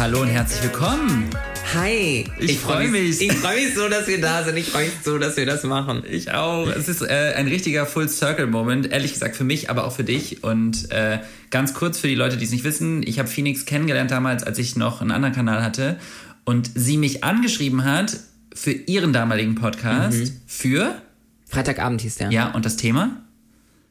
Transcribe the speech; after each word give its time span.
hallo 0.00 0.22
und 0.22 0.28
herzlich 0.28 0.62
willkommen. 0.62 1.28
Hi. 1.74 2.24
Ich 2.38 2.58
freu 2.58 2.88
mich. 2.88 3.20
Ich 3.20 3.34
freue 3.34 3.56
mich 3.56 3.74
so, 3.74 3.86
dass 3.86 4.08
wir 4.08 4.18
da 4.18 4.42
sind. 4.42 4.56
Ich 4.56 4.70
freue 4.70 4.86
mich 4.86 4.94
so, 5.04 5.18
dass 5.18 5.36
wir 5.36 5.44
das 5.44 5.62
machen. 5.62 6.04
Ich 6.10 6.32
auch. 6.32 6.68
Es 6.68 6.88
ist 6.88 7.02
äh, 7.02 7.34
ein 7.36 7.46
richtiger 7.48 7.84
Full-Circle-Moment, 7.84 8.90
ehrlich 8.90 9.12
gesagt 9.12 9.36
für 9.36 9.44
mich, 9.44 9.68
aber 9.68 9.84
auch 9.84 9.92
für 9.92 10.02
dich. 10.02 10.42
Und 10.42 10.90
äh, 10.90 11.18
ganz 11.50 11.74
kurz 11.74 11.98
für 11.98 12.08
die 12.08 12.14
Leute, 12.14 12.38
die 12.38 12.46
es 12.46 12.50
nicht 12.50 12.64
wissen, 12.64 13.02
ich 13.02 13.18
habe 13.18 13.28
Phoenix 13.28 13.66
kennengelernt 13.66 14.10
damals, 14.10 14.42
als 14.42 14.58
ich 14.58 14.74
noch 14.74 15.02
einen 15.02 15.10
anderen 15.10 15.34
Kanal 15.34 15.62
hatte. 15.62 16.00
Und 16.44 16.70
sie 16.74 16.96
mich 16.96 17.22
angeschrieben 17.22 17.84
hat 17.84 18.16
für 18.54 18.72
ihren 18.72 19.12
damaligen 19.12 19.54
Podcast 19.54 20.32
für... 20.46 20.94
Freitagabend 21.46 22.00
hieß 22.00 22.14
der. 22.14 22.30
Ja, 22.30 22.52
und 22.52 22.64
das 22.64 22.78
Thema? 22.78 23.18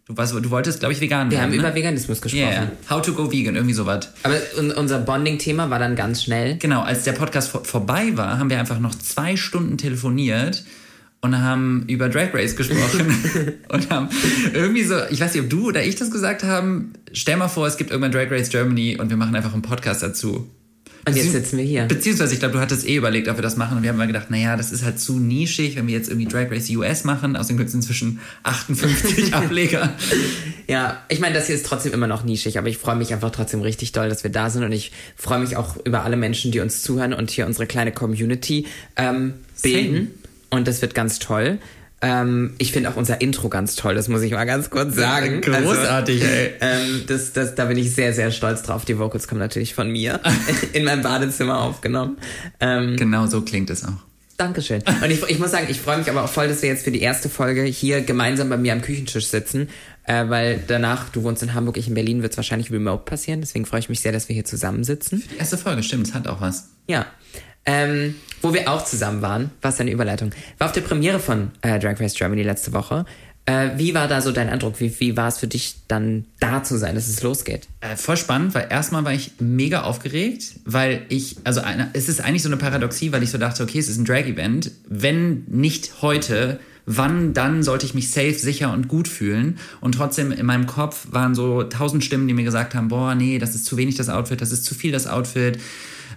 Du, 0.10 0.18
was, 0.18 0.32
du 0.32 0.50
wolltest, 0.50 0.80
glaube 0.80 0.94
ich, 0.94 1.02
vegan 1.02 1.30
Wir 1.30 1.38
werden, 1.38 1.52
haben 1.52 1.52
ne? 1.52 1.58
über 1.58 1.76
Veganismus 1.76 2.20
gesprochen. 2.20 2.44
Yeah. 2.44 2.72
How 2.90 3.00
to 3.00 3.14
go 3.14 3.32
vegan, 3.32 3.56
irgendwie 3.56 3.76
sowas. 3.76 4.10
Aber 4.24 4.38
un 4.58 4.72
unser 4.72 4.98
Bonding-Thema 4.98 5.70
war 5.70 5.78
dann 5.78 5.96
ganz 5.96 6.24
schnell. 6.24 6.58
Genau, 6.58 6.82
als 6.82 7.04
der 7.04 7.12
Podcast 7.12 7.52
vor 7.52 7.64
vorbei 7.64 8.18
war, 8.18 8.40
haben 8.40 8.50
wir 8.50 8.60
einfach 8.60 8.80
noch 8.80 8.96
zwei 8.96 9.36
Stunden 9.36 9.78
telefoniert 9.78 10.64
und 11.22 11.40
haben 11.40 11.84
über 11.88 12.10
Drag 12.10 12.34
Race 12.34 12.56
gesprochen 12.56 13.14
und 13.70 13.92
haben 13.92 14.10
irgendwie 14.52 14.84
so, 14.84 14.96
ich 15.12 15.22
weiß 15.22 15.36
nicht, 15.36 15.44
ob 15.44 15.50
du 15.52 15.68
oder 15.68 15.84
ich 15.84 15.96
das 15.96 16.10
gesagt 16.10 16.44
haben, 16.44 16.94
stell 17.14 17.38
mal 17.38 17.48
vor, 17.48 17.68
es 17.68 17.78
gibt 17.78 17.92
irgendwann 17.92 18.12
Drag 18.12 18.32
Race 18.32 18.50
Germany 18.50 18.98
und 19.00 19.12
wir 19.12 19.18
machen 19.18 19.36
einfach 19.36 19.54
einen 19.54 19.62
Podcast 19.62 20.02
dazu. 20.02 20.50
Und 21.06 21.16
jetzt 21.16 21.32
sitzen 21.32 21.58
wir 21.58 21.66
hier. 21.66 21.86
Beziehungsweise, 21.86 22.34
ich 22.34 22.40
glaube, 22.40 22.54
du 22.54 22.60
hattest 22.60 22.88
eh 22.88 22.96
überlegt, 22.96 23.28
ob 23.28 23.38
wir 23.38 23.42
das 23.42 23.58
machen. 23.58 23.78
Und 23.78 23.84
wir 23.84 23.90
haben 23.90 23.98
mal 23.98 24.08
gedacht, 24.08 24.30
naja, 24.30 24.56
das 24.56 24.72
ist 24.72 24.84
halt 24.84 25.00
zu 25.00 25.20
nischig, 25.20 25.76
wenn 25.76 25.88
wir 25.88 25.94
jetzt 25.94 26.10
irgendwie 26.10 26.28
Drag 26.28 26.52
Race 26.52 26.70
US 26.70 27.04
machen. 27.04 27.36
Außerdem 27.36 27.58
gibt 27.58 27.70
es 27.70 27.76
inzwischen 27.76 28.20
58 28.44 29.34
Ableger. 29.34 29.94
Ja, 30.68 31.04
ich 31.10 31.20
meine, 31.20 31.36
das 31.36 31.48
hier 31.48 31.56
ist 31.56 31.66
trotzdem 31.66 31.94
immer 31.94 32.08
noch 32.08 32.24
nischig, 32.24 32.58
aber 32.58 32.68
ich 32.68 32.78
freue 32.78 32.96
mich 32.96 33.14
einfach 33.14 33.32
trotzdem 33.32 33.62
richtig 33.62 33.92
doll, 33.92 34.10
dass 34.10 34.24
wir 34.24 34.32
da 34.32 34.50
sind 34.50 34.64
und 34.64 34.72
ich 34.72 34.92
freue 35.16 35.40
mich 35.40 35.58
auch 35.58 35.78
über 35.86 36.04
alle 36.04 36.18
Menschen, 36.18 36.52
die 36.52 36.60
uns 36.60 36.82
zuhören 36.82 37.14
und 37.14 37.32
hier 37.32 37.46
unsere 37.46 37.66
kleine 37.66 37.92
Community 37.92 38.68
ähm, 38.96 39.34
bilden. 39.62 40.12
Und 40.50 40.68
das 40.68 40.82
wird 40.82 40.96
ganz 40.96 41.20
toll. 41.20 41.60
Ähm, 42.02 42.54
ich 42.60 42.72
finde 42.72 42.90
auch 42.90 42.96
unser 42.96 43.20
Intro 43.20 43.50
ganz 43.50 43.76
toll, 43.76 43.96
das 43.96 44.08
muss 44.08 44.22
ich 44.22 44.32
mal 44.32 44.46
ganz 44.46 44.70
kurz 44.70 44.96
sagen. 44.96 45.42
Großartig, 45.42 46.24
ey. 46.24 46.52
Ähm, 46.62 47.04
das, 47.08 47.34
das, 47.34 47.56
da 47.56 47.66
bin 47.66 47.78
ich 47.78 47.94
sehr, 47.94 48.14
sehr 48.14 48.32
stolz 48.32 48.64
drauf. 48.64 48.86
Die 48.86 48.98
Vocals 48.98 49.28
kommen 49.28 49.40
natürlich 49.40 49.74
von 49.76 49.90
mir 49.90 50.20
in 50.74 50.86
meinem 50.86 51.02
Badezimmer 51.02 51.60
aufgenommen. 51.60 52.18
Ähm, 52.60 52.96
Genau 52.96 53.28
so 53.28 53.42
klingt 53.42 53.70
es 53.70 53.84
auch. 53.84 53.94
Dankeschön. 54.38 54.82
Und 55.04 55.12
ich, 55.12 55.22
ich 55.24 55.38
muss 55.38 55.52
sagen, 55.52 55.68
ich 55.70 55.82
freue 55.82 55.98
mich 55.98 56.10
aber 56.10 56.24
auch 56.24 56.30
voll, 56.30 56.48
dass 56.48 56.62
wir 56.62 56.70
jetzt 56.70 56.86
für 56.86 56.92
die 56.92 57.02
erste 57.02 57.28
Folge 57.28 57.64
hier 57.64 58.00
gemeinsam 58.02 58.48
bei 58.48 58.56
mir 58.56 58.72
am 58.72 58.82
Küchentisch 58.82 59.28
sitzen, 59.28 59.68
äh, 60.06 60.30
weil 60.30 60.64
danach, 60.66 61.10
du 61.10 61.24
wohnst 61.24 61.44
in 61.44 61.54
Hamburg, 61.54 61.76
ich 61.76 61.90
in 61.90 61.94
Berlin, 61.94 62.22
wird 62.22 62.32
es 62.32 62.38
wahrscheinlich 62.38 62.72
remote 62.72 63.04
passieren. 63.04 63.42
Deswegen 63.42 63.66
freue 63.66 63.82
ich 63.82 63.90
mich 63.90 64.00
sehr, 64.00 64.14
dass 64.14 64.30
wir 64.30 64.34
hier 64.34 64.46
zusammensitzen. 64.46 65.22
Die 65.34 65.38
erste 65.38 65.58
Folge, 65.58 65.84
stimmt, 65.84 66.08
es 66.08 66.14
hat 66.14 66.30
auch 66.30 66.40
was. 66.40 66.70
Ja. 66.88 67.06
Ähm, 67.70 68.16
wo 68.42 68.52
wir 68.52 68.72
auch 68.72 68.84
zusammen 68.84 69.22
waren, 69.22 69.52
was 69.62 69.80
eine 69.80 69.92
Überleitung, 69.92 70.32
war 70.58 70.68
auf 70.68 70.74
der 70.74 70.82
Premiere 70.82 71.20
von 71.20 71.52
äh, 71.62 71.78
Drag 71.78 72.00
Race 72.00 72.16
Germany 72.16 72.42
letzte 72.42 72.74
Woche. 72.74 73.06
Äh, 73.46 73.78
wie 73.78 73.94
war 73.94 74.08
da 74.08 74.22
so 74.22 74.32
dein 74.32 74.50
Eindruck? 74.50 74.80
Wie, 74.80 75.00
wie 75.00 75.16
war 75.16 75.28
es 75.28 75.38
für 75.38 75.46
dich 75.46 75.76
dann 75.88 76.26
da 76.40 76.64
zu 76.64 76.78
sein, 76.78 76.96
dass 76.96 77.08
es 77.08 77.22
losgeht? 77.22 77.68
Äh, 77.82 77.96
voll 77.96 78.18
spannend, 78.18 78.56
weil 78.56 78.68
erstmal 78.72 79.06
war 79.06 79.14
ich 79.14 79.34
mega 79.40 79.84
aufgeregt, 79.84 80.56
weil 80.66 81.04
ich, 81.10 81.38
also 81.44 81.62
eine, 81.62 81.92
es 81.94 82.10
ist 82.10 82.22
eigentlich 82.22 82.42
so 82.42 82.50
eine 82.50 82.58
Paradoxie, 82.58 83.12
weil 83.12 83.22
ich 83.22 83.30
so 83.30 83.38
dachte, 83.38 83.62
okay, 83.62 83.78
es 83.78 83.88
ist 83.88 84.00
ein 84.00 84.06
Drag-Event. 84.06 84.72
Wenn 84.88 85.44
nicht 85.46 86.02
heute, 86.02 86.60
wann 86.88 87.34
dann 87.34 87.62
sollte 87.62 87.86
ich 87.86 87.94
mich 87.94 88.10
safe, 88.10 88.34
sicher 88.34 88.74
und 88.74 88.88
gut 88.88 89.08
fühlen? 89.08 89.60
Und 89.80 89.94
trotzdem 89.94 90.32
in 90.32 90.48
meinem 90.48 90.66
Kopf 90.66 91.08
waren 91.12 91.36
so 91.36 91.62
tausend 91.64 92.04
Stimmen, 92.04 92.28
die 92.28 92.34
mir 92.34 92.46
gesagt 92.46 92.74
haben, 92.74 92.88
boah, 92.88 93.14
nee, 93.14 93.38
das 93.38 93.54
ist 93.54 93.66
zu 93.66 93.78
wenig 93.78 93.96
das 93.96 94.10
Outfit, 94.10 94.42
das 94.42 94.52
ist 94.52 94.66
zu 94.66 94.74
viel 94.74 94.92
das 94.92 95.06
Outfit. 95.06 95.60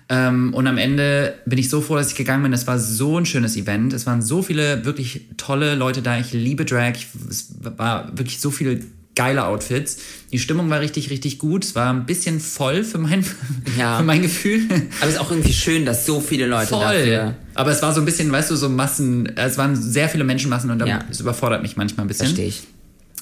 Ähm, 0.08 0.52
und 0.54 0.66
am 0.66 0.78
Ende 0.78 1.34
bin 1.46 1.58
ich 1.58 1.68
so 1.70 1.80
froh, 1.80 1.96
dass 1.96 2.08
ich 2.10 2.14
gegangen 2.16 2.42
bin. 2.42 2.52
Es 2.52 2.66
war 2.66 2.78
so 2.78 3.18
ein 3.18 3.26
schönes 3.26 3.56
Event. 3.56 3.92
Es 3.92 4.06
waren 4.06 4.20
so 4.22 4.42
viele 4.42 4.84
wirklich 4.84 5.22
tolle 5.36 5.74
Leute 5.74 6.02
da. 6.02 6.18
Ich 6.18 6.32
liebe 6.32 6.64
Drag. 6.64 6.92
Ich, 6.96 7.06
es 7.30 7.54
war 7.60 8.08
wirklich 8.16 8.40
so 8.40 8.50
viele 8.50 8.80
geile 9.14 9.44
Outfits. 9.44 9.98
Die 10.32 10.38
Stimmung 10.38 10.70
war 10.70 10.80
richtig, 10.80 11.10
richtig 11.10 11.38
gut. 11.38 11.64
Es 11.64 11.74
war 11.74 11.92
ein 11.92 12.06
bisschen 12.06 12.40
voll 12.40 12.82
für 12.82 12.96
mein, 12.98 13.24
Ja. 13.78 13.98
für 13.98 14.04
mein 14.04 14.22
Gefühl. 14.22 14.62
Aber 15.00 15.08
es 15.08 15.14
ist 15.16 15.20
auch 15.20 15.30
irgendwie 15.30 15.52
schön, 15.52 15.84
dass 15.84 16.06
so 16.06 16.20
viele 16.20 16.46
Leute 16.46 16.68
Voll. 16.68 16.80
dafür 16.80 17.34
Aber 17.54 17.70
es 17.70 17.82
war 17.82 17.92
so 17.94 18.00
ein 18.00 18.04
bisschen, 18.06 18.32
weißt 18.32 18.50
du, 18.50 18.56
so 18.56 18.68
Massen. 18.70 19.26
Es 19.36 19.58
waren 19.58 19.76
sehr 19.76 20.08
viele 20.08 20.24
Menschenmassen 20.24 20.70
und 20.70 20.80
Ja. 20.86 21.00
es 21.10 21.20
überfordert 21.20 21.60
mich 21.62 21.76
manchmal 21.76 22.04
ein 22.06 22.08
bisschen. 22.08 22.26
verstehe 22.26 22.48
ich. 22.48 22.62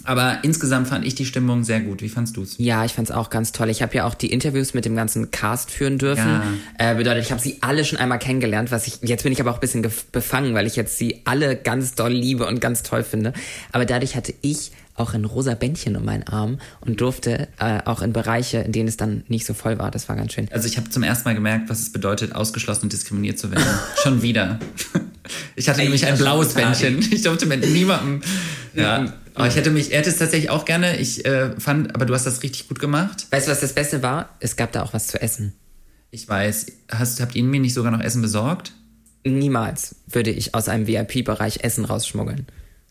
Aber 0.04 0.38
insgesamt 0.42 0.88
fand 0.88 1.04
ich 1.04 1.14
die 1.14 1.26
Stimmung 1.26 1.64
sehr 1.64 1.80
gut. 1.80 2.02
Wie 2.02 2.08
fandst 2.08 2.36
du's? 2.36 2.54
Ja, 2.58 2.84
ich 2.84 2.92
fand's 2.92 3.10
auch 3.10 3.30
ganz 3.30 3.52
toll. 3.52 3.70
Ich 3.70 3.82
habe 3.82 3.94
ja 3.94 4.06
auch 4.06 4.14
die 4.14 4.32
Interviews 4.32 4.74
mit 4.74 4.84
dem 4.84 4.96
ganzen 4.96 5.30
Cast 5.30 5.70
führen 5.70 5.98
dürfen. 5.98 6.42
Ja. 6.78 6.92
Äh, 6.92 6.94
bedeutet, 6.94 7.24
ich 7.24 7.32
habe 7.32 7.40
sie 7.40 7.58
alle 7.60 7.84
schon 7.84 7.98
einmal 7.98 8.18
kennengelernt, 8.18 8.70
was 8.70 8.86
ich 8.86 8.98
jetzt 9.02 9.22
bin 9.22 9.32
ich 9.32 9.40
aber 9.40 9.50
auch 9.50 9.56
ein 9.56 9.60
bisschen 9.60 9.86
befangen, 10.12 10.54
weil 10.54 10.66
ich 10.66 10.76
jetzt 10.76 10.98
sie 10.98 11.22
alle 11.24 11.56
ganz 11.56 11.94
doll 11.94 12.12
liebe 12.12 12.46
und 12.46 12.60
ganz 12.60 12.82
toll 12.82 13.02
finde. 13.02 13.32
Aber 13.72 13.84
dadurch 13.84 14.16
hatte 14.16 14.34
ich 14.42 14.72
auch 15.00 15.14
ein 15.14 15.24
rosa 15.24 15.54
Bändchen 15.54 15.96
um 15.96 16.04
meinen 16.04 16.24
Arm 16.24 16.58
und 16.80 17.00
durfte 17.00 17.48
äh, 17.58 17.80
auch 17.84 18.02
in 18.02 18.12
Bereiche, 18.12 18.58
in 18.58 18.72
denen 18.72 18.88
es 18.88 18.96
dann 18.96 19.24
nicht 19.28 19.46
so 19.46 19.54
voll 19.54 19.78
war. 19.78 19.90
Das 19.90 20.08
war 20.08 20.16
ganz 20.16 20.32
schön. 20.32 20.48
Also 20.52 20.68
ich 20.68 20.76
habe 20.76 20.90
zum 20.90 21.02
ersten 21.02 21.28
Mal 21.28 21.34
gemerkt, 21.34 21.70
was 21.70 21.80
es 21.80 21.90
bedeutet, 21.90 22.34
ausgeschlossen 22.34 22.84
und 22.84 22.92
diskriminiert 22.92 23.38
zu 23.38 23.50
werden. 23.50 23.64
Schon 24.02 24.22
wieder. 24.22 24.58
Ich 25.56 25.68
hatte 25.68 25.78
Ey, 25.80 25.84
nämlich 25.84 26.06
ein 26.06 26.18
blaues. 26.18 26.54
Bändchen. 26.54 26.98
Ich 27.10 27.22
durfte 27.22 27.46
mit 27.46 27.66
niemandem. 27.66 28.20
Ja. 28.74 29.12
Aber 29.34 29.46
ich 29.46 29.56
hätte 29.56 29.70
mich, 29.70 29.92
er 29.92 29.98
hätte 30.00 30.10
es 30.10 30.18
tatsächlich 30.18 30.50
auch 30.50 30.64
gerne. 30.64 30.96
Ich 30.98 31.24
äh, 31.24 31.50
fand, 31.58 31.94
aber 31.94 32.06
du 32.06 32.14
hast 32.14 32.26
das 32.26 32.42
richtig 32.42 32.68
gut 32.68 32.78
gemacht. 32.78 33.26
Weißt 33.30 33.46
du, 33.46 33.52
was 33.52 33.60
das 33.60 33.72
Beste 33.72 34.02
war? 34.02 34.30
Es 34.40 34.56
gab 34.56 34.72
da 34.72 34.82
auch 34.82 34.92
was 34.92 35.06
zu 35.06 35.20
essen. 35.20 35.54
Ich 36.10 36.28
weiß. 36.28 36.66
Hast, 36.90 37.20
habt 37.20 37.34
ihr 37.36 37.44
mir 37.44 37.60
nicht 37.60 37.74
sogar 37.74 37.92
noch 37.92 38.00
Essen 38.00 38.22
besorgt? 38.22 38.72
Niemals 39.24 39.96
würde 40.06 40.30
ich 40.30 40.54
aus 40.54 40.68
einem 40.68 40.86
VIP-Bereich 40.86 41.62
Essen 41.62 41.84
rausschmuggeln. 41.84 42.46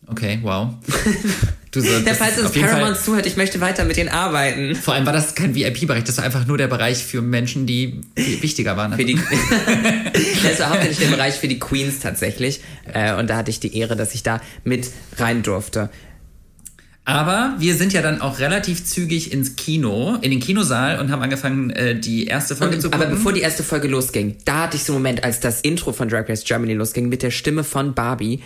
Okay, 0.08 0.40
wow. 0.42 0.70
Du 1.72 1.82
so, 1.82 1.88
Der 1.88 2.00
das 2.00 2.18
falls 2.18 2.40
uns 2.40 2.56
jeden 2.56 2.68
Fall- 2.68 2.80
Paramount 2.80 2.98
zuhört, 3.00 3.28
ich 3.28 3.38
möchte 3.38 3.62
weiter 3.62 3.86
mit 3.86 3.96
denen 3.96 4.10
arbeiten. 4.10 4.74
Vor 4.74 4.96
allem 4.96 5.06
war 5.06 5.14
das 5.14 5.36
kein 5.36 5.54
VIP-Bereich, 5.54 6.04
das 6.04 6.18
war 6.18 6.24
einfach 6.24 6.48
nur 6.48 6.58
der 6.58 6.68
Bereich 6.68 7.06
für 7.06 7.22
Menschen, 7.22 7.68
die 7.68 8.02
wichtiger 8.16 8.76
waren. 8.76 8.94
Für 8.94 9.06
die, 9.06 9.14
das 10.44 10.60
war 10.60 10.72
hauptsächlich 10.72 10.98
der 10.98 11.16
Bereich 11.16 11.36
für 11.36 11.48
die 11.48 11.60
Queens 11.60 12.00
tatsächlich. 12.00 12.62
Äh, 12.92 13.14
und 13.14 13.30
da 13.30 13.38
hatte 13.38 13.52
ich 13.52 13.60
die 13.60 13.78
Ehre, 13.78 13.96
dass 13.96 14.16
ich 14.16 14.24
da 14.24 14.42
mit 14.64 14.90
rein 15.18 15.44
durfte. 15.44 15.92
Aber 17.10 17.56
wir 17.58 17.76
sind 17.76 17.92
ja 17.92 18.02
dann 18.04 18.22
auch 18.22 18.38
relativ 18.40 18.86
zügig 18.86 19.32
ins 19.34 19.56
Kino, 19.56 20.16
in 20.22 20.30
den 20.30 20.40
Kinosaal 20.40 21.00
und 21.00 21.12
haben 21.12 21.22
angefangen, 21.24 21.72
äh, 21.72 22.00
die 22.00 22.26
erste 22.28 22.56
Folge 22.56 22.78
zu 22.78 22.88
Und, 22.88 22.92
gucken. 22.94 23.08
aber 23.08 23.16
bevor 23.16 23.34
die 23.34 23.42
erste 23.42 23.64
Folge 23.64 23.88
losging, 23.88 24.38
da 24.46 24.64
hatte 24.64 24.78
ich 24.78 24.84
so 24.84 24.94
einen 24.94 25.02
Moment, 25.02 25.24
als 25.24 25.40
das 25.40 25.62
Intro 25.62 25.92
von 25.92 26.08
Drag 26.08 26.30
Race 26.30 26.44
Germany 26.44 26.74
losging, 26.74 27.10
mit 27.10 27.24
der 27.24 27.32
Stimme 27.32 27.64
von 27.64 27.96
Barbie, 27.96 28.42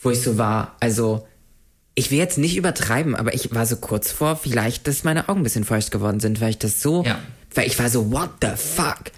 wo 0.00 0.10
ich 0.10 0.20
so 0.22 0.38
war, 0.38 0.76
also, 0.80 1.26
ich 1.94 2.10
will 2.10 2.18
jetzt 2.18 2.38
nicht 2.38 2.56
übertreiben, 2.56 3.14
aber 3.14 3.34
ich 3.34 3.54
war 3.54 3.66
so 3.66 3.76
kurz 3.76 4.10
vor, 4.10 4.36
vielleicht, 4.36 4.88
dass 4.88 5.04
meine 5.04 5.28
Augen 5.28 5.40
ein 5.40 5.44
bisschen 5.44 5.64
feucht 5.64 5.90
geworden 5.90 6.20
sind, 6.20 6.40
weil 6.40 6.50
ich 6.50 6.58
das 6.58 6.80
so, 6.80 7.04
Ja. 7.04 7.18
weil 7.54 7.66
ich 7.66 7.78
war 7.78 7.88
so, 7.90 8.10
what 8.10 8.30
the 8.40 8.48
fuck? 8.56 9.12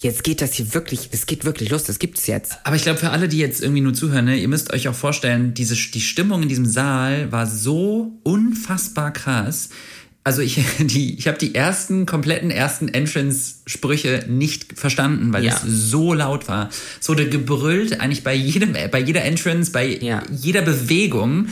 Jetzt 0.00 0.22
geht 0.22 0.40
das 0.40 0.54
hier 0.54 0.74
wirklich, 0.74 1.08
es 1.10 1.26
geht 1.26 1.44
wirklich 1.44 1.70
los, 1.70 1.82
das 1.82 1.98
gibt's 1.98 2.28
jetzt. 2.28 2.54
Aber 2.62 2.76
ich 2.76 2.82
glaube, 2.82 3.00
für 3.00 3.10
alle, 3.10 3.26
die 3.26 3.38
jetzt 3.38 3.60
irgendwie 3.60 3.80
nur 3.80 3.94
zuhören, 3.94 4.26
ne, 4.26 4.36
ihr 4.36 4.46
müsst 4.46 4.72
euch 4.72 4.86
auch 4.86 4.94
vorstellen, 4.94 5.54
diese, 5.54 5.74
die 5.74 6.00
Stimmung 6.00 6.42
in 6.44 6.48
diesem 6.48 6.66
Saal 6.66 7.32
war 7.32 7.48
so 7.48 8.12
unfassbar 8.22 9.12
krass. 9.12 9.70
Also 10.22 10.40
ich, 10.40 10.60
die, 10.78 11.18
ich 11.18 11.26
habe 11.26 11.38
die 11.38 11.52
ersten, 11.56 12.06
kompletten 12.06 12.52
ersten 12.52 12.86
Entrance-Sprüche 12.88 14.26
nicht 14.28 14.78
verstanden, 14.78 15.32
weil 15.32 15.44
Ja. 15.44 15.54
es 15.54 15.62
so 15.62 16.14
laut 16.14 16.46
war. 16.46 16.68
Es 17.00 17.08
wurde 17.08 17.28
gebrüllt, 17.28 18.00
eigentlich 18.00 18.22
bei 18.22 18.34
jedem, 18.34 18.74
bei 18.92 19.00
jeder 19.00 19.24
Entrance, 19.24 19.72
bei 19.72 19.86
Ja. 20.00 20.22
jeder 20.30 20.62
Bewegung. 20.62 21.48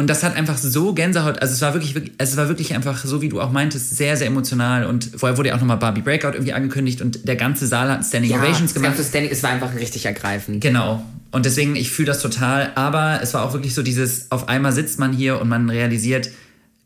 Und 0.00 0.06
das 0.06 0.22
hat 0.22 0.34
einfach 0.34 0.56
so 0.56 0.94
Gänsehaut, 0.94 1.40
also 1.42 1.52
es 1.52 1.60
war 1.60 1.74
wirklich, 1.74 1.94
wirklich- 1.94 2.14
es 2.16 2.34
war 2.38 2.48
wirklich 2.48 2.74
einfach, 2.74 3.04
so 3.04 3.20
wie 3.20 3.28
du 3.28 3.38
auch 3.38 3.52
meintest, 3.52 3.94
sehr, 3.98 4.16
sehr 4.16 4.28
emotional. 4.28 4.86
Und 4.86 5.10
vorher 5.14 5.36
wurde 5.36 5.50
ja 5.50 5.54
auch 5.56 5.60
nochmal 5.60 5.76
Barbie 5.76 6.00
Breakout 6.00 6.30
irgendwie 6.32 6.54
angekündigt 6.54 7.02
und 7.02 7.28
der 7.28 7.36
ganze 7.36 7.66
Saal 7.66 7.90
hat 7.90 8.02
Standing 8.06 8.32
Ovations 8.32 8.60
das 8.60 8.74
gemacht. 8.74 8.92
ganze 8.96 9.06
Standing, 9.06 9.30
es 9.30 9.42
war 9.42 9.50
einfach 9.50 9.74
richtig 9.74 10.06
ergreifend. 10.06 10.62
Genau. 10.62 11.04
Und 11.32 11.44
deswegen, 11.44 11.76
ich 11.76 11.90
fühle 11.90 12.06
das 12.06 12.22
total. 12.22 12.72
Aber 12.76 13.20
es 13.22 13.34
war 13.34 13.42
auch 13.44 13.52
wirklich 13.52 13.74
so 13.74 13.82
dieses, 13.82 14.30
auf 14.30 14.48
einmal 14.48 14.72
sitzt 14.72 14.98
man 14.98 15.12
hier 15.12 15.38
und 15.38 15.50
man 15.50 15.68
realisiert, 15.68 16.30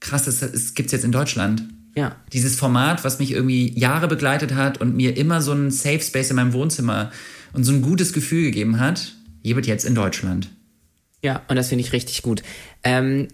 krass, 0.00 0.25
das, 0.25 0.40
das 0.40 0.75
gibt's 0.75 0.90
jetzt 0.90 1.05
in 1.05 1.12
Deutschland. 1.12 1.62
Ja. 1.94 2.16
Dieses 2.32 2.56
Format, 2.56 3.05
was 3.05 3.20
mich 3.20 3.31
irgendwie 3.31 3.78
Jahre 3.78 4.08
begleitet 4.08 4.56
hat 4.56 4.81
und 4.81 4.96
mir 4.96 5.16
immer 5.16 5.40
so 5.40 5.52
einen 5.52 5.70
Safe 5.70 6.00
Space 6.00 6.31
in 6.31 6.37
meinem 6.37 6.52
Wohnzimmer 6.52 7.12
und 7.52 7.62
so 7.62 7.70
ein 7.70 7.81
gutes 7.81 8.12
Gefühl 8.12 8.43
gegeben 8.43 8.81
hat, 8.81 9.12
gibt 9.44 9.69
jetzt 9.69 9.84
in 9.84 9.94
Deutschland. 9.94 10.49
Ja, 11.25 11.41
und 11.49 11.56
das 11.56 11.71
finde 11.71 11.82
ich 11.82 11.94
richtig 11.94 12.21
gut. 12.21 12.43
Ähm, 12.82 13.29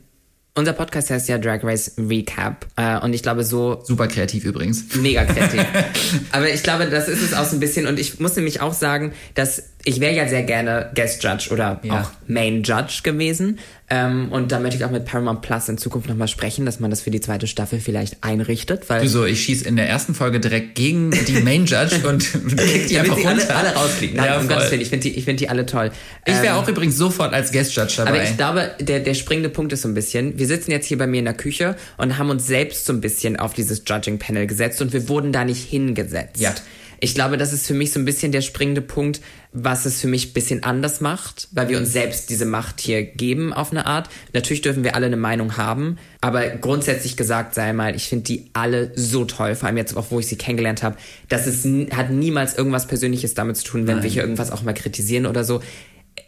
unser 0.55 0.73
Podcast 0.75 1.11
heißt 1.11 1.29
ja 1.29 1.39
Drag 1.39 1.65
Race 1.65 1.95
Recap. 1.99 2.65
Äh, 2.77 3.01
und 3.01 3.15
ich 3.15 3.23
glaube, 3.25 3.43
so 3.43 3.83
Super 3.85 4.07
kreativ 4.07 4.45
übrigens. 4.45 4.95
mega 4.95 5.25
kreativ. 5.25 5.65
Aber 6.33 6.49
ich 6.49 6.63
glaube, 6.63 6.87
das 6.87 7.09
ist 7.09 7.21
es 7.21 7.35
auch 7.35 7.45
so 7.45 7.57
ein 7.57 7.61
bisschen. 7.61 7.89
Und 7.89 7.99
ich 7.99 8.21
muss 8.21 8.37
nämlich 8.37 8.61
auch 8.61 8.75
sagen, 8.75 9.13
dass 9.35 9.70
ich 9.85 10.01
wäre 10.01 10.15
ja 10.15 10.29
sehr 10.29 10.43
gerne 10.43 10.91
Guest 10.95 11.23
Judge 11.25 11.49
oder 11.51 11.81
Ja. 11.83 12.03
auch 12.03 12.11
Main 12.27 12.63
Judge 12.63 13.01
gewesen. 13.03 13.59
Ähm, 13.93 14.31
und 14.31 14.53
da 14.53 14.61
möchte 14.61 14.77
ich 14.77 14.85
auch 14.85 14.91
mit 14.93 15.05
Paramount 15.05 15.43
Plus 15.43 15.69
in 15.69 15.77
Zukunft 15.77 16.09
nochmal 16.09 16.29
sprechen, 16.29 16.65
dass 16.65 16.79
man 16.79 16.91
das 16.91 17.01
für 17.01 17.11
die 17.11 17.21
zweite 17.21 17.49
Staffel 17.49 17.81
vielleicht 17.81 18.23
einrichtet, 18.23 18.89
weil 18.89 19.03
Du 19.03 19.09
so, 19.09 19.25
ich 19.25 19.43
schieß 19.43 19.63
in 19.63 19.75
der 19.75 19.89
ersten 19.89 20.15
Folge 20.15 20.39
direkt 20.39 20.77
gegen 20.77 21.11
die 21.11 21.41
Main 21.43 21.67
Judge 21.67 21.97
und 22.09 22.21
kick 22.57 22.87
die 22.87 22.99
einfach 23.01 23.17
sie 23.17 23.27
alle, 23.27 23.41
runter. 23.41 23.57
alle 23.57 23.75
rausfliegen. 23.75 24.17
Nein, 24.17 24.27
Ja, 24.27 24.37
um 24.39 24.47
voll. 24.47 24.55
Gottes 24.55 24.71
Willen, 24.71 24.81
ich 24.83 24.89
finde 24.91 25.03
die, 25.09 25.17
ich 25.19 25.25
find 25.25 25.41
die 25.41 25.49
alle 25.49 25.67
toll. 25.67 25.91
Ich 26.25 26.35
wäre 26.35 26.47
Ähm, 26.57 26.63
auch 26.63 26.69
übrigens 26.69 26.97
sofort 26.97 27.35
als 27.35 27.51
Guest 27.51 27.75
Judge 27.75 27.95
dabei. 27.97 28.11
aber 28.11 28.23
ich 28.23 28.37
glaube, 28.37 28.71
der, 28.81 29.01
der 29.01 29.15
springende 29.15 29.49
Punkt 29.49 29.73
ist 29.73 29.83
so 29.83 29.89
ein 29.89 29.95
bisschen, 29.95 30.39
wir 30.39 30.47
sitzen 30.47 30.71
jetzt 30.71 30.87
hier 30.87 30.99
bei 30.99 31.09
mir 31.09 31.19
in 31.19 31.25
der 31.25 31.35
Küche 31.35 31.75
und 31.97 32.17
haben 32.17 32.31
uns 32.31 32.47
selbst 32.47 32.87
so 32.87 32.93
ein 32.93 33.01
bisschen 33.01 33.37
auf 33.41 33.55
dieses 33.55 33.83
Judging-Panel 33.85 34.47
gesetzt 34.47 34.81
und 34.83 34.93
wir 34.93 35.09
wurden 35.09 35.33
da 35.33 35.45
nicht 35.45 35.69
hingesetzt. 35.69 36.39
Ja. 36.41 36.55
Ich 37.03 37.15
glaube, 37.15 37.39
das 37.39 37.53
ist 37.55 37.67
für 37.67 37.75
mich 37.75 37.93
so 37.93 37.99
ein 37.99 38.05
bisschen 38.05 38.31
der 38.31 38.43
springende 38.43 38.83
Punkt, 38.83 39.23
was 39.53 39.87
es 39.87 40.01
für 40.01 40.07
mich 40.07 40.29
ein 40.29 40.33
bisschen 40.33 40.63
anders 40.63 41.01
macht, 41.01 41.49
weil 41.51 41.69
wir 41.69 41.79
uns 41.79 41.93
selbst 41.93 42.31
diese 42.31 42.45
Macht 42.45 42.81
hier 42.81 43.03
geben 43.03 43.53
auf 43.53 43.73
eine 43.73 43.87
Art. 43.87 44.09
Natürlich 44.33 44.61
dürfen 44.61 44.85
wir 44.85 44.95
alle 44.95 45.07
eine 45.07 45.17
Meinung 45.17 45.57
haben, 45.57 45.97
aber 46.21 46.47
grundsätzlich 46.49 47.17
gesagt 47.17 47.55
sei 47.55 47.73
mal, 47.73 47.97
ich 47.97 48.09
finde 48.09 48.25
die 48.25 48.51
alle 48.53 48.93
so 48.95 49.25
toll, 49.25 49.55
vor 49.55 49.67
allem 49.67 49.79
jetzt 49.79 49.97
auch, 49.97 50.11
wo 50.11 50.21
ich 50.21 50.27
sie 50.27 50.37
kennengelernt 50.37 50.83
habe. 50.83 50.97
Das 51.29 51.47
ist, 51.47 51.67
hat 51.93 52.11
niemals 52.11 52.57
irgendwas 52.57 52.87
Persönliches 52.87 53.35
damit 53.35 53.57
zu 53.57 53.65
tun, 53.65 53.87
wenn 53.87 54.03
wir 54.03 54.11
hier 54.11 54.23
irgendwas 54.23 54.53
auch 54.53 54.63
mal 54.63 54.75
kritisieren 54.75 55.27
oder 55.27 55.43
so 55.43 55.63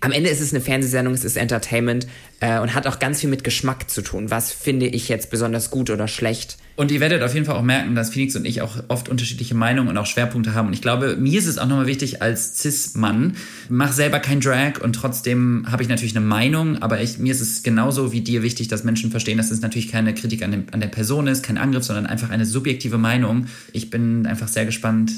am 0.02 0.10
Ende 0.10 0.30
ist 0.30 0.40
es 0.40 0.52
eine 0.52 0.60
Fernsehsendung, 0.60 1.14
es 1.14 1.24
ist 1.24 1.36
Entertainment 1.36 2.08
äh, 2.40 2.58
und 2.58 2.74
hat 2.74 2.88
auch 2.88 2.98
ganz 2.98 3.20
viel 3.20 3.30
mit 3.30 3.44
Geschmack 3.44 3.88
zu 3.88 4.02
tun. 4.02 4.32
Was 4.32 4.50
finde 4.50 4.86
ich 4.86 5.08
jetzt 5.08 5.30
besonders 5.30 5.70
gut 5.70 5.90
oder 5.90 6.08
schlecht? 6.08 6.58
Und 6.74 6.90
ihr 6.90 6.98
werdet 6.98 7.22
auf 7.22 7.34
jeden 7.34 7.46
Fall 7.46 7.54
auch 7.54 7.62
merken, 7.62 7.94
dass 7.94 8.10
Phoenix 8.10 8.34
und 8.34 8.44
ich 8.44 8.62
auch 8.62 8.82
oft 8.88 9.08
unterschiedliche 9.08 9.54
Meinungen 9.54 9.88
und 9.90 9.98
auch 9.98 10.06
Schwerpunkte 10.06 10.54
haben. 10.54 10.66
Und 10.66 10.72
ich 10.72 10.82
glaube, 10.82 11.16
mir 11.16 11.38
ist 11.38 11.46
es 11.46 11.58
auch 11.58 11.68
nochmal 11.68 11.86
wichtig 11.86 12.20
als 12.20 12.58
Cis-Mann, 12.58 13.36
mach 13.68 13.92
selber 13.92 14.18
kein 14.18 14.40
Drag 14.40 14.80
und 14.80 14.94
trotzdem 14.94 15.66
habe 15.70 15.84
ich 15.84 15.88
natürlich 15.88 16.16
eine 16.16 16.24
Meinung, 16.24 16.82
aber 16.82 17.00
ich, 17.00 17.18
mir 17.18 17.30
ist 17.30 17.40
es 17.40 17.62
genauso 17.62 18.12
wie 18.12 18.22
dir 18.22 18.42
wichtig, 18.42 18.66
dass 18.66 18.82
Menschen 18.82 19.12
verstehen, 19.12 19.38
dass 19.38 19.52
es 19.52 19.60
natürlich 19.60 19.88
keine 19.88 20.14
Kritik 20.14 20.42
an, 20.42 20.50
dem, 20.50 20.64
an 20.72 20.80
der 20.80 20.88
Person 20.88 21.28
ist, 21.28 21.44
kein 21.44 21.58
Angriff, 21.58 21.84
sondern 21.84 22.06
einfach 22.06 22.30
eine 22.30 22.46
subjektive 22.46 22.98
Meinung. 22.98 23.46
Ich 23.72 23.90
bin 23.90 24.26
einfach 24.26 24.48
sehr 24.48 24.64
gespannt, 24.64 25.12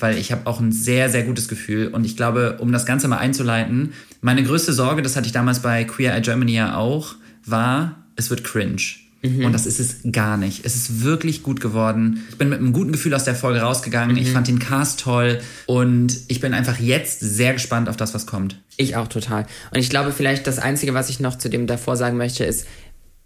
weil 0.00 0.18
ich 0.18 0.32
habe 0.32 0.46
auch 0.46 0.60
ein 0.60 0.72
sehr, 0.72 1.08
sehr 1.08 1.22
gutes 1.22 1.48
Gefühl. 1.48 1.88
Und 1.88 2.04
ich 2.04 2.16
glaube, 2.16 2.56
um 2.60 2.72
das 2.72 2.86
Ganze 2.86 3.08
mal 3.08 3.18
einzuleiten, 3.18 3.92
meine 4.20 4.42
größte 4.42 4.72
Sorge, 4.72 5.02
das 5.02 5.16
hatte 5.16 5.26
ich 5.26 5.32
damals 5.32 5.60
bei 5.60 5.84
Queer 5.84 6.14
Eye 6.14 6.20
Germany 6.20 6.54
ja 6.54 6.76
auch, 6.76 7.14
war, 7.44 8.04
es 8.16 8.30
wird 8.30 8.44
cringe. 8.44 8.82
Und 9.22 9.52
das 9.52 9.66
ist 9.66 9.78
es 9.80 9.96
gar 10.12 10.38
nicht. 10.38 10.64
Es 10.64 10.76
ist 10.76 11.02
wirklich 11.04 11.42
gut 11.42 11.60
geworden. 11.60 12.24
Ich 12.30 12.38
bin 12.38 12.48
mit 12.48 12.58
einem 12.58 12.72
guten 12.72 12.90
Gefühl 12.90 13.12
aus 13.12 13.24
der 13.24 13.34
Folge 13.34 13.60
rausgegangen. 13.60 14.16
Ich 14.16 14.30
fand 14.30 14.48
den 14.48 14.58
Cast 14.58 15.00
toll. 15.00 15.40
Und 15.66 16.20
ich 16.28 16.40
bin 16.40 16.54
einfach 16.54 16.78
jetzt 16.78 17.20
sehr 17.20 17.52
gespannt 17.52 17.90
auf 17.90 17.98
das, 17.98 18.14
was 18.14 18.24
kommt. 18.24 18.58
Ich 18.78 18.96
auch 18.96 19.08
total. 19.08 19.46
Und 19.72 19.78
ich 19.78 19.90
glaube, 19.90 20.12
vielleicht 20.12 20.46
das 20.46 20.58
Einzige, 20.58 20.94
was 20.94 21.10
ich 21.10 21.20
noch 21.20 21.36
zu 21.36 21.50
dem 21.50 21.66
davor 21.66 21.98
sagen 21.98 22.16
möchte, 22.16 22.44
ist, 22.44 22.66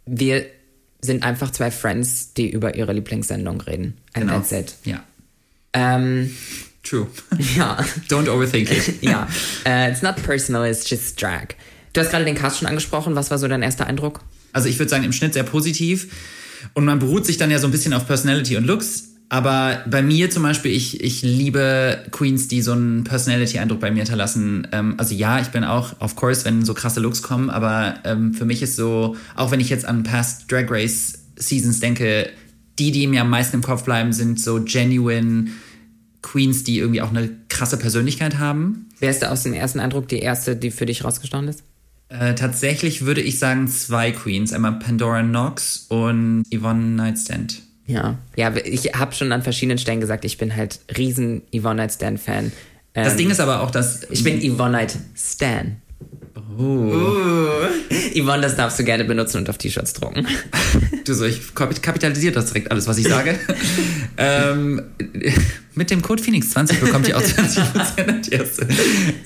wir 0.04 0.46
sind 1.00 1.22
einfach 1.22 1.52
zwei 1.52 1.70
Friends, 1.70 2.34
die 2.34 2.50
über 2.50 2.74
ihre 2.74 2.92
Lieblingssendung 2.92 3.60
reden. 3.60 3.94
And 4.14 4.28
that's 4.28 4.50
it. 4.50 4.74
Ja. 4.84 5.04
Ähm, 5.74 6.30
True. 6.84 7.06
ja. 7.56 7.78
Don't 8.08 8.28
overthink 8.28 8.70
it. 8.70 9.02
ja. 9.02 9.26
Äh, 9.64 9.90
it's 9.90 10.02
not 10.02 10.16
personal, 10.16 10.64
it's 10.64 10.88
just 10.88 11.20
drag. 11.20 11.54
Du 11.92 12.00
hast 12.00 12.10
gerade 12.10 12.24
den 12.24 12.34
Cast 12.34 12.58
schon 12.58 12.68
angesprochen. 12.68 13.14
Was 13.14 13.30
war 13.30 13.38
so 13.38 13.48
dein 13.48 13.62
erster 13.62 13.86
Eindruck? 13.86 14.20
Also 14.52 14.68
ich 14.68 14.78
würde 14.78 14.90
sagen, 14.90 15.04
im 15.04 15.12
Schnitt 15.12 15.34
sehr 15.34 15.44
positiv. 15.44 16.08
Und 16.74 16.84
man 16.84 16.98
beruht 16.98 17.26
sich 17.26 17.36
dann 17.36 17.50
ja 17.50 17.58
so 17.58 17.66
ein 17.66 17.70
bisschen 17.70 17.92
auf 17.92 18.06
Personality 18.06 18.56
und 18.56 18.66
Looks. 18.66 19.10
Aber 19.30 19.82
bei 19.88 20.02
mir 20.02 20.30
zum 20.30 20.42
Beispiel, 20.42 20.72
ich, 20.72 21.02
ich 21.02 21.22
liebe 21.22 22.04
Queens, 22.10 22.46
die 22.46 22.62
so 22.62 22.72
einen 22.72 23.04
Personality-Eindruck 23.04 23.80
bei 23.80 23.90
mir 23.90 24.00
hinterlassen. 24.00 24.68
Ähm, 24.70 24.94
also 24.98 25.14
ja, 25.14 25.40
ich 25.40 25.48
bin 25.48 25.64
auch, 25.64 25.98
of 26.00 26.14
course, 26.14 26.44
wenn 26.44 26.64
so 26.64 26.74
krasse 26.74 27.00
Looks 27.00 27.22
kommen, 27.22 27.48
aber 27.48 27.96
ähm, 28.04 28.34
für 28.34 28.44
mich 28.44 28.62
ist 28.62 28.76
so, 28.76 29.16
auch 29.34 29.50
wenn 29.50 29.60
ich 29.60 29.70
jetzt 29.70 29.86
an 29.86 30.02
past 30.02 30.52
Drag 30.52 30.70
Race 30.70 31.24
Seasons 31.36 31.80
denke, 31.80 32.30
die, 32.78 32.92
die 32.92 33.06
mir 33.06 33.22
am 33.22 33.30
meisten 33.30 33.56
im 33.56 33.62
Kopf 33.62 33.84
bleiben, 33.84 34.12
sind 34.12 34.38
so 34.38 34.62
genuine 34.62 35.46
Queens, 36.24 36.64
die 36.64 36.78
irgendwie 36.78 37.02
auch 37.02 37.10
eine 37.10 37.28
krasse 37.48 37.76
Persönlichkeit 37.76 38.38
haben. 38.38 38.88
Wer 38.98 39.10
ist 39.10 39.20
da 39.22 39.30
aus 39.30 39.42
dem 39.44 39.52
ersten 39.52 39.78
Eindruck 39.78 40.08
die 40.08 40.18
erste, 40.18 40.56
die 40.56 40.70
für 40.72 40.86
dich 40.86 41.04
rausgestanden 41.04 41.50
ist? 41.50 41.62
Äh, 42.08 42.34
tatsächlich 42.34 43.04
würde 43.04 43.20
ich 43.20 43.38
sagen 43.38 43.68
zwei 43.68 44.10
Queens. 44.10 44.52
Einmal 44.52 44.78
Pandora 44.78 45.22
Knox 45.22 45.86
und 45.88 46.44
Yvonne 46.52 46.82
Nightstand. 46.96 47.60
Ja. 47.86 48.18
Ja, 48.36 48.54
ich 48.56 48.94
habe 48.94 49.14
schon 49.14 49.30
an 49.32 49.42
verschiedenen 49.42 49.78
Stellen 49.78 50.00
gesagt, 50.00 50.24
ich 50.24 50.38
bin 50.38 50.56
halt 50.56 50.80
riesen 50.96 51.42
Yvonne 51.54 51.76
Night 51.76 51.92
Stan 51.92 52.16
Fan. 52.18 52.46
Ähm, 52.94 53.04
Das 53.04 53.16
Ding 53.16 53.30
ist 53.30 53.40
aber 53.40 53.60
auch, 53.62 53.70
dass 53.70 54.02
ich 54.10 54.24
bin 54.24 54.40
Yvonne 54.40 54.72
Night 54.72 54.96
Stan. 55.16 55.76
Yvonne, 58.16 58.42
das 58.42 58.56
darfst 58.56 58.78
du 58.78 58.84
gerne 58.84 59.04
benutzen 59.04 59.38
und 59.38 59.50
auf 59.50 59.58
T-Shirts 59.58 59.92
drucken. 59.94 60.26
du 61.04 61.14
so, 61.14 61.24
ich 61.24 61.54
kap- 61.54 61.82
kapitalisiere 61.82 62.32
das 62.32 62.46
direkt 62.46 62.70
alles, 62.70 62.86
was 62.86 62.98
ich 62.98 63.08
sage. 63.08 63.38
ähm, 64.16 64.82
mit 65.74 65.90
dem 65.90 66.02
Code 66.02 66.22
Phoenix 66.22 66.50
20 66.50 66.80
bekommt 66.80 67.08
ihr 67.08 67.16
auch 67.16 67.22
20% 67.22 68.08
an 68.08 68.22
die 68.22 68.32
erste. 68.32 68.66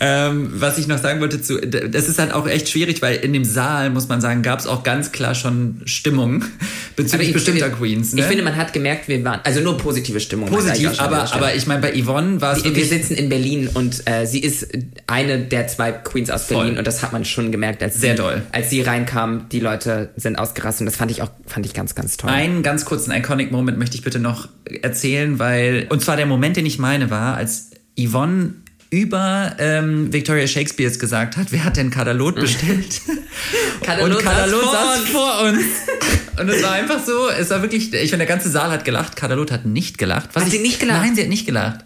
Ähm, 0.00 0.50
was 0.55 0.79
ich 0.79 0.87
noch 0.87 0.99
sagen 0.99 1.21
wollte 1.21 1.41
zu, 1.43 1.59
das 1.61 2.09
ist 2.09 2.19
halt 2.19 2.33
auch 2.33 2.49
echt 2.49 2.69
schwierig, 2.69 3.03
weil 3.03 3.17
in 3.17 3.33
dem 3.33 3.45
Saal, 3.45 3.91
muss 3.91 4.09
man 4.09 4.21
sagen, 4.21 4.43
gab 4.43 4.59
es 4.59 4.67
auch 4.67 4.83
ganz 4.83 5.12
klar 5.12 5.35
schon 5.35 5.83
Stimmung 5.85 6.45
bezüglich 6.97 7.33
bestimmter 7.33 7.67
finde, 7.67 7.79
Queens. 7.79 8.12
Ne? 8.15 8.23
Ich 8.23 8.27
finde, 8.27 8.43
man 8.43 8.56
hat 8.56 8.73
gemerkt, 8.73 9.09
wir 9.09 9.23
waren, 9.25 9.41
also 9.45 9.61
nur 9.61 9.77
positive 9.77 10.21
Stimmung. 10.21 10.49
ich 10.49 10.55
positiv, 10.55 11.00
aber, 11.00 11.33
aber 11.33 11.55
ich 11.55 11.67
meine, 11.67 11.81
bei 11.81 11.93
Yvonne 11.93 12.41
war 12.41 12.56
es 12.56 12.65
wir 12.65 12.71
wirklich 12.71 12.89
sitzen 12.89 13.15
in 13.15 13.29
Berlin 13.29 13.69
und 13.75 14.03
äh, 14.06 14.27
sie 14.27 14.41
ist 14.41 14.69
eine 15.06 15.39
der 15.39 15.67
zwei 15.69 15.93
Queens 15.93 16.31
aus 16.31 16.47
Berlin 16.47 16.69
Voll. 16.69 16.79
und 16.79 16.87
das 16.87 17.03
hat 17.03 17.12
man 17.12 17.25
schon 17.25 17.53
gemerkt, 17.53 17.83
als 17.83 18.00
Sehr 18.00 18.17
sie, 18.17 18.23
doll. 18.23 18.43
als 18.53 18.71
sie 18.71 18.81
reinkam, 18.81 19.49
die 19.50 19.61
Leute 19.61 20.11
sind 20.17 20.39
ausgerastet 20.39 20.83
und 20.83 20.87
das 20.87 20.97
fand 20.97 21.11
ich 21.11 21.23
auch 21.23 21.31
fand 21.47 21.67
ich 21.67 21.75
ganz 21.75 21.95
ganz 21.95 22.17
toll. 22.17 22.31
Einen 22.31 22.62
ganz 22.62 22.85
kurzen 22.85 23.12
Iconic 23.12 23.50
Moment 23.53 23.79
möchte 23.79 23.97
ich 23.97 24.03
bitte 24.03 24.19
noch 24.19 24.49
erzählen, 24.83 25.39
weil, 25.39 25.87
und 25.89 26.03
zwar 26.03 26.17
der 26.17 26.27
Moment, 26.27 26.38
den 26.56 26.67
ich 26.67 26.79
meine, 26.79 27.11
war, 27.11 27.37
als 27.37 27.70
Yvonne 27.99 28.55
über 28.90 29.55
ähm, 29.58 30.12
Victoria 30.12 30.46
Shakespeares 30.46 30.99
gesagt 30.99 31.37
hat, 31.37 31.49
wer 31.52 31.64
hat 31.64 31.76
denn 31.76 31.90
Kadalot 31.90 32.37
bestellt? 32.37 33.02
Kadalot 33.82 34.17
und 34.17 34.25
Kadalot 34.25 34.62
saß 34.62 34.99
vor 35.00 35.00
uns. 35.00 35.11
vor 35.11 35.43
uns. 35.49 36.40
Und 36.40 36.49
es 36.49 36.62
war 36.62 36.73
einfach 36.73 37.05
so, 37.05 37.29
es 37.29 37.50
war 37.50 37.61
wirklich, 37.62 37.93
ich 37.93 38.11
finde, 38.11 38.19
der 38.19 38.26
ganze 38.26 38.49
Saal 38.49 38.70
hat 38.70 38.85
gelacht, 38.85 39.17
Kadalot 39.17 39.50
hat 39.50 39.67
nicht 39.67 39.99
gelacht. 39.99 40.31
Was 40.32 40.44
Hat 40.44 40.49
ich, 40.52 40.56
sie 40.58 40.62
nicht 40.62 40.81
gelacht? 40.81 41.02
Nein, 41.02 41.14
sie 41.14 41.23
hat 41.23 41.29
nicht 41.29 41.44
gelacht. 41.46 41.81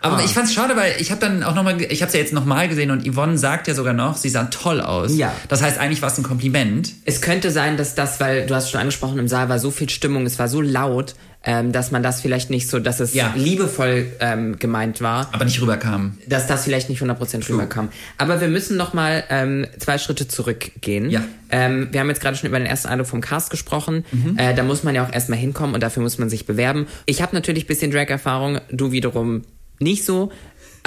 Aber 0.00 0.18
Ah. 0.18 0.22
ich 0.24 0.32
fand's 0.32 0.52
schade, 0.52 0.76
weil 0.76 0.94
ich 1.00 1.10
habe 1.10 1.20
dann 1.20 1.42
auch 1.42 1.54
nochmal, 1.54 1.80
ich 1.80 2.02
habe 2.02 2.08
es 2.08 2.14
ja 2.14 2.20
jetzt 2.20 2.34
nochmal 2.34 2.68
gesehen 2.68 2.90
und 2.90 3.10
Yvonne 3.10 3.38
sagt 3.38 3.66
ja 3.68 3.74
sogar 3.74 3.94
noch, 3.94 4.18
sie 4.18 4.28
sah 4.28 4.44
toll 4.44 4.82
aus. 4.82 5.16
Ja. 5.16 5.34
Das 5.48 5.62
heißt, 5.62 5.78
eigentlich 5.78 6.02
war 6.02 6.10
es 6.12 6.18
ein 6.18 6.22
Kompliment. 6.24 6.92
Es 7.06 7.22
könnte 7.22 7.50
sein, 7.50 7.78
dass 7.78 7.94
das, 7.94 8.20
weil 8.20 8.46
du 8.46 8.54
hast 8.54 8.70
schon 8.70 8.80
angesprochen, 8.80 9.18
im 9.18 9.28
Saal 9.28 9.48
war 9.48 9.58
so 9.58 9.70
viel 9.70 9.88
Stimmung, 9.88 10.26
es 10.26 10.38
war 10.38 10.48
so 10.48 10.60
laut, 10.60 11.14
ähm, 11.46 11.72
dass 11.72 11.90
man 11.90 12.02
das 12.02 12.20
vielleicht 12.20 12.50
nicht 12.50 12.68
so, 12.68 12.78
dass 12.80 13.00
es 13.00 13.14
Ja. 13.14 13.32
liebevoll 13.36 14.06
ähm, 14.20 14.58
gemeint 14.58 15.00
war, 15.00 15.28
Aber 15.32 15.44
nicht 15.44 15.60
rüberkam. 15.60 16.18
dass 16.26 16.46
das 16.46 16.64
vielleicht 16.64 16.88
nicht 16.88 17.02
100% 17.02 17.48
rüberkam. 17.48 17.88
Aber 18.18 18.40
wir 18.40 18.48
müssen 18.48 18.76
noch 18.76 18.94
mal 18.94 19.24
ähm, 19.30 19.66
zwei 19.78 19.98
Schritte 19.98 20.26
zurückgehen. 20.28 21.10
Ja. 21.10 21.22
Ähm, 21.50 21.88
wir 21.92 22.00
haben 22.00 22.08
jetzt 22.08 22.20
gerade 22.20 22.36
schon 22.36 22.48
über 22.48 22.58
den 22.58 22.66
ersten 22.66 22.88
Eindruck 22.88 23.08
vom 23.08 23.20
Cast 23.20 23.50
gesprochen. 23.50 24.04
Mhm. 24.12 24.38
Äh, 24.38 24.54
da 24.54 24.62
muss 24.62 24.82
man 24.84 24.94
ja 24.94 25.04
auch 25.06 25.12
erstmal 25.12 25.38
hinkommen 25.38 25.74
und 25.74 25.82
dafür 25.82 26.02
muss 26.02 26.18
man 26.18 26.28
sich 26.30 26.46
bewerben. 26.46 26.86
Ich 27.06 27.20
habe 27.22 27.34
natürlich 27.34 27.64
ein 27.64 27.68
bisschen 27.68 27.90
Drag-Erfahrung, 27.90 28.60
du 28.70 28.92
wiederum 28.92 29.42
nicht 29.78 30.04
so. 30.04 30.32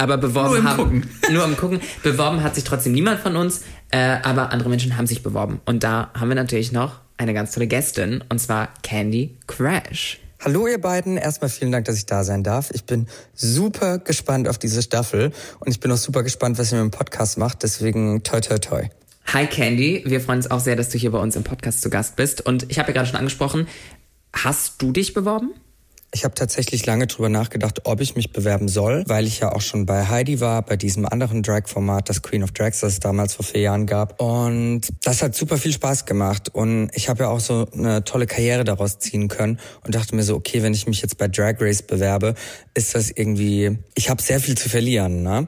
Aber 0.00 0.16
beworben 0.16 0.48
Nur 0.50 0.58
im 0.58 0.64
haben, 0.64 0.76
Gucken. 0.76 1.10
Nur 1.32 1.44
im 1.44 1.56
Gucken. 1.56 1.80
Beworben 2.04 2.42
hat 2.42 2.54
sich 2.54 2.64
trotzdem 2.64 2.92
niemand 2.92 3.20
von 3.20 3.34
uns, 3.36 3.62
äh, 3.90 4.16
aber 4.22 4.52
andere 4.52 4.68
Menschen 4.68 4.96
haben 4.96 5.06
sich 5.08 5.22
beworben. 5.22 5.60
Und 5.64 5.82
da 5.82 6.10
haben 6.18 6.28
wir 6.28 6.36
natürlich 6.36 6.70
noch 6.72 7.00
eine 7.16 7.34
ganz 7.34 7.52
tolle 7.52 7.66
Gästin, 7.66 8.22
und 8.28 8.38
zwar 8.40 8.68
Candy 8.82 9.36
Crash. 9.48 10.20
Hallo 10.40 10.68
ihr 10.68 10.80
beiden, 10.80 11.16
erstmal 11.16 11.50
vielen 11.50 11.72
Dank, 11.72 11.86
dass 11.86 11.96
ich 11.96 12.06
da 12.06 12.22
sein 12.22 12.44
darf. 12.44 12.70
Ich 12.72 12.84
bin 12.84 13.08
super 13.34 13.98
gespannt 13.98 14.46
auf 14.46 14.56
diese 14.56 14.82
Staffel 14.82 15.32
und 15.58 15.72
ich 15.72 15.80
bin 15.80 15.90
auch 15.90 15.96
super 15.96 16.22
gespannt, 16.22 16.58
was 16.58 16.70
ihr 16.70 16.80
mit 16.80 16.94
dem 16.94 16.96
Podcast 16.96 17.38
macht, 17.38 17.64
deswegen 17.64 18.22
toi 18.22 18.40
toi 18.40 18.58
toi. 18.58 18.88
Hi 19.32 19.46
Candy, 19.46 20.04
wir 20.06 20.20
freuen 20.20 20.38
uns 20.38 20.50
auch 20.50 20.60
sehr, 20.60 20.76
dass 20.76 20.90
du 20.90 20.98
hier 20.98 21.10
bei 21.10 21.18
uns 21.18 21.34
im 21.34 21.42
Podcast 21.42 21.82
zu 21.82 21.90
Gast 21.90 22.14
bist. 22.14 22.46
Und 22.46 22.70
ich 22.70 22.78
habe 22.78 22.88
ja 22.90 22.94
gerade 22.94 23.08
schon 23.08 23.18
angesprochen, 23.18 23.66
hast 24.32 24.80
du 24.80 24.92
dich 24.92 25.12
beworben? 25.12 25.50
Ich 26.10 26.24
habe 26.24 26.34
tatsächlich 26.34 26.86
lange 26.86 27.06
drüber 27.06 27.28
nachgedacht, 27.28 27.82
ob 27.84 28.00
ich 28.00 28.16
mich 28.16 28.32
bewerben 28.32 28.68
soll, 28.68 29.04
weil 29.06 29.26
ich 29.26 29.40
ja 29.40 29.52
auch 29.52 29.60
schon 29.60 29.84
bei 29.84 30.06
Heidi 30.06 30.40
war, 30.40 30.62
bei 30.62 30.76
diesem 30.76 31.04
anderen 31.04 31.42
Drag-Format, 31.42 32.08
das 32.08 32.22
Queen 32.22 32.42
of 32.42 32.52
Drags, 32.52 32.80
das 32.80 32.94
es 32.94 33.00
damals 33.00 33.34
vor 33.34 33.44
vier 33.44 33.60
Jahren 33.60 33.84
gab. 33.84 34.18
Und 34.20 34.88
das 35.02 35.22
hat 35.22 35.34
super 35.34 35.58
viel 35.58 35.72
Spaß 35.72 36.06
gemacht. 36.06 36.48
Und 36.54 36.90
ich 36.94 37.10
habe 37.10 37.24
ja 37.24 37.28
auch 37.28 37.40
so 37.40 37.66
eine 37.74 38.04
tolle 38.04 38.26
Karriere 38.26 38.64
daraus 38.64 38.98
ziehen 38.98 39.28
können 39.28 39.60
und 39.84 39.94
dachte 39.94 40.16
mir 40.16 40.22
so, 40.22 40.34
okay, 40.34 40.62
wenn 40.62 40.72
ich 40.72 40.86
mich 40.86 41.02
jetzt 41.02 41.18
bei 41.18 41.28
Drag 41.28 41.60
Race 41.60 41.82
bewerbe, 41.82 42.34
ist 42.72 42.94
das 42.94 43.10
irgendwie, 43.10 43.78
ich 43.94 44.08
habe 44.08 44.22
sehr 44.22 44.40
viel 44.40 44.56
zu 44.56 44.70
verlieren. 44.70 45.22
Ne? 45.22 45.46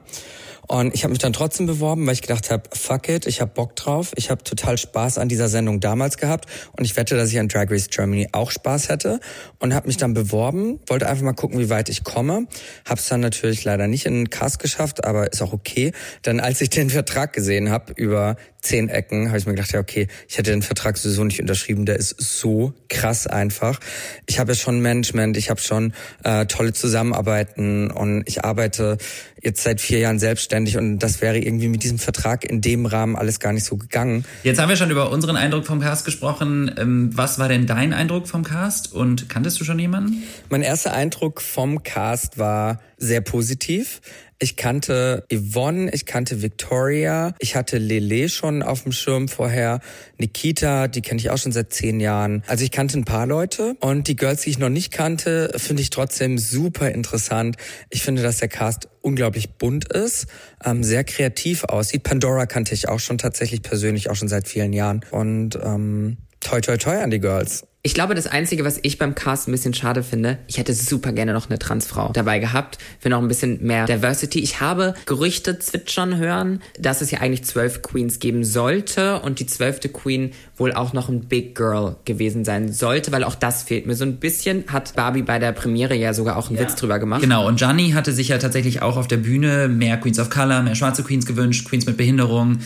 Und 0.71 0.93
ich 0.93 1.03
habe 1.03 1.11
mich 1.11 1.19
dann 1.19 1.33
trotzdem 1.33 1.65
beworben, 1.65 2.07
weil 2.07 2.13
ich 2.13 2.21
gedacht 2.21 2.49
habe, 2.49 2.63
fuck 2.71 3.09
it, 3.09 3.27
ich 3.27 3.41
habe 3.41 3.51
Bock 3.53 3.75
drauf. 3.75 4.13
Ich 4.15 4.29
habe 4.29 4.41
total 4.41 4.77
Spaß 4.77 5.17
an 5.17 5.27
dieser 5.27 5.49
Sendung 5.49 5.81
damals 5.81 6.15
gehabt 6.15 6.45
und 6.77 6.85
ich 6.85 6.95
wette, 6.95 7.17
dass 7.17 7.29
ich 7.29 7.39
an 7.39 7.49
Drag 7.49 7.69
Race 7.69 7.89
Germany 7.89 8.29
auch 8.31 8.51
Spaß 8.51 8.87
hätte 8.87 9.19
und 9.59 9.73
habe 9.73 9.87
mich 9.87 9.97
dann 9.97 10.13
beworben, 10.13 10.79
wollte 10.87 11.09
einfach 11.09 11.25
mal 11.25 11.33
gucken, 11.33 11.59
wie 11.59 11.69
weit 11.69 11.89
ich 11.89 12.05
komme. 12.05 12.47
Habe 12.85 13.01
es 13.01 13.07
dann 13.09 13.19
natürlich 13.19 13.65
leider 13.65 13.87
nicht 13.87 14.05
in 14.05 14.13
den 14.13 14.29
Cast 14.29 14.59
geschafft, 14.59 15.03
aber 15.03 15.33
ist 15.33 15.41
auch 15.41 15.51
okay. 15.51 15.91
Dann 16.21 16.39
als 16.39 16.61
ich 16.61 16.69
den 16.69 16.89
Vertrag 16.89 17.33
gesehen 17.33 17.69
habe 17.69 17.91
über 17.97 18.37
zehn 18.61 18.89
Ecken, 18.89 19.29
habe 19.29 19.37
ich 19.37 19.45
mir 19.45 19.53
gedacht, 19.53 19.73
ja 19.73 19.79
okay, 19.79 20.07
ich 20.27 20.37
hätte 20.37 20.51
den 20.51 20.61
Vertrag 20.61 20.97
sowieso 20.97 21.23
nicht 21.23 21.41
unterschrieben, 21.41 21.85
der 21.85 21.97
ist 21.97 22.15
so 22.19 22.73
krass 22.89 23.27
einfach. 23.27 23.79
Ich 24.27 24.39
habe 24.39 24.51
ja 24.51 24.57
schon 24.57 24.81
Management, 24.81 25.37
ich 25.37 25.49
habe 25.49 25.59
schon 25.59 25.93
äh, 26.23 26.45
tolle 26.45 26.73
Zusammenarbeiten 26.73 27.89
und 27.89 28.23
ich 28.27 28.43
arbeite 28.45 28.97
jetzt 29.41 29.63
seit 29.63 29.81
vier 29.81 29.99
Jahren 29.99 30.19
selbstständig 30.19 30.77
und 30.77 30.99
das 30.99 31.21
wäre 31.21 31.39
irgendwie 31.39 31.67
mit 31.67 31.83
diesem 31.83 31.97
Vertrag 31.97 32.45
in 32.45 32.61
dem 32.61 32.85
Rahmen 32.85 33.15
alles 33.15 33.39
gar 33.39 33.53
nicht 33.53 33.65
so 33.65 33.77
gegangen. 33.77 34.23
Jetzt 34.43 34.59
haben 34.59 34.69
wir 34.69 34.75
schon 34.75 34.91
über 34.91 35.09
unseren 35.09 35.35
Eindruck 35.35 35.65
vom 35.65 35.79
Cast 35.79 36.05
gesprochen. 36.05 36.71
Ähm, 36.77 37.09
was 37.13 37.39
war 37.39 37.49
denn 37.49 37.65
dein 37.65 37.93
Eindruck 37.93 38.27
vom 38.27 38.43
Cast 38.43 38.93
und 38.93 39.29
kanntest 39.29 39.59
du 39.59 39.63
schon 39.63 39.79
jemanden? 39.79 40.23
Mein 40.49 40.61
erster 40.61 40.93
Eindruck 40.93 41.41
vom 41.41 41.83
Cast 41.83 42.37
war 42.37 42.79
sehr 42.97 43.21
positiv. 43.21 44.01
Ich 44.43 44.55
kannte 44.55 45.23
Yvonne, 45.31 45.93
ich 45.93 46.07
kannte 46.07 46.41
Victoria, 46.41 47.35
ich 47.37 47.55
hatte 47.55 47.77
Lele 47.77 48.27
schon 48.27 48.63
auf 48.63 48.81
dem 48.81 48.91
Schirm 48.91 49.27
vorher, 49.27 49.81
Nikita, 50.17 50.87
die 50.87 51.01
kenne 51.03 51.19
ich 51.19 51.29
auch 51.29 51.37
schon 51.37 51.51
seit 51.51 51.71
zehn 51.71 51.99
Jahren. 51.99 52.41
Also 52.47 52.63
ich 52.63 52.71
kannte 52.71 52.97
ein 52.97 53.05
paar 53.05 53.27
Leute 53.27 53.75
und 53.81 54.07
die 54.07 54.15
Girls, 54.15 54.41
die 54.41 54.49
ich 54.49 54.57
noch 54.57 54.69
nicht 54.69 54.91
kannte, 54.91 55.51
finde 55.57 55.83
ich 55.83 55.91
trotzdem 55.91 56.39
super 56.39 56.89
interessant. 56.89 57.55
Ich 57.91 58.01
finde, 58.01 58.23
dass 58.23 58.39
der 58.39 58.47
Cast 58.47 58.89
unglaublich 59.01 59.59
bunt 59.59 59.93
ist, 59.93 60.25
ähm, 60.65 60.83
sehr 60.83 61.03
kreativ 61.03 61.65
aussieht. 61.65 62.01
Pandora 62.01 62.47
kannte 62.47 62.73
ich 62.73 62.89
auch 62.89 62.99
schon 62.99 63.19
tatsächlich 63.19 63.61
persönlich, 63.61 64.09
auch 64.09 64.15
schon 64.15 64.27
seit 64.27 64.47
vielen 64.47 64.73
Jahren. 64.73 65.05
Und 65.11 65.55
ähm, 65.63 66.17
toi 66.39 66.61
toi 66.61 66.77
toi 66.77 66.97
an 66.97 67.11
die 67.11 67.19
Girls. 67.19 67.67
Ich 67.83 67.95
glaube, 67.95 68.13
das 68.13 68.27
Einzige, 68.27 68.63
was 68.63 68.77
ich 68.83 68.99
beim 68.99 69.15
Cast 69.15 69.47
ein 69.47 69.53
bisschen 69.53 69.73
schade 69.73 70.03
finde, 70.03 70.37
ich 70.45 70.59
hätte 70.59 70.71
super 70.71 71.13
gerne 71.13 71.33
noch 71.33 71.49
eine 71.49 71.57
Transfrau 71.57 72.11
dabei 72.13 72.37
gehabt, 72.37 72.77
für 72.99 73.09
noch 73.09 73.19
ein 73.19 73.27
bisschen 73.27 73.65
mehr 73.65 73.87
Diversity. 73.87 74.39
Ich 74.39 74.61
habe 74.61 74.93
Gerüchte 75.07 75.57
zwitschern 75.57 76.17
hören, 76.17 76.61
dass 76.79 77.01
es 77.01 77.09
ja 77.09 77.21
eigentlich 77.21 77.43
zwölf 77.43 77.81
Queens 77.81 78.19
geben 78.19 78.43
sollte 78.43 79.19
und 79.21 79.39
die 79.39 79.47
zwölfte 79.47 79.89
Queen 79.89 80.33
wohl 80.57 80.73
auch 80.73 80.93
noch 80.93 81.09
ein 81.09 81.21
Big 81.21 81.55
Girl 81.55 81.95
gewesen 82.05 82.45
sein 82.45 82.71
sollte, 82.71 83.11
weil 83.11 83.23
auch 83.23 83.33
das 83.33 83.63
fehlt 83.63 83.87
mir 83.87 83.95
so 83.95 84.05
ein 84.05 84.17
bisschen. 84.17 84.65
Hat 84.67 84.93
Barbie 84.95 85.23
bei 85.23 85.39
der 85.39 85.51
Premiere 85.51 85.95
ja 85.95 86.13
sogar 86.13 86.37
auch 86.37 86.49
einen 86.49 86.57
ja. 86.57 86.65
Witz 86.65 86.75
drüber 86.75 86.99
gemacht. 86.99 87.21
Genau, 87.21 87.47
und 87.47 87.57
Gianni 87.57 87.93
hatte 87.93 88.11
sich 88.11 88.27
ja 88.27 88.37
tatsächlich 88.37 88.83
auch 88.83 88.95
auf 88.95 89.07
der 89.07 89.17
Bühne 89.17 89.67
mehr 89.67 89.97
Queens 89.97 90.19
of 90.19 90.29
Color, 90.29 90.61
mehr 90.61 90.75
schwarze 90.75 91.01
Queens 91.01 91.25
gewünscht, 91.25 91.67
Queens 91.67 91.87
mit 91.87 91.97
Behinderung. 91.97 92.59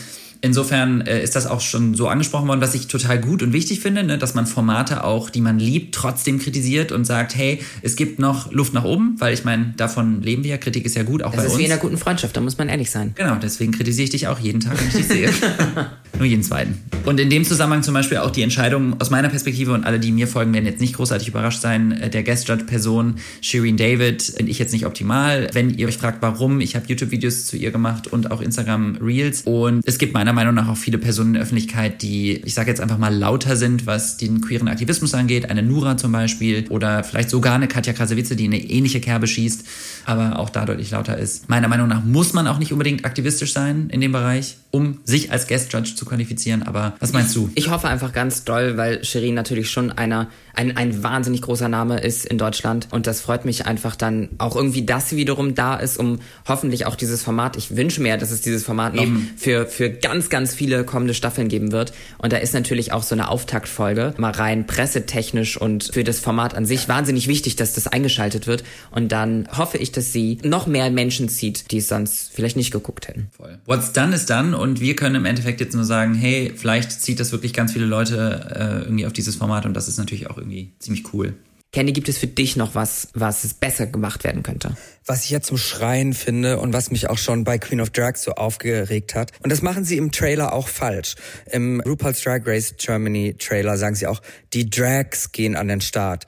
Insofern 0.46 1.00
äh, 1.00 1.22
ist 1.22 1.34
das 1.34 1.46
auch 1.46 1.60
schon 1.60 1.94
so 1.94 2.06
angesprochen 2.06 2.46
worden, 2.46 2.60
was 2.60 2.74
ich 2.74 2.86
total 2.86 3.20
gut 3.20 3.42
und 3.42 3.52
wichtig 3.52 3.80
finde, 3.80 4.04
ne, 4.04 4.16
dass 4.16 4.34
man 4.34 4.46
Formate 4.46 5.02
auch, 5.02 5.28
die 5.28 5.40
man 5.40 5.58
liebt, 5.58 5.92
trotzdem 5.92 6.38
kritisiert 6.38 6.92
und 6.92 7.04
sagt, 7.04 7.34
hey, 7.34 7.60
es 7.82 7.96
gibt 7.96 8.20
noch 8.20 8.52
Luft 8.52 8.72
nach 8.72 8.84
oben, 8.84 9.16
weil 9.18 9.34
ich 9.34 9.44
meine, 9.44 9.74
davon 9.76 10.22
leben 10.22 10.44
wir 10.44 10.52
ja, 10.52 10.56
Kritik 10.56 10.84
ist 10.84 10.94
ja 10.94 11.02
gut, 11.02 11.24
auch 11.24 11.32
das 11.32 11.36
bei 11.36 11.42
uns. 11.42 11.44
Das 11.46 11.52
ist 11.54 11.58
wie 11.58 11.64
in 11.64 11.72
einer 11.72 11.80
guten 11.80 11.98
Freundschaft, 11.98 12.36
da 12.36 12.40
muss 12.40 12.56
man 12.58 12.68
ehrlich 12.68 12.90
sein. 12.92 13.12
Genau, 13.16 13.34
deswegen 13.42 13.72
kritisiere 13.72 14.04
ich 14.04 14.10
dich 14.10 14.28
auch 14.28 14.38
jeden 14.38 14.60
Tag, 14.60 14.78
wenn 14.78 14.86
ich 14.86 14.94
dich 14.94 15.08
sehe. 15.08 15.30
Nur 16.16 16.26
jeden 16.26 16.44
zweiten. 16.44 16.80
Und 17.04 17.18
in 17.18 17.28
dem 17.28 17.44
Zusammenhang 17.44 17.82
zum 17.82 17.92
Beispiel 17.92 18.18
auch 18.18 18.30
die 18.30 18.42
Entscheidung 18.42 19.00
aus 19.00 19.10
meiner 19.10 19.28
Perspektive 19.28 19.72
und 19.72 19.84
alle, 19.84 19.98
die 19.98 20.12
mir 20.12 20.28
folgen, 20.28 20.54
werden 20.54 20.64
jetzt 20.64 20.80
nicht 20.80 20.94
großartig 20.94 21.28
überrascht 21.28 21.60
sein, 21.60 21.92
äh, 21.92 22.08
der 22.08 22.22
Guest-Judge-Person 22.22 23.16
Shireen 23.40 23.76
David 23.76 24.22
finde 24.22 24.50
ich 24.50 24.58
jetzt 24.58 24.72
nicht 24.72 24.86
optimal. 24.86 25.48
Wenn 25.52 25.70
ihr 25.70 25.88
euch 25.88 25.98
fragt, 25.98 26.22
warum, 26.22 26.60
ich 26.60 26.76
habe 26.76 26.86
YouTube-Videos 26.86 27.46
zu 27.46 27.56
ihr 27.56 27.70
gemacht 27.70 28.06
und 28.06 28.30
auch 28.30 28.40
Instagram-Reels 28.40 29.42
und 29.42 29.82
es 29.86 29.98
gibt 29.98 30.14
meiner 30.14 30.32
Meinung 30.36 30.54
nach 30.54 30.68
auch 30.68 30.76
viele 30.76 30.98
Personen 30.98 31.30
in 31.30 31.34
der 31.34 31.42
Öffentlichkeit, 31.42 32.02
die, 32.02 32.36
ich 32.44 32.54
sage 32.54 32.70
jetzt 32.70 32.80
einfach 32.80 32.98
mal, 32.98 33.12
lauter 33.12 33.56
sind, 33.56 33.86
was 33.86 34.16
den 34.16 34.40
queeren 34.40 34.68
Aktivismus 34.68 35.14
angeht. 35.14 35.50
Eine 35.50 35.62
Nura 35.62 35.96
zum 35.96 36.12
Beispiel 36.12 36.66
oder 36.68 37.02
vielleicht 37.02 37.30
sogar 37.30 37.54
eine 37.54 37.66
Katja 37.66 37.92
Krasowitze, 37.92 38.36
die 38.36 38.44
eine 38.44 38.58
ähnliche 38.58 39.00
Kerbe 39.00 39.26
schießt, 39.26 39.64
aber 40.04 40.38
auch 40.38 40.50
da 40.50 40.64
deutlich 40.64 40.92
lauter 40.92 41.18
ist. 41.18 41.48
Meiner 41.48 41.68
Meinung 41.68 41.88
nach 41.88 42.04
muss 42.04 42.32
man 42.32 42.46
auch 42.46 42.58
nicht 42.58 42.72
unbedingt 42.72 43.04
aktivistisch 43.04 43.52
sein 43.52 43.90
in 43.90 44.00
dem 44.00 44.12
Bereich, 44.12 44.56
um 44.70 44.98
sich 45.04 45.32
als 45.32 45.48
Guest 45.48 45.72
Judge 45.72 45.94
zu 45.96 46.04
qualifizieren. 46.04 46.62
Aber 46.62 46.94
was 47.00 47.12
meinst 47.12 47.34
du? 47.34 47.50
Ich 47.54 47.70
hoffe 47.70 47.88
einfach 47.88 48.12
ganz 48.12 48.44
doll, 48.44 48.76
weil 48.76 49.04
Shirin 49.04 49.34
natürlich 49.34 49.70
schon 49.70 49.90
einer 49.90 50.28
ein, 50.56 50.76
ein 50.76 51.02
wahnsinnig 51.02 51.42
großer 51.42 51.68
Name 51.68 52.00
ist 52.00 52.24
in 52.24 52.38
Deutschland. 52.38 52.88
Und 52.90 53.06
das 53.06 53.20
freut 53.20 53.44
mich 53.44 53.66
einfach 53.66 53.94
dann 53.94 54.30
auch 54.38 54.56
irgendwie, 54.56 54.84
dass 54.84 55.10
sie 55.10 55.16
wiederum 55.16 55.54
da 55.54 55.76
ist, 55.76 55.98
um 55.98 56.20
hoffentlich 56.48 56.86
auch 56.86 56.96
dieses 56.96 57.22
Format, 57.22 57.56
ich 57.56 57.76
wünsche 57.76 58.00
mir, 58.00 58.16
dass 58.16 58.30
es 58.30 58.40
dieses 58.40 58.64
Format 58.64 58.94
noch 58.94 59.06
für, 59.36 59.66
für 59.66 59.90
ganz, 59.90 60.15
ganz 60.30 60.54
viele 60.54 60.84
kommende 60.84 61.14
Staffeln 61.14 61.48
geben 61.48 61.72
wird. 61.72 61.92
Und 62.18 62.32
da 62.32 62.38
ist 62.38 62.54
natürlich 62.54 62.92
auch 62.92 63.02
so 63.02 63.14
eine 63.14 63.28
Auftaktfolge, 63.28 64.14
mal 64.16 64.32
rein 64.32 64.66
pressetechnisch 64.66 65.56
und 65.56 65.90
für 65.92 66.04
das 66.04 66.20
Format 66.20 66.54
an 66.54 66.66
sich 66.66 66.88
wahnsinnig 66.88 67.28
wichtig, 67.28 67.56
dass 67.56 67.74
das 67.74 67.86
eingeschaltet 67.86 68.46
wird. 68.46 68.64
Und 68.90 69.12
dann 69.12 69.48
hoffe 69.56 69.78
ich, 69.78 69.92
dass 69.92 70.12
sie 70.12 70.38
noch 70.42 70.66
mehr 70.66 70.90
Menschen 70.90 71.28
zieht, 71.28 71.70
die 71.70 71.78
es 71.78 71.88
sonst 71.88 72.32
vielleicht 72.32 72.56
nicht 72.56 72.70
geguckt 72.70 73.08
hätten. 73.08 73.28
Voll. 73.36 73.58
What's 73.66 73.92
done 73.92 74.14
is 74.14 74.26
done 74.26 74.56
und 74.56 74.80
wir 74.80 74.96
können 74.96 75.14
im 75.14 75.24
Endeffekt 75.24 75.60
jetzt 75.60 75.74
nur 75.74 75.84
sagen, 75.84 76.14
hey, 76.14 76.52
vielleicht 76.56 76.92
zieht 76.92 77.20
das 77.20 77.32
wirklich 77.32 77.52
ganz 77.52 77.72
viele 77.72 77.86
Leute 77.86 78.50
äh, 78.54 78.84
irgendwie 78.84 79.06
auf 79.06 79.12
dieses 79.12 79.36
Format 79.36 79.66
und 79.66 79.74
das 79.74 79.88
ist 79.88 79.98
natürlich 79.98 80.30
auch 80.30 80.38
irgendwie 80.38 80.72
ziemlich 80.78 81.12
cool. 81.12 81.34
Candy, 81.76 81.92
gibt 81.92 82.08
es 82.08 82.16
für 82.16 82.26
dich 82.26 82.56
noch 82.56 82.74
was, 82.74 83.08
was 83.12 83.52
besser 83.52 83.86
gemacht 83.86 84.24
werden 84.24 84.42
könnte? 84.42 84.74
Was 85.04 85.26
ich 85.26 85.30
ja 85.30 85.42
zum 85.42 85.58
Schreien 85.58 86.14
finde 86.14 86.58
und 86.58 86.72
was 86.72 86.90
mich 86.90 87.10
auch 87.10 87.18
schon 87.18 87.44
bei 87.44 87.58
Queen 87.58 87.82
of 87.82 87.90
Drags 87.90 88.22
so 88.22 88.32
aufgeregt 88.32 89.14
hat. 89.14 89.32
Und 89.42 89.52
das 89.52 89.60
machen 89.60 89.84
sie 89.84 89.98
im 89.98 90.10
Trailer 90.10 90.54
auch 90.54 90.68
falsch. 90.68 91.16
Im 91.50 91.82
RuPaul's 91.82 92.22
Drag 92.22 92.46
Race 92.46 92.76
Germany 92.78 93.34
Trailer 93.38 93.76
sagen 93.76 93.94
sie 93.94 94.06
auch, 94.06 94.22
die 94.54 94.70
Drags 94.70 95.32
gehen 95.32 95.54
an 95.54 95.68
den 95.68 95.82
Start. 95.82 96.24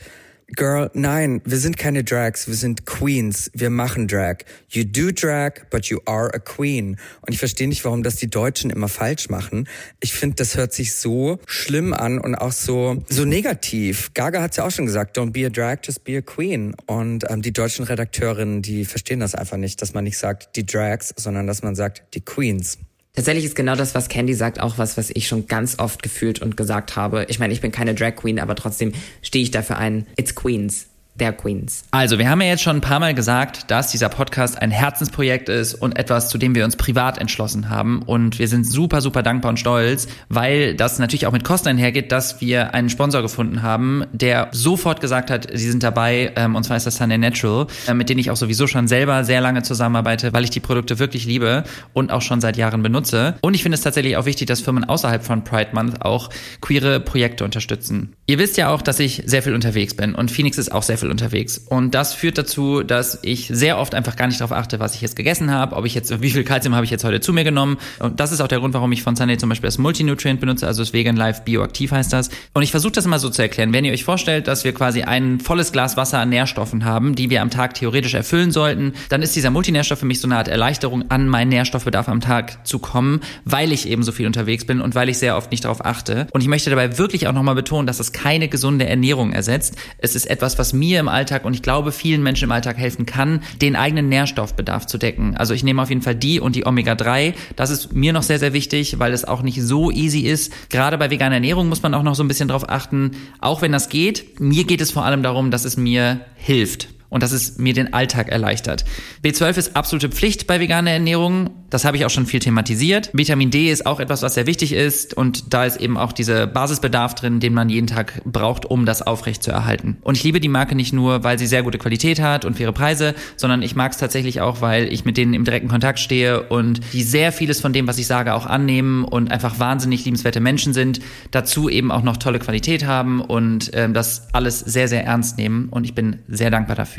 Girl, 0.56 0.90
nein, 0.94 1.42
wir 1.44 1.58
sind 1.58 1.76
keine 1.76 2.04
Drags, 2.04 2.48
wir 2.48 2.54
sind 2.54 2.86
Queens, 2.86 3.50
wir 3.52 3.68
machen 3.68 4.08
Drag. 4.08 4.38
You 4.70 4.84
do 4.84 5.10
Drag, 5.12 5.68
but 5.68 5.86
you 5.86 6.00
are 6.06 6.32
a 6.32 6.38
Queen. 6.38 6.96
Und 7.20 7.34
ich 7.34 7.38
verstehe 7.38 7.68
nicht, 7.68 7.84
warum 7.84 8.02
das 8.02 8.16
die 8.16 8.30
Deutschen 8.30 8.70
immer 8.70 8.88
falsch 8.88 9.28
machen. 9.28 9.68
Ich 10.00 10.14
finde, 10.14 10.36
das 10.36 10.56
hört 10.56 10.72
sich 10.72 10.94
so 10.94 11.38
schlimm 11.46 11.92
an 11.92 12.18
und 12.18 12.34
auch 12.34 12.52
so, 12.52 13.04
so 13.10 13.26
negativ. 13.26 14.14
Gaga 14.14 14.40
hat's 14.40 14.56
ja 14.56 14.64
auch 14.64 14.70
schon 14.70 14.86
gesagt, 14.86 15.18
don't 15.18 15.32
be 15.32 15.44
a 15.44 15.50
Drag, 15.50 15.80
just 15.84 16.04
be 16.04 16.16
a 16.16 16.22
Queen. 16.22 16.74
Und 16.86 17.26
ähm, 17.28 17.42
die 17.42 17.52
deutschen 17.52 17.84
Redakteurinnen, 17.84 18.62
die 18.62 18.86
verstehen 18.86 19.20
das 19.20 19.34
einfach 19.34 19.58
nicht, 19.58 19.82
dass 19.82 19.92
man 19.92 20.04
nicht 20.04 20.16
sagt 20.16 20.56
die 20.56 20.64
Drags, 20.64 21.12
sondern 21.14 21.46
dass 21.46 21.62
man 21.62 21.74
sagt 21.74 22.14
die 22.14 22.22
Queens. 22.22 22.78
Tatsächlich 23.18 23.46
ist 23.46 23.56
genau 23.56 23.74
das, 23.74 23.96
was 23.96 24.08
Candy 24.08 24.32
sagt, 24.32 24.60
auch 24.60 24.78
was, 24.78 24.96
was 24.96 25.10
ich 25.10 25.26
schon 25.26 25.48
ganz 25.48 25.80
oft 25.80 26.04
gefühlt 26.04 26.40
und 26.40 26.56
gesagt 26.56 26.94
habe. 26.94 27.26
Ich 27.28 27.40
meine, 27.40 27.52
ich 27.52 27.60
bin 27.60 27.72
keine 27.72 27.92
Drag 27.92 28.14
Queen, 28.14 28.38
aber 28.38 28.54
trotzdem 28.54 28.92
stehe 29.22 29.42
ich 29.42 29.50
dafür 29.50 29.76
ein. 29.76 30.06
It's 30.16 30.36
Queens 30.36 30.86
der 31.18 31.32
Queens. 31.32 31.84
Also, 31.90 32.18
wir 32.18 32.28
haben 32.28 32.40
ja 32.40 32.48
jetzt 32.48 32.62
schon 32.62 32.76
ein 32.76 32.80
paar 32.80 33.00
Mal 33.00 33.14
gesagt, 33.14 33.70
dass 33.70 33.90
dieser 33.90 34.08
Podcast 34.08 34.60
ein 34.60 34.70
Herzensprojekt 34.70 35.48
ist 35.48 35.74
und 35.74 35.98
etwas, 35.98 36.28
zu 36.28 36.38
dem 36.38 36.54
wir 36.54 36.64
uns 36.64 36.76
privat 36.76 37.18
entschlossen 37.18 37.68
haben. 37.68 38.02
Und 38.02 38.38
wir 38.38 38.48
sind 38.48 38.64
super, 38.64 39.00
super 39.00 39.22
dankbar 39.22 39.50
und 39.50 39.58
stolz, 39.58 40.08
weil 40.28 40.74
das 40.74 40.98
natürlich 40.98 41.26
auch 41.26 41.32
mit 41.32 41.44
Kosten 41.44 41.68
einhergeht, 41.68 42.12
dass 42.12 42.40
wir 42.40 42.74
einen 42.74 42.90
Sponsor 42.90 43.22
gefunden 43.22 43.62
haben, 43.62 44.04
der 44.12 44.48
sofort 44.52 45.00
gesagt 45.00 45.30
hat, 45.30 45.48
sie 45.52 45.70
sind 45.70 45.82
dabei, 45.82 46.32
ähm, 46.36 46.54
und 46.54 46.64
zwar 46.64 46.76
ist 46.76 46.86
das 46.86 46.96
Sunday 46.96 47.18
Natural, 47.18 47.66
äh, 47.86 47.94
mit 47.94 48.08
denen 48.08 48.20
ich 48.20 48.30
auch 48.30 48.36
sowieso 48.36 48.66
schon 48.66 48.88
selber 48.88 49.24
sehr 49.24 49.40
lange 49.40 49.62
zusammenarbeite, 49.62 50.32
weil 50.32 50.44
ich 50.44 50.50
die 50.50 50.60
Produkte 50.60 50.98
wirklich 50.98 51.24
liebe 51.24 51.64
und 51.92 52.10
auch 52.10 52.22
schon 52.22 52.40
seit 52.40 52.56
Jahren 52.56 52.82
benutze. 52.82 53.34
Und 53.40 53.54
ich 53.54 53.62
finde 53.62 53.76
es 53.76 53.82
tatsächlich 53.82 54.16
auch 54.16 54.26
wichtig, 54.26 54.46
dass 54.46 54.60
Firmen 54.60 54.84
außerhalb 54.84 55.24
von 55.24 55.44
Pride 55.44 55.70
Month 55.72 56.02
auch 56.02 56.30
queere 56.60 57.00
Projekte 57.00 57.44
unterstützen. 57.44 58.14
Ihr 58.26 58.38
wisst 58.38 58.56
ja 58.56 58.70
auch, 58.70 58.82
dass 58.82 59.00
ich 59.00 59.22
sehr 59.26 59.42
viel 59.42 59.54
unterwegs 59.54 59.94
bin 59.94 60.14
und 60.14 60.30
Phoenix 60.30 60.58
ist 60.58 60.72
auch 60.72 60.82
sehr 60.82 60.98
viel 60.98 61.07
Lebensmittel 61.08 61.10
unterwegs. 61.10 61.58
Und 61.58 61.94
das 61.94 62.14
führt 62.14 62.38
dazu, 62.38 62.82
dass 62.82 63.18
ich 63.22 63.48
sehr 63.52 63.78
oft 63.78 63.94
einfach 63.94 64.16
gar 64.16 64.26
nicht 64.26 64.40
darauf 64.40 64.52
achte, 64.52 64.78
was 64.78 64.94
ich 64.94 65.00
jetzt 65.00 65.16
gegessen 65.16 65.50
habe, 65.50 65.76
ob 65.76 65.84
ich 65.84 65.94
jetzt, 65.94 66.20
wie 66.20 66.30
viel 66.30 66.44
Kalzium 66.44 66.74
habe 66.74 66.84
ich 66.84 66.90
jetzt 66.90 67.04
heute 67.04 67.20
zu 67.20 67.32
mir 67.32 67.44
genommen. 67.44 67.78
Und 67.98 68.20
das 68.20 68.32
ist 68.32 68.40
auch 68.40 68.48
der 68.48 68.58
Grund, 68.58 68.74
warum 68.74 68.92
ich 68.92 69.02
von 69.02 69.16
Sunday 69.16 69.38
zum 69.38 69.48
Beispiel 69.48 69.68
das 69.68 69.78
Multinutrient 69.78 70.40
benutze, 70.40 70.66
also 70.66 70.82
das 70.82 70.92
Vegan 70.92 71.16
Life 71.16 71.42
Bioaktiv 71.44 71.92
heißt 71.92 72.12
das. 72.12 72.30
Und 72.54 72.62
ich 72.62 72.70
versuche 72.70 72.92
das 72.92 73.06
immer 73.06 73.18
so 73.18 73.30
zu 73.30 73.42
erklären. 73.42 73.72
Wenn 73.72 73.84
ihr 73.84 73.92
euch 73.92 74.04
vorstellt, 74.04 74.46
dass 74.48 74.64
wir 74.64 74.72
quasi 74.72 75.02
ein 75.02 75.40
volles 75.40 75.72
Glas 75.72 75.96
Wasser 75.96 76.18
an 76.18 76.28
Nährstoffen 76.28 76.84
haben, 76.84 77.14
die 77.14 77.30
wir 77.30 77.42
am 77.42 77.50
Tag 77.50 77.74
theoretisch 77.74 78.14
erfüllen 78.14 78.52
sollten, 78.52 78.92
dann 79.08 79.22
ist 79.22 79.34
dieser 79.34 79.50
Multinährstoff 79.50 79.98
für 79.98 80.06
mich 80.06 80.20
so 80.20 80.28
eine 80.28 80.36
Art 80.36 80.48
Erleichterung, 80.48 81.10
an 81.10 81.28
meinen 81.28 81.48
Nährstoffbedarf 81.48 82.08
am 82.08 82.20
Tag 82.20 82.66
zu 82.66 82.78
kommen, 82.78 83.20
weil 83.44 83.72
ich 83.72 83.88
eben 83.88 84.02
so 84.02 84.12
viel 84.12 84.26
unterwegs 84.26 84.64
bin 84.64 84.80
und 84.80 84.94
weil 84.94 85.08
ich 85.08 85.18
sehr 85.18 85.36
oft 85.36 85.50
nicht 85.50 85.64
darauf 85.64 85.84
achte. 85.84 86.26
Und 86.32 86.40
ich 86.40 86.48
möchte 86.48 86.70
dabei 86.70 86.98
wirklich 86.98 87.26
auch 87.26 87.32
nochmal 87.32 87.54
betonen, 87.54 87.86
dass 87.86 87.98
das 87.98 88.12
keine 88.12 88.48
gesunde 88.48 88.86
Ernährung 88.86 89.32
ersetzt. 89.32 89.76
Es 89.98 90.14
ist 90.14 90.26
etwas, 90.26 90.58
was 90.58 90.72
mir 90.72 90.97
im 91.00 91.08
Alltag 91.08 91.44
und 91.44 91.54
ich 91.54 91.62
glaube 91.62 91.92
vielen 91.92 92.22
Menschen 92.22 92.44
im 92.44 92.52
Alltag 92.52 92.76
helfen 92.76 93.06
kann, 93.06 93.42
den 93.60 93.76
eigenen 93.76 94.08
Nährstoffbedarf 94.08 94.86
zu 94.86 94.98
decken. 94.98 95.36
Also 95.36 95.54
ich 95.54 95.64
nehme 95.64 95.82
auf 95.82 95.88
jeden 95.88 96.02
Fall 96.02 96.14
die 96.14 96.40
und 96.40 96.56
die 96.56 96.66
Omega-3. 96.66 97.34
Das 97.56 97.70
ist 97.70 97.94
mir 97.94 98.12
noch 98.12 98.22
sehr, 98.22 98.38
sehr 98.38 98.52
wichtig, 98.52 98.98
weil 98.98 99.12
es 99.12 99.24
auch 99.24 99.42
nicht 99.42 99.62
so 99.62 99.90
easy 99.90 100.20
ist. 100.20 100.52
Gerade 100.70 100.98
bei 100.98 101.10
veganer 101.10 101.36
Ernährung 101.36 101.68
muss 101.68 101.82
man 101.82 101.94
auch 101.94 102.02
noch 102.02 102.14
so 102.14 102.24
ein 102.24 102.28
bisschen 102.28 102.48
drauf 102.48 102.68
achten. 102.68 103.12
Auch 103.40 103.62
wenn 103.62 103.72
das 103.72 103.88
geht, 103.88 104.40
mir 104.40 104.64
geht 104.64 104.80
es 104.80 104.90
vor 104.90 105.04
allem 105.04 105.22
darum, 105.22 105.50
dass 105.50 105.64
es 105.64 105.76
mir 105.76 106.20
hilft. 106.36 106.88
Und 107.10 107.22
dass 107.22 107.32
es 107.32 107.58
mir 107.58 107.74
den 107.74 107.92
Alltag 107.92 108.28
erleichtert. 108.28 108.84
B12 109.24 109.56
ist 109.56 109.76
absolute 109.76 110.08
Pflicht 110.08 110.46
bei 110.46 110.60
veganer 110.60 110.90
Ernährung. 110.90 111.50
Das 111.70 111.84
habe 111.84 111.96
ich 111.96 112.04
auch 112.04 112.10
schon 112.10 112.26
viel 112.26 112.40
thematisiert. 112.40 113.10
Vitamin 113.12 113.50
D 113.50 113.70
ist 113.70 113.86
auch 113.86 114.00
etwas, 114.00 114.22
was 114.22 114.34
sehr 114.34 114.46
wichtig 114.46 114.72
ist 114.72 115.14
und 115.14 115.52
da 115.52 115.64
ist 115.64 115.78
eben 115.78 115.96
auch 115.98 116.12
dieser 116.12 116.46
Basisbedarf 116.46 117.14
drin, 117.14 117.40
den 117.40 117.54
man 117.54 117.68
jeden 117.68 117.86
Tag 117.86 118.22
braucht, 118.24 118.64
um 118.64 118.86
das 118.86 119.02
aufrecht 119.02 119.42
zu 119.42 119.50
erhalten. 119.50 119.98
Und 120.02 120.16
ich 120.16 120.24
liebe 120.24 120.40
die 120.40 120.48
Marke 120.48 120.74
nicht 120.74 120.92
nur, 120.92 121.24
weil 121.24 121.38
sie 121.38 121.46
sehr 121.46 121.62
gute 121.62 121.78
Qualität 121.78 122.20
hat 122.20 122.44
und 122.44 122.56
faire 122.56 122.72
Preise, 122.72 123.14
sondern 123.36 123.62
ich 123.62 123.76
mag 123.76 123.92
es 123.92 123.98
tatsächlich 123.98 124.40
auch, 124.40 124.60
weil 124.60 124.92
ich 124.92 125.04
mit 125.04 125.16
denen 125.16 125.34
im 125.34 125.44
direkten 125.44 125.68
Kontakt 125.68 125.98
stehe 125.98 126.42
und 126.42 126.80
die 126.92 127.02
sehr 127.02 127.32
vieles 127.32 127.60
von 127.60 127.72
dem, 127.72 127.86
was 127.86 127.98
ich 127.98 128.06
sage, 128.06 128.34
auch 128.34 128.46
annehmen 128.46 129.04
und 129.04 129.30
einfach 129.30 129.58
wahnsinnig 129.58 130.04
liebenswerte 130.04 130.40
Menschen 130.40 130.72
sind. 130.72 131.00
Dazu 131.30 131.68
eben 131.68 131.90
auch 131.90 132.02
noch 132.02 132.16
tolle 132.16 132.38
Qualität 132.38 132.86
haben 132.86 133.20
und 133.20 133.70
ähm, 133.74 133.94
das 133.94 134.28
alles 134.32 134.60
sehr, 134.60 134.88
sehr 134.88 135.04
ernst 135.04 135.38
nehmen 135.38 135.68
und 135.70 135.84
ich 135.84 135.94
bin 135.94 136.20
sehr 136.28 136.50
dankbar 136.50 136.76
dafür. 136.76 136.97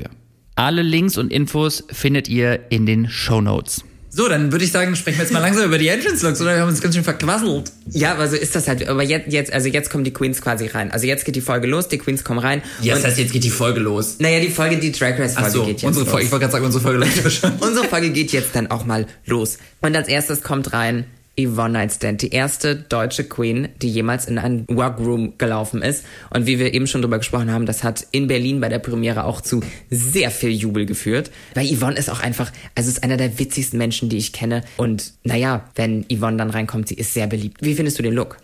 Alle 0.60 0.82
Links 0.82 1.18
und 1.18 1.32
Infos 1.32 1.86
findet 1.90 2.28
ihr 2.28 2.60
in 2.68 2.86
den 2.86 3.10
Show 3.10 3.40
Notes. 3.40 3.86
So, 4.10 4.28
dann 4.28 4.52
würde 4.52 4.66
ich 4.66 4.74
sagen, 4.74 4.94
sprechen 4.98 5.20
wir 5.20 5.24
jetzt 5.24 5.32
mal 5.32 5.40
langsam 5.40 5.64
über 5.64 5.78
die 5.78 5.88
Entrance-Looks, 5.88 6.42
oder? 6.42 6.56
Wir 6.56 6.60
haben 6.60 6.68
uns 6.68 6.82
ganz 6.82 6.96
schön 6.96 7.06
verquasselt. 7.06 7.72
Ja, 7.92 8.12
aber 8.12 8.28
so 8.28 8.36
ist 8.36 8.58
das 8.58 8.68
halt. 8.68 8.86
Aber 8.90 9.02
jetzt, 9.02 9.32
jetzt, 9.32 9.54
also 9.54 9.70
jetzt 9.70 9.90
kommen 9.90 10.04
die 10.04 10.12
Queens 10.12 10.42
quasi 10.42 10.68
rein. 10.68 10.92
Also 10.92 11.08
jetzt 11.08 11.24
geht 11.24 11.38
die 11.38 11.42
Folge 11.42 11.68
los, 11.68 11.88
die 11.88 11.98
Queens 11.98 12.26
kommen 12.26 12.42
rein. 12.42 12.62
Ja, 12.82 12.96
das 12.96 13.06
heißt, 13.06 13.20
jetzt 13.20 13.32
geht 13.32 13.46
die 13.46 13.50
Folge 13.52 13.80
los. 13.80 14.18
Naja, 14.20 14.42
die 14.42 14.50
Folge, 14.50 14.80
die 14.80 14.92
Drag 14.92 15.18
Race-Folge 15.18 15.50
so, 15.50 15.64
geht 15.64 15.82
jetzt 15.82 15.86
unsere 15.86 16.04
los. 16.04 16.12
Folge, 16.12 16.26
ich 16.26 16.32
wollte 16.34 16.42
gerade 16.44 16.52
sagen, 16.52 16.66
unsere 16.66 16.84
Folge 16.84 17.00
läuft 17.00 17.32
schon. 17.32 17.54
unsere 17.62 17.88
Folge 17.88 18.10
geht 18.10 18.34
jetzt 18.34 18.54
dann 18.54 18.68
auch 18.68 18.84
mal 18.84 19.08
los. 19.28 19.60
Und 19.80 19.96
als 19.96 20.10
erstes 20.10 20.42
kommt 20.42 20.74
rein 20.74 21.06
Yvonne 21.40 21.74
Nightstand, 21.74 22.22
die 22.22 22.30
erste 22.30 22.76
deutsche 22.76 23.24
Queen, 23.24 23.70
die 23.82 23.90
jemals 23.90 24.26
in 24.26 24.38
einen 24.38 24.66
Workroom 24.68 25.38
gelaufen 25.38 25.82
ist. 25.82 26.06
Und 26.30 26.46
wie 26.46 26.60
wir 26.60 26.74
eben 26.74 26.88
schon 26.88 27.02
drüber 27.02 27.18
gesprochen 27.18 27.52
haben, 27.52 27.66
das 27.66 27.84
hat 27.84 28.08
in 28.12 28.28
Berlin 28.28 28.60
bei 28.60 28.70
der 28.70 28.80
Premiere 28.80 29.24
auch 29.24 29.42
zu 29.42 29.62
sehr 29.90 30.32
viel 30.32 30.52
Jubel 30.52 30.86
geführt. 30.86 31.32
Weil 31.54 31.68
Yvonne 31.68 31.98
ist 31.98 32.10
auch 32.10 32.22
einfach, 32.22 32.52
also 32.76 32.90
ist 32.90 33.04
einer 33.04 33.18
der 33.18 33.40
witzigsten 33.40 33.78
Menschen, 33.78 34.10
die 34.10 34.18
ich 34.18 34.34
kenne. 34.34 34.64
Und 34.78 35.14
naja, 35.24 35.70
wenn 35.76 36.06
Yvonne 36.12 36.38
dann 36.38 36.50
reinkommt, 36.50 36.88
sie 36.88 36.96
ist 36.96 37.14
sehr 37.14 37.28
beliebt. 37.28 37.58
Wie 37.62 37.76
findest 37.76 38.00
du 38.00 38.04
den 38.04 38.14
Look? 38.14 38.38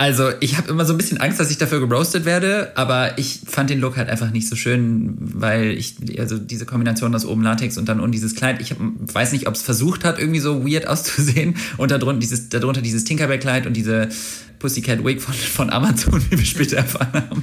Also, 0.00 0.30
ich 0.38 0.56
habe 0.56 0.70
immer 0.70 0.84
so 0.84 0.94
ein 0.94 0.96
bisschen 0.96 1.18
Angst, 1.18 1.40
dass 1.40 1.50
ich 1.50 1.58
dafür 1.58 1.80
geroastet 1.80 2.24
werde, 2.24 2.70
aber 2.76 3.18
ich 3.18 3.40
fand 3.44 3.68
den 3.68 3.80
Look 3.80 3.96
halt 3.96 4.08
einfach 4.08 4.30
nicht 4.30 4.48
so 4.48 4.54
schön, 4.54 5.16
weil 5.18 5.72
ich, 5.72 5.96
also 6.20 6.38
diese 6.38 6.66
Kombination 6.66 7.12
aus 7.16 7.24
oben 7.24 7.42
Latex 7.42 7.76
und 7.78 7.88
dann 7.88 7.98
unten 7.98 8.12
dieses 8.12 8.36
Kleid, 8.36 8.60
ich 8.60 8.70
hab, 8.70 8.78
weiß 8.80 9.32
nicht, 9.32 9.48
ob 9.48 9.54
es 9.54 9.62
versucht 9.62 10.04
hat, 10.04 10.20
irgendwie 10.20 10.38
so 10.38 10.64
weird 10.64 10.86
auszusehen. 10.86 11.56
Und 11.78 11.90
darunter 11.90 12.20
dieses, 12.20 12.48
darunter 12.48 12.80
dieses 12.80 13.02
Tinkerbell-Kleid 13.02 13.66
und 13.66 13.72
diese 13.72 14.08
Pussycat 14.58 15.04
Wig 15.04 15.20
von, 15.20 15.34
von 15.34 15.70
Amazon, 15.70 16.22
wie 16.30 16.38
wir 16.38 16.44
später 16.44 16.78
erfahren 16.78 17.12
haben. 17.12 17.42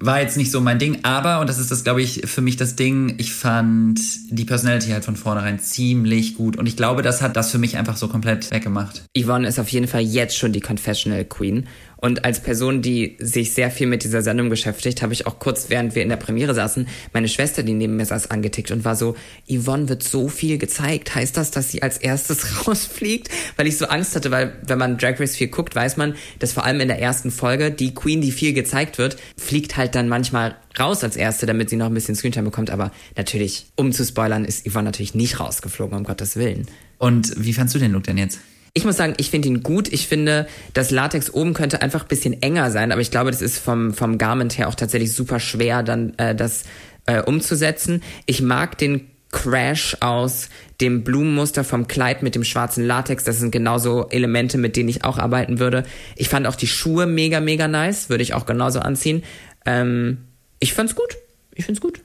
War 0.00 0.20
jetzt 0.20 0.36
nicht 0.36 0.50
so 0.50 0.60
mein 0.60 0.78
Ding, 0.78 0.98
aber, 1.02 1.40
und 1.40 1.48
das 1.48 1.58
ist 1.58 1.70
das, 1.70 1.84
glaube 1.84 2.02
ich, 2.02 2.22
für 2.26 2.40
mich 2.40 2.56
das 2.56 2.76
Ding, 2.76 3.14
ich 3.18 3.32
fand 3.32 4.00
die 4.30 4.44
Personality 4.44 4.90
halt 4.90 5.04
von 5.04 5.16
vornherein 5.16 5.58
ziemlich 5.60 6.36
gut. 6.36 6.56
Und 6.56 6.66
ich 6.66 6.76
glaube, 6.76 7.02
das 7.02 7.22
hat 7.22 7.36
das 7.36 7.50
für 7.50 7.58
mich 7.58 7.76
einfach 7.76 7.96
so 7.96 8.08
komplett 8.08 8.50
weggemacht. 8.50 9.02
Yvonne 9.16 9.46
ist 9.46 9.58
auf 9.58 9.68
jeden 9.68 9.88
Fall 9.88 10.02
jetzt 10.02 10.36
schon 10.36 10.52
die 10.52 10.60
Confessional 10.60 11.24
Queen. 11.24 11.66
Und 12.00 12.24
als 12.24 12.40
Person, 12.40 12.80
die 12.80 13.16
sich 13.18 13.52
sehr 13.52 13.70
viel 13.70 13.88
mit 13.88 14.04
dieser 14.04 14.22
Sendung 14.22 14.48
beschäftigt, 14.48 15.02
habe 15.02 15.12
ich 15.12 15.26
auch 15.26 15.38
kurz, 15.38 15.68
während 15.68 15.94
wir 15.94 16.02
in 16.02 16.08
der 16.08 16.16
Premiere 16.16 16.54
saßen, 16.54 16.86
meine 17.12 17.28
Schwester, 17.28 17.62
die 17.64 17.72
neben 17.72 17.96
mir 17.96 18.06
saß, 18.06 18.30
angetickt 18.30 18.70
und 18.70 18.84
war 18.84 18.94
so, 18.94 19.16
Yvonne 19.50 19.88
wird 19.88 20.04
so 20.04 20.28
viel 20.28 20.58
gezeigt. 20.58 21.14
Heißt 21.14 21.36
das, 21.36 21.50
dass 21.50 21.70
sie 21.70 21.82
als 21.82 21.98
erstes 21.98 22.66
rausfliegt? 22.66 23.28
Weil 23.56 23.66
ich 23.66 23.76
so 23.78 23.86
Angst 23.86 24.14
hatte, 24.14 24.30
weil 24.30 24.52
wenn 24.66 24.78
man 24.78 24.96
Drag 24.96 25.18
Race 25.18 25.36
4 25.36 25.48
guckt, 25.48 25.74
weiß 25.74 25.96
man, 25.96 26.14
dass 26.38 26.52
vor 26.52 26.64
allem 26.64 26.80
in 26.80 26.88
der 26.88 27.00
ersten 27.00 27.30
Folge 27.30 27.72
die 27.72 27.94
Queen, 27.94 28.20
die 28.20 28.32
viel 28.32 28.52
gezeigt 28.52 28.98
wird, 28.98 29.16
fliegt 29.36 29.76
halt 29.76 29.94
dann 29.96 30.08
manchmal 30.08 30.56
raus 30.78 31.02
als 31.02 31.16
erste, 31.16 31.46
damit 31.46 31.70
sie 31.70 31.76
noch 31.76 31.86
ein 31.86 31.94
bisschen 31.94 32.14
Screentime 32.14 32.44
bekommt. 32.44 32.70
Aber 32.70 32.92
natürlich, 33.16 33.66
um 33.74 33.90
zu 33.92 34.04
spoilern, 34.04 34.44
ist 34.44 34.68
Yvonne 34.68 34.84
natürlich 34.84 35.14
nicht 35.14 35.40
rausgeflogen, 35.40 35.98
um 35.98 36.04
Gottes 36.04 36.36
Willen. 36.36 36.66
Und 36.98 37.32
wie 37.36 37.52
fandst 37.52 37.74
du 37.74 37.80
den 37.80 37.92
Look 37.92 38.04
denn 38.04 38.18
jetzt? 38.18 38.38
Ich 38.78 38.84
muss 38.84 38.96
sagen, 38.96 39.14
ich 39.16 39.30
finde 39.30 39.48
ihn 39.48 39.64
gut. 39.64 39.92
Ich 39.92 40.06
finde, 40.06 40.46
das 40.72 40.92
Latex 40.92 41.34
oben 41.34 41.52
könnte 41.52 41.82
einfach 41.82 42.02
ein 42.02 42.06
bisschen 42.06 42.40
enger 42.40 42.70
sein, 42.70 42.92
aber 42.92 43.00
ich 43.00 43.10
glaube, 43.10 43.32
das 43.32 43.42
ist 43.42 43.58
vom, 43.58 43.92
vom 43.92 44.18
Garment 44.18 44.56
her 44.56 44.68
auch 44.68 44.76
tatsächlich 44.76 45.12
super 45.12 45.40
schwer, 45.40 45.82
dann 45.82 46.16
äh, 46.16 46.32
das 46.32 46.62
äh, 47.06 47.20
umzusetzen. 47.20 48.04
Ich 48.26 48.40
mag 48.40 48.78
den 48.78 49.10
Crash 49.32 49.96
aus 49.98 50.48
dem 50.80 51.02
Blumenmuster 51.02 51.64
vom 51.64 51.88
Kleid 51.88 52.22
mit 52.22 52.36
dem 52.36 52.44
schwarzen 52.44 52.86
Latex. 52.86 53.24
Das 53.24 53.40
sind 53.40 53.50
genauso 53.50 54.10
Elemente, 54.10 54.58
mit 54.58 54.76
denen 54.76 54.90
ich 54.90 55.02
auch 55.02 55.18
arbeiten 55.18 55.58
würde. 55.58 55.82
Ich 56.14 56.28
fand 56.28 56.46
auch 56.46 56.54
die 56.54 56.68
Schuhe 56.68 57.06
mega, 57.06 57.40
mega 57.40 57.66
nice. 57.66 58.10
Würde 58.10 58.22
ich 58.22 58.32
auch 58.34 58.46
genauso 58.46 58.78
anziehen. 58.78 59.24
Ähm, 59.66 60.18
ich 60.60 60.72
fand's 60.72 60.94
gut. 60.94 61.16
Ich 61.52 61.64
find's 61.64 61.80
gut. 61.80 62.00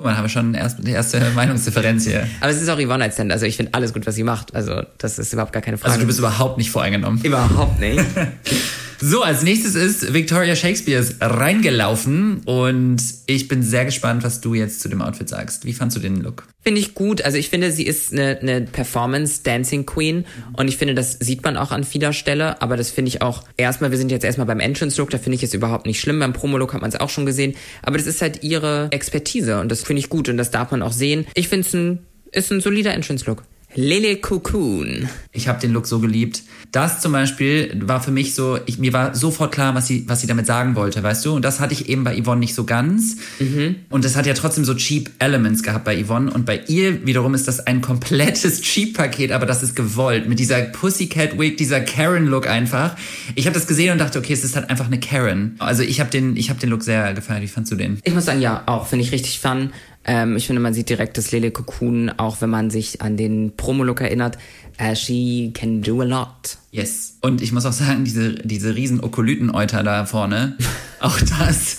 Guck 0.00 0.06
mal, 0.06 0.16
haben 0.16 0.24
wir 0.24 0.30
schon 0.30 0.54
erst, 0.54 0.78
die 0.78 0.92
erste 0.92 1.20
Meinungsdifferenz 1.34 2.06
hier. 2.06 2.26
Aber 2.40 2.50
es 2.50 2.62
ist 2.62 2.70
auch 2.70 2.78
Yvonne 2.78 3.00
Nightstand. 3.00 3.30
Also 3.32 3.44
ich 3.44 3.58
finde 3.58 3.74
alles 3.74 3.92
gut, 3.92 4.06
was 4.06 4.14
sie 4.14 4.22
macht. 4.22 4.54
Also 4.54 4.80
das 4.96 5.18
ist 5.18 5.30
überhaupt 5.34 5.52
gar 5.52 5.60
keine 5.60 5.76
Frage. 5.76 5.90
Also 5.90 6.00
du 6.00 6.06
bist 6.06 6.18
überhaupt 6.18 6.56
nicht 6.56 6.70
voreingenommen. 6.70 7.20
überhaupt 7.22 7.78
nicht. 7.80 8.02
So, 9.02 9.22
als 9.22 9.42
nächstes 9.42 9.76
ist 9.76 10.12
Victoria 10.12 10.54
Shakespeare 10.54 11.02
reingelaufen 11.22 12.42
und 12.44 13.02
ich 13.24 13.48
bin 13.48 13.62
sehr 13.62 13.86
gespannt, 13.86 14.24
was 14.24 14.42
du 14.42 14.52
jetzt 14.52 14.82
zu 14.82 14.90
dem 14.90 15.00
Outfit 15.00 15.26
sagst. 15.26 15.64
Wie 15.64 15.72
fandst 15.72 15.96
du 15.96 16.00
den 16.02 16.16
Look? 16.16 16.46
Finde 16.62 16.82
ich 16.82 16.92
gut. 16.92 17.22
Also 17.22 17.38
ich 17.38 17.48
finde, 17.48 17.72
sie 17.72 17.86
ist 17.86 18.12
eine, 18.12 18.38
eine 18.38 18.60
Performance-Dancing-Queen 18.60 20.26
und 20.52 20.68
ich 20.68 20.76
finde, 20.76 20.94
das 20.94 21.12
sieht 21.18 21.42
man 21.42 21.56
auch 21.56 21.70
an 21.70 21.84
vieler 21.84 22.12
Stelle, 22.12 22.60
aber 22.60 22.76
das 22.76 22.90
finde 22.90 23.08
ich 23.08 23.22
auch 23.22 23.44
erstmal, 23.56 23.90
wir 23.90 23.96
sind 23.96 24.12
jetzt 24.12 24.24
erstmal 24.24 24.46
beim 24.46 24.60
Entrance-Look, 24.60 25.08
da 25.08 25.16
finde 25.16 25.36
ich 25.36 25.42
es 25.42 25.54
überhaupt 25.54 25.86
nicht 25.86 25.98
schlimm. 25.98 26.18
Beim 26.18 26.34
Promo-Look 26.34 26.74
hat 26.74 26.82
man 26.82 26.90
es 26.90 27.00
auch 27.00 27.08
schon 27.08 27.24
gesehen, 27.24 27.54
aber 27.80 27.96
das 27.96 28.06
ist 28.06 28.20
halt 28.20 28.42
ihre 28.42 28.88
Expertise 28.90 29.60
und 29.60 29.72
das 29.72 29.82
finde 29.82 30.00
ich 30.00 30.10
gut 30.10 30.28
und 30.28 30.36
das 30.36 30.50
darf 30.50 30.72
man 30.72 30.82
auch 30.82 30.92
sehen. 30.92 31.26
Ich 31.32 31.48
finde 31.48 31.66
es 31.66 31.72
ein, 31.72 31.98
ist 32.32 32.52
ein 32.52 32.60
solider 32.60 32.92
Entrance-Look. 32.92 33.44
Lele 33.74 34.16
Cocoon. 34.16 35.08
Ich 35.32 35.46
habe 35.46 35.60
den 35.60 35.72
Look 35.72 35.86
so 35.86 36.00
geliebt. 36.00 36.42
Das 36.72 37.00
zum 37.00 37.12
Beispiel 37.12 37.80
war 37.84 38.02
für 38.02 38.10
mich 38.10 38.34
so, 38.34 38.58
ich, 38.66 38.78
mir 38.78 38.92
war 38.92 39.14
sofort 39.14 39.52
klar, 39.52 39.74
was 39.74 39.86
sie, 39.86 40.04
was 40.08 40.20
sie 40.20 40.26
damit 40.26 40.46
sagen 40.46 40.74
wollte, 40.74 41.02
weißt 41.02 41.24
du? 41.24 41.34
Und 41.34 41.44
das 41.44 41.60
hatte 41.60 41.72
ich 41.72 41.88
eben 41.88 42.04
bei 42.04 42.20
Yvonne 42.20 42.40
nicht 42.40 42.54
so 42.54 42.64
ganz. 42.64 43.16
Mhm. 43.38 43.76
Und 43.88 44.04
das 44.04 44.16
hat 44.16 44.26
ja 44.26 44.34
trotzdem 44.34 44.64
so 44.64 44.74
cheap 44.74 45.10
Elements 45.18 45.62
gehabt 45.62 45.84
bei 45.84 46.02
Yvonne. 46.02 46.32
Und 46.32 46.46
bei 46.46 46.60
ihr 46.66 47.06
wiederum 47.06 47.34
ist 47.34 47.46
das 47.46 47.60
ein 47.66 47.80
komplettes 47.80 48.60
cheap-Paket, 48.62 49.32
aber 49.32 49.46
das 49.46 49.62
ist 49.62 49.76
gewollt. 49.76 50.28
Mit 50.28 50.38
dieser 50.38 50.62
Pussycat 50.62 51.38
Wig, 51.38 51.56
dieser 51.56 51.80
Karen-Look 51.80 52.48
einfach. 52.48 52.96
Ich 53.34 53.46
habe 53.46 53.54
das 53.54 53.66
gesehen 53.66 53.92
und 53.92 53.98
dachte, 53.98 54.18
okay, 54.18 54.32
es 54.32 54.44
ist 54.44 54.56
halt 54.56 54.68
einfach 54.68 54.86
eine 54.86 55.00
Karen. 55.00 55.54
Also 55.58 55.82
ich 55.82 56.00
habe 56.00 56.10
den, 56.10 56.36
ich 56.36 56.50
hab 56.50 56.58
den 56.58 56.70
Look 56.70 56.82
sehr 56.82 57.14
gefeiert. 57.14 57.42
Wie 57.42 57.48
fandst 57.48 57.70
du 57.70 57.76
den? 57.76 58.00
Ich 58.04 58.14
muss 58.14 58.24
sagen, 58.24 58.40
ja, 58.40 58.64
auch. 58.66 58.86
Finde 58.86 59.04
ich 59.04 59.12
richtig 59.12 59.38
fun. 59.40 59.70
Ähm, 60.10 60.36
ich 60.36 60.48
finde, 60.48 60.60
man 60.60 60.74
sieht 60.74 60.88
direkt 60.88 61.16
das 61.18 61.30
Lele 61.30 61.52
Cocoon, 61.52 62.10
auch 62.16 62.40
wenn 62.40 62.50
man 62.50 62.68
sich 62.68 63.00
an 63.00 63.16
den 63.16 63.56
Promo-Look 63.56 64.00
erinnert. 64.00 64.38
Uh, 64.82 64.94
she 64.94 65.52
can 65.54 65.82
do 65.82 66.00
a 66.00 66.04
lot. 66.04 66.56
Yes. 66.72 67.18
Und 67.20 67.42
ich 67.42 67.52
muss 67.52 67.66
auch 67.66 67.72
sagen, 67.72 68.02
diese, 68.04 68.34
diese 68.34 68.74
riesen 68.74 69.00
Okolyten-Euter 69.00 69.82
da 69.82 70.06
vorne, 70.06 70.56
auch 71.00 71.18
das 71.20 71.78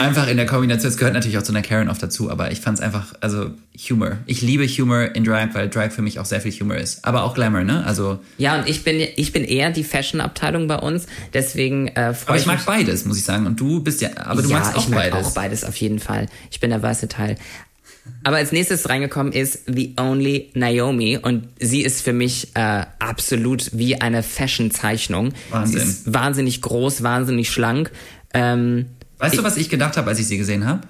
einfach 0.00 0.26
in 0.26 0.36
der 0.36 0.46
Kombination, 0.46 0.90
es 0.90 0.98
gehört 0.98 1.14
natürlich 1.14 1.38
auch 1.38 1.42
zu 1.42 1.52
einer 1.52 1.62
Karen 1.62 1.88
oft 1.88 2.02
dazu, 2.02 2.28
aber 2.28 2.50
ich 2.50 2.60
fand 2.60 2.78
es 2.78 2.84
einfach, 2.84 3.14
also 3.20 3.52
Humor. 3.88 4.18
Ich 4.26 4.42
liebe 4.42 4.66
Humor 4.66 5.14
in 5.14 5.24
Drag, 5.24 5.48
weil 5.52 5.70
Drag 5.70 5.90
für 5.90 6.02
mich 6.02 6.18
auch 6.18 6.24
sehr 6.24 6.40
viel 6.40 6.52
Humor 6.52 6.76
ist. 6.76 7.04
Aber 7.04 7.22
auch 7.22 7.34
Glamour, 7.34 7.62
ne? 7.62 7.86
Also. 7.86 8.18
Ja, 8.36 8.58
und 8.58 8.68
ich 8.68 8.82
bin, 8.84 9.00
ich 9.16 9.32
bin 9.32 9.44
eher 9.44 9.70
die 9.70 9.84
Fashion-Abteilung 9.84 10.66
bei 10.66 10.76
uns, 10.76 11.06
deswegen 11.32 11.88
äh, 11.88 12.12
freue 12.14 12.30
Aber 12.30 12.36
ich 12.36 12.46
mag 12.46 12.56
mich. 12.56 12.66
beides, 12.66 13.04
muss 13.06 13.16
ich 13.16 13.24
sagen. 13.24 13.46
Und 13.46 13.60
du 13.60 13.80
bist 13.80 14.02
ja, 14.02 14.10
aber 14.16 14.42
du 14.42 14.48
ja, 14.50 14.58
magst 14.58 14.74
auch 14.76 14.82
ich 14.82 14.88
mag 14.88 15.10
beides. 15.12 15.26
auch 15.26 15.34
beides 15.34 15.64
auf 15.64 15.76
jeden 15.76 16.00
Fall. 16.00 16.26
Ich 16.50 16.58
bin 16.60 16.70
der 16.70 16.80
versatile. 16.80 17.36
Aber 18.24 18.36
als 18.36 18.52
nächstes 18.52 18.88
reingekommen 18.88 19.32
ist 19.32 19.60
The 19.66 19.94
Only 19.98 20.50
Naomi 20.54 21.18
und 21.18 21.48
sie 21.58 21.82
ist 21.82 22.02
für 22.02 22.12
mich 22.12 22.48
äh, 22.54 22.84
absolut 22.98 23.70
wie 23.72 24.00
eine 24.00 24.22
Fashion-Zeichnung. 24.22 25.32
Wahnsinn. 25.50 25.80
Sie 25.80 25.86
ist 25.86 26.12
wahnsinnig 26.14 26.62
groß, 26.62 27.02
wahnsinnig 27.02 27.50
schlank. 27.50 27.90
Ähm, 28.34 28.86
Weißt 29.18 29.36
du, 29.38 29.42
was 29.44 29.56
ich 29.56 29.68
gedacht 29.68 29.96
habe, 29.96 30.08
als 30.08 30.18
ich 30.18 30.26
sie 30.28 30.38
gesehen 30.38 30.66
habe? 30.66 30.80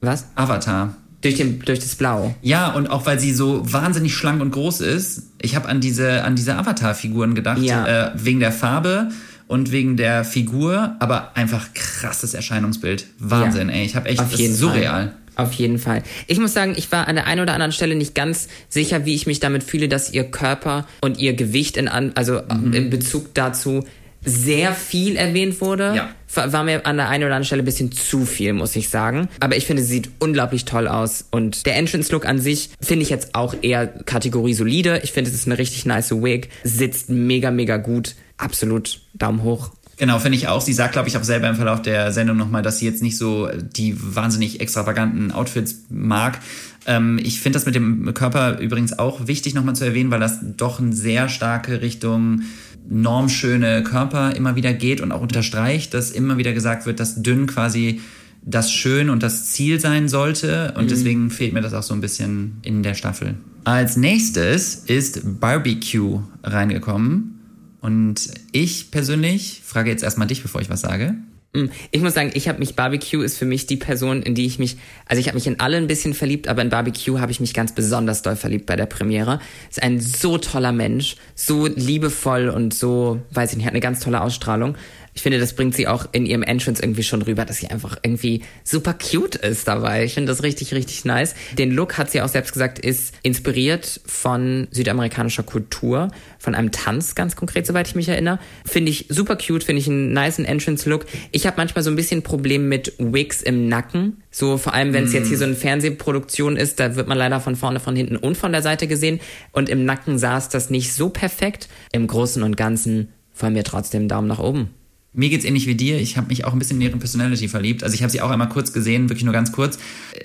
was? 0.00 0.26
Avatar. 0.34 0.94
Durch, 1.22 1.34
den, 1.36 1.60
durch 1.60 1.78
das 1.80 1.94
Blau. 1.96 2.34
Ja, 2.42 2.70
und 2.72 2.88
auch 2.88 3.06
weil 3.06 3.18
sie 3.18 3.32
so 3.32 3.60
wahnsinnig 3.72 4.14
schlank 4.14 4.40
und 4.42 4.50
groß 4.52 4.80
ist. 4.82 5.22
Ich 5.40 5.56
habe 5.56 5.68
an 5.68 5.80
diese, 5.80 6.22
an 6.22 6.36
diese 6.36 6.54
Avatar-Figuren 6.56 7.34
gedacht, 7.34 7.58
Ja. 7.62 8.08
äh, 8.08 8.10
wegen 8.14 8.38
der 8.38 8.52
Farbe 8.52 9.08
und 9.48 9.72
wegen 9.72 9.96
der 9.96 10.24
Figur, 10.24 10.94
aber 11.00 11.36
einfach 11.36 11.68
krasses 11.74 12.34
Erscheinungsbild. 12.34 13.06
Wahnsinn, 13.18 13.68
Ja. 13.68 13.76
ey. 13.76 13.84
Ich 13.86 13.96
habe 13.96 14.08
echt, 14.08 14.20
Auf 14.20 14.32
jeden 14.34 14.54
surreal. 14.54 15.04
Fall. 15.08 15.12
Auf 15.36 15.52
jeden 15.52 15.78
Fall. 15.78 16.02
Ich 16.26 16.38
muss 16.38 16.54
sagen, 16.54 16.74
ich 16.76 16.90
war 16.90 17.06
an 17.08 17.14
der 17.16 17.26
einen 17.26 17.42
oder 17.42 17.52
anderen 17.52 17.72
Stelle 17.72 17.94
nicht 17.94 18.14
ganz 18.14 18.48
sicher, 18.68 19.04
wie 19.04 19.14
ich 19.14 19.26
mich 19.26 19.38
damit 19.38 19.62
fühle, 19.62 19.86
dass 19.88 20.12
ihr 20.12 20.24
Körper 20.24 20.86
und 21.02 21.18
ihr 21.18 21.34
Gewicht 21.34 21.76
in, 21.76 21.88
an, 21.88 22.12
also 22.14 22.40
Mhm. 22.52 22.72
in 22.72 22.90
Bezug 22.90 23.34
dazu 23.34 23.84
sehr 24.24 24.72
viel 24.74 25.14
erwähnt 25.16 25.60
wurde. 25.60 25.92
Ja. 25.94 26.08
War 26.52 26.64
mir 26.64 26.84
an 26.84 26.96
der 26.96 27.08
einen 27.08 27.22
oder 27.24 27.34
anderen 27.34 27.44
Stelle 27.44 27.62
ein 27.62 27.64
bisschen 27.66 27.92
zu 27.92 28.24
viel, 28.26 28.52
muss 28.54 28.74
ich 28.74 28.88
sagen. 28.88 29.28
Aber 29.40 29.56
ich 29.56 29.66
finde, 29.66 29.82
sie 29.82 29.92
sieht 29.94 30.10
unglaublich 30.18 30.64
toll 30.64 30.88
aus. 30.88 31.26
Und 31.30 31.64
der 31.64 31.76
Entrance-Look 31.76 32.26
an 32.26 32.40
sich 32.40 32.70
finde 32.80 33.04
ich 33.04 33.10
jetzt 33.10 33.34
auch 33.36 33.54
eher 33.62 33.86
Kategorie 33.86 34.54
solide. 34.54 35.00
Ich 35.04 35.12
finde, 35.12 35.30
es 35.30 35.36
ist 35.36 35.46
eine 35.46 35.58
richtig 35.58 35.86
nice 35.86 36.10
Wig. 36.10 36.48
Sitzt 36.64 37.08
mega, 37.08 37.50
mega 37.52 37.76
gut. 37.76 38.16
Absolut 38.36 39.00
Daumen 39.14 39.42
hoch. 39.44 39.70
Genau, 39.98 40.18
finde 40.18 40.36
ich 40.36 40.48
auch. 40.48 40.60
Sie 40.60 40.74
sagt, 40.74 40.92
glaube 40.92 41.08
ich, 41.08 41.16
auch 41.16 41.24
selber 41.24 41.48
im 41.48 41.56
Verlauf 41.56 41.80
der 41.80 42.12
Sendung 42.12 42.36
nochmal, 42.36 42.62
dass 42.62 42.78
sie 42.78 42.84
jetzt 42.84 43.02
nicht 43.02 43.16
so 43.16 43.48
die 43.76 43.96
wahnsinnig 43.98 44.60
extravaganten 44.60 45.32
Outfits 45.32 45.84
mag. 45.88 46.38
Ähm, 46.86 47.18
ich 47.22 47.40
finde 47.40 47.56
das 47.56 47.66
mit 47.66 47.74
dem 47.74 48.12
Körper 48.12 48.58
übrigens 48.58 48.98
auch 48.98 49.26
wichtig 49.26 49.54
nochmal 49.54 49.74
zu 49.74 49.84
erwähnen, 49.84 50.10
weil 50.10 50.20
das 50.20 50.38
doch 50.56 50.80
eine 50.80 50.92
sehr 50.92 51.28
starke 51.28 51.80
Richtung 51.80 52.42
normschöne 52.88 53.82
Körper 53.82 54.36
immer 54.36 54.54
wieder 54.54 54.72
geht 54.72 55.00
und 55.00 55.12
auch 55.12 55.20
unterstreicht, 55.20 55.94
dass 55.94 56.10
immer 56.10 56.36
wieder 56.36 56.52
gesagt 56.52 56.86
wird, 56.86 57.00
dass 57.00 57.22
dünn 57.22 57.46
quasi 57.46 58.00
das 58.42 58.70
Schön 58.70 59.10
und 59.10 59.22
das 59.22 59.46
Ziel 59.46 59.80
sein 59.80 60.08
sollte. 60.08 60.74
Und 60.76 60.84
mhm. 60.84 60.88
deswegen 60.88 61.30
fehlt 61.30 61.52
mir 61.52 61.62
das 61.62 61.74
auch 61.74 61.82
so 61.82 61.94
ein 61.94 62.00
bisschen 62.00 62.58
in 62.62 62.82
der 62.82 62.94
Staffel. 62.94 63.34
Als 63.64 63.96
nächstes 63.96 64.76
ist 64.86 65.40
Barbecue 65.40 66.22
reingekommen. 66.44 67.35
Und 67.80 68.28
ich 68.52 68.90
persönlich 68.90 69.62
frage 69.64 69.90
jetzt 69.90 70.02
erstmal 70.02 70.26
dich, 70.26 70.42
bevor 70.42 70.60
ich 70.60 70.70
was 70.70 70.80
sage. 70.80 71.14
Mm, 71.52 71.66
ich 71.90 72.02
muss 72.02 72.14
sagen, 72.14 72.30
ich 72.34 72.48
habe 72.48 72.58
mich, 72.58 72.76
Barbecue 72.76 73.22
ist 73.22 73.38
für 73.38 73.44
mich 73.44 73.66
die 73.66 73.76
Person, 73.76 74.22
in 74.22 74.34
die 74.34 74.46
ich 74.46 74.58
mich, 74.58 74.76
also 75.06 75.20
ich 75.20 75.28
habe 75.28 75.36
mich 75.36 75.46
in 75.46 75.60
alle 75.60 75.76
ein 75.76 75.86
bisschen 75.86 76.14
verliebt, 76.14 76.48
aber 76.48 76.62
in 76.62 76.70
Barbecue 76.70 77.20
habe 77.20 77.32
ich 77.32 77.40
mich 77.40 77.54
ganz 77.54 77.74
besonders 77.74 78.22
doll 78.22 78.36
verliebt 78.36 78.66
bei 78.66 78.76
der 78.76 78.86
Premiere. 78.86 79.40
Ist 79.70 79.82
ein 79.82 80.00
so 80.00 80.38
toller 80.38 80.72
Mensch, 80.72 81.16
so 81.34 81.66
liebevoll 81.66 82.48
und 82.48 82.74
so, 82.74 83.20
weiß 83.30 83.52
ich 83.52 83.56
nicht, 83.56 83.66
hat 83.66 83.72
eine 83.72 83.80
ganz 83.80 84.00
tolle 84.00 84.20
Ausstrahlung 84.20 84.76
ich 85.16 85.22
finde, 85.22 85.38
das 85.38 85.54
bringt 85.54 85.74
sie 85.74 85.88
auch 85.88 86.06
in 86.12 86.26
ihrem 86.26 86.42
Entrance 86.42 86.82
irgendwie 86.82 87.02
schon 87.02 87.22
rüber, 87.22 87.46
dass 87.46 87.56
sie 87.56 87.68
einfach 87.68 87.96
irgendwie 88.02 88.42
super 88.64 88.92
cute 88.92 89.36
ist 89.36 89.66
dabei. 89.66 90.04
Ich 90.04 90.12
finde 90.12 90.30
das 90.30 90.42
richtig, 90.42 90.74
richtig 90.74 91.06
nice. 91.06 91.34
Den 91.56 91.70
Look, 91.70 91.96
hat 91.96 92.10
sie 92.10 92.20
auch 92.20 92.28
selbst 92.28 92.52
gesagt, 92.52 92.78
ist 92.78 93.14
inspiriert 93.22 94.02
von 94.04 94.68
südamerikanischer 94.70 95.42
Kultur, 95.42 96.10
von 96.38 96.54
einem 96.54 96.70
Tanz 96.70 97.14
ganz 97.14 97.34
konkret, 97.34 97.66
soweit 97.66 97.88
ich 97.88 97.94
mich 97.94 98.10
erinnere. 98.10 98.38
Finde 98.66 98.90
ich 98.90 99.06
super 99.08 99.36
cute, 99.36 99.64
finde 99.64 99.80
ich 99.80 99.88
einen 99.88 100.12
niceen 100.12 100.44
Entrance-Look. 100.44 101.06
Ich 101.32 101.46
habe 101.46 101.56
manchmal 101.56 101.82
so 101.82 101.88
ein 101.88 101.96
bisschen 101.96 102.22
Problem 102.22 102.68
mit 102.68 102.92
Wigs 102.98 103.40
im 103.40 103.68
Nacken. 103.68 104.22
So 104.30 104.58
vor 104.58 104.74
allem, 104.74 104.92
wenn 104.92 105.04
es 105.04 105.12
mm. 105.12 105.16
jetzt 105.16 105.28
hier 105.28 105.38
so 105.38 105.44
eine 105.44 105.56
Fernsehproduktion 105.56 106.58
ist, 106.58 106.78
da 106.78 106.94
wird 106.94 107.08
man 107.08 107.16
leider 107.16 107.40
von 107.40 107.56
vorne, 107.56 107.80
von 107.80 107.96
hinten 107.96 108.16
und 108.16 108.36
von 108.36 108.52
der 108.52 108.60
Seite 108.60 108.86
gesehen. 108.86 109.20
Und 109.52 109.70
im 109.70 109.86
Nacken 109.86 110.18
saß 110.18 110.50
das 110.50 110.68
nicht 110.68 110.92
so 110.92 111.08
perfekt. 111.08 111.70
Im 111.90 112.06
Großen 112.06 112.42
und 112.42 112.58
Ganzen 112.58 113.08
von 113.32 113.54
mir 113.54 113.64
trotzdem 113.64 114.08
Daumen 114.08 114.28
nach 114.28 114.40
oben. 114.40 114.75
Mir 115.16 115.30
geht's 115.30 115.44
ähnlich 115.44 115.66
wie 115.66 115.74
dir. 115.74 115.98
Ich 115.98 116.16
habe 116.16 116.28
mich 116.28 116.44
auch 116.44 116.52
ein 116.52 116.58
bisschen 116.58 116.76
in 116.76 116.88
ihre 116.88 116.98
Personality 116.98 117.48
verliebt. 117.48 117.82
Also 117.82 117.94
ich 117.94 118.02
habe 118.02 118.12
sie 118.12 118.20
auch 118.20 118.30
einmal 118.30 118.50
kurz 118.50 118.72
gesehen, 118.72 119.08
wirklich 119.08 119.24
nur 119.24 119.32
ganz 119.32 119.50
kurz. 119.50 119.78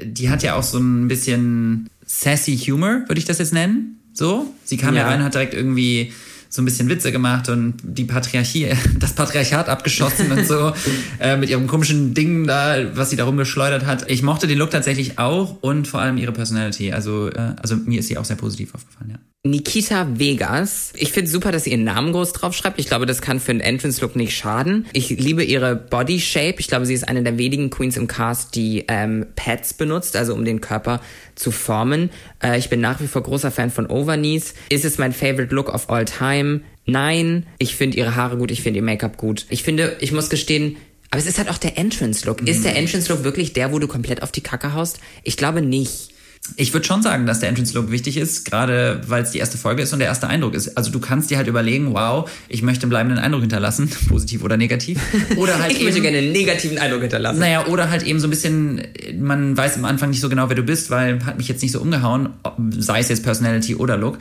Die 0.03 0.29
hat 0.29 0.43
ja 0.43 0.55
auch 0.55 0.63
so 0.63 0.77
ein 0.79 1.07
bisschen 1.07 1.89
sassy 2.05 2.57
Humor, 2.57 3.03
würde 3.07 3.17
ich 3.17 3.25
das 3.25 3.39
jetzt 3.39 3.53
nennen. 3.53 3.97
So, 4.13 4.53
sie 4.65 4.75
kam 4.75 4.93
ja, 4.93 5.01
ja 5.01 5.07
rein, 5.07 5.23
hat 5.23 5.33
direkt 5.33 5.53
irgendwie 5.53 6.11
so 6.49 6.61
ein 6.61 6.65
bisschen 6.65 6.89
Witze 6.89 7.13
gemacht 7.13 7.47
und 7.47 7.75
die 7.81 8.03
Patriarchie, 8.03 8.67
das 8.99 9.13
Patriarchat 9.13 9.69
abgeschossen 9.69 10.29
und 10.31 10.45
so 10.45 10.73
äh, 11.19 11.37
mit 11.37 11.49
ihrem 11.49 11.65
komischen 11.67 12.13
Ding 12.13 12.45
da, 12.45 12.93
was 12.93 13.09
sie 13.09 13.15
da 13.15 13.23
rumgeschleudert 13.23 13.85
hat. 13.85 14.11
Ich 14.11 14.21
mochte 14.21 14.47
den 14.47 14.57
Look 14.57 14.71
tatsächlich 14.71 15.17
auch 15.17 15.57
und 15.61 15.87
vor 15.87 16.01
allem 16.01 16.17
ihre 16.17 16.33
Personality. 16.33 16.91
Also, 16.91 17.29
äh, 17.29 17.55
also 17.61 17.77
mir 17.77 17.99
ist 17.99 18.09
sie 18.09 18.17
auch 18.17 18.25
sehr 18.25 18.35
positiv 18.35 18.75
aufgefallen, 18.75 19.11
ja. 19.11 19.30
Nikita 19.43 20.07
Vegas. 20.19 20.93
Ich 20.95 21.11
finde 21.11 21.31
super, 21.31 21.51
dass 21.51 21.63
sie 21.63 21.71
ihren 21.71 21.83
Namen 21.83 22.11
groß 22.11 22.33
draufschreibt. 22.33 22.79
Ich 22.79 22.85
glaube, 22.85 23.07
das 23.07 23.23
kann 23.23 23.39
für 23.39 23.49
einen 23.49 23.59
Entrance-Look 23.59 24.15
nicht 24.15 24.37
schaden. 24.37 24.85
Ich 24.93 25.09
liebe 25.09 25.43
ihre 25.43 25.75
Body 25.75 26.19
Shape. 26.19 26.57
Ich 26.59 26.67
glaube, 26.67 26.85
sie 26.85 26.93
ist 26.93 27.07
eine 27.07 27.23
der 27.23 27.39
wenigen 27.39 27.71
Queens 27.71 27.97
im 27.97 28.05
Cast, 28.05 28.53
die 28.53 28.85
ähm, 28.87 29.25
Pads 29.35 29.73
benutzt, 29.73 30.15
also 30.15 30.35
um 30.35 30.45
den 30.45 30.61
Körper 30.61 31.01
zu 31.33 31.49
formen. 31.49 32.11
Äh, 32.43 32.59
ich 32.59 32.69
bin 32.69 32.81
nach 32.81 33.01
wie 33.01 33.07
vor 33.07 33.23
großer 33.23 33.49
Fan 33.49 33.71
von 33.71 33.87
Overknees. 33.87 34.53
Ist 34.69 34.85
es 34.85 34.99
mein 34.99 35.11
Favorite 35.11 35.55
Look 35.55 35.73
of 35.73 35.89
all 35.89 36.05
time? 36.05 36.61
Nein. 36.85 37.47
Ich 37.57 37.75
finde 37.75 37.97
ihre 37.97 38.15
Haare 38.15 38.37
gut, 38.37 38.51
ich 38.51 38.61
finde 38.61 38.77
ihr 38.77 38.85
Make-up 38.85 39.17
gut. 39.17 39.47
Ich 39.49 39.63
finde, 39.63 39.97
ich 40.01 40.11
muss 40.11 40.29
gestehen, 40.29 40.77
aber 41.09 41.19
es 41.19 41.25
ist 41.25 41.39
halt 41.39 41.49
auch 41.49 41.57
der 41.57 41.79
Entrance-Look. 41.79 42.43
Mhm. 42.43 42.47
Ist 42.47 42.63
der 42.63 42.75
Entrance-Look 42.75 43.23
wirklich 43.23 43.53
der, 43.53 43.73
wo 43.73 43.79
du 43.79 43.87
komplett 43.87 44.21
auf 44.21 44.31
die 44.31 44.41
Kacke 44.41 44.73
haust? 44.73 44.99
Ich 45.23 45.35
glaube 45.35 45.63
nicht. 45.63 46.10
Ich 46.55 46.73
würde 46.73 46.85
schon 46.85 47.03
sagen, 47.03 47.27
dass 47.27 47.39
der 47.39 47.49
Entrance-Look 47.49 47.91
wichtig 47.91 48.17
ist, 48.17 48.45
gerade 48.45 49.01
weil 49.07 49.23
es 49.23 49.31
die 49.31 49.37
erste 49.37 49.57
Folge 49.59 49.83
ist 49.83 49.93
und 49.93 49.99
der 49.99 50.07
erste 50.07 50.27
Eindruck 50.27 50.55
ist. 50.55 50.75
Also 50.75 50.91
du 50.91 50.99
kannst 50.99 51.29
dir 51.29 51.37
halt 51.37 51.47
überlegen, 51.47 51.93
wow, 51.93 52.29
ich 52.49 52.63
möchte 52.63 52.83
einen 52.83 52.89
bleibenden 52.89 53.19
Eindruck 53.19 53.41
hinterlassen, 53.41 53.89
positiv 54.09 54.43
oder 54.43 54.57
negativ. 54.57 54.99
Oder 55.37 55.59
halt 55.59 55.71
ich 55.71 55.77
eben, 55.77 55.85
möchte 55.85 56.01
gerne 56.01 56.17
einen 56.17 56.31
negativen 56.31 56.79
Eindruck 56.79 57.01
hinterlassen. 57.01 57.39
Naja, 57.39 57.67
oder 57.67 57.89
halt 57.89 58.03
eben 58.03 58.19
so 58.19 58.27
ein 58.27 58.31
bisschen, 58.31 58.81
man 59.19 59.55
weiß 59.55 59.77
am 59.77 59.85
Anfang 59.85 60.09
nicht 60.09 60.21
so 60.21 60.29
genau, 60.29 60.49
wer 60.49 60.55
du 60.55 60.63
bist, 60.63 60.89
weil 60.89 61.23
hat 61.25 61.37
mich 61.37 61.47
jetzt 61.47 61.61
nicht 61.61 61.71
so 61.71 61.79
umgehauen, 61.79 62.29
sei 62.71 62.99
es 62.99 63.09
jetzt 63.09 63.23
Personality 63.23 63.75
oder 63.75 63.97
Look. 63.97 64.17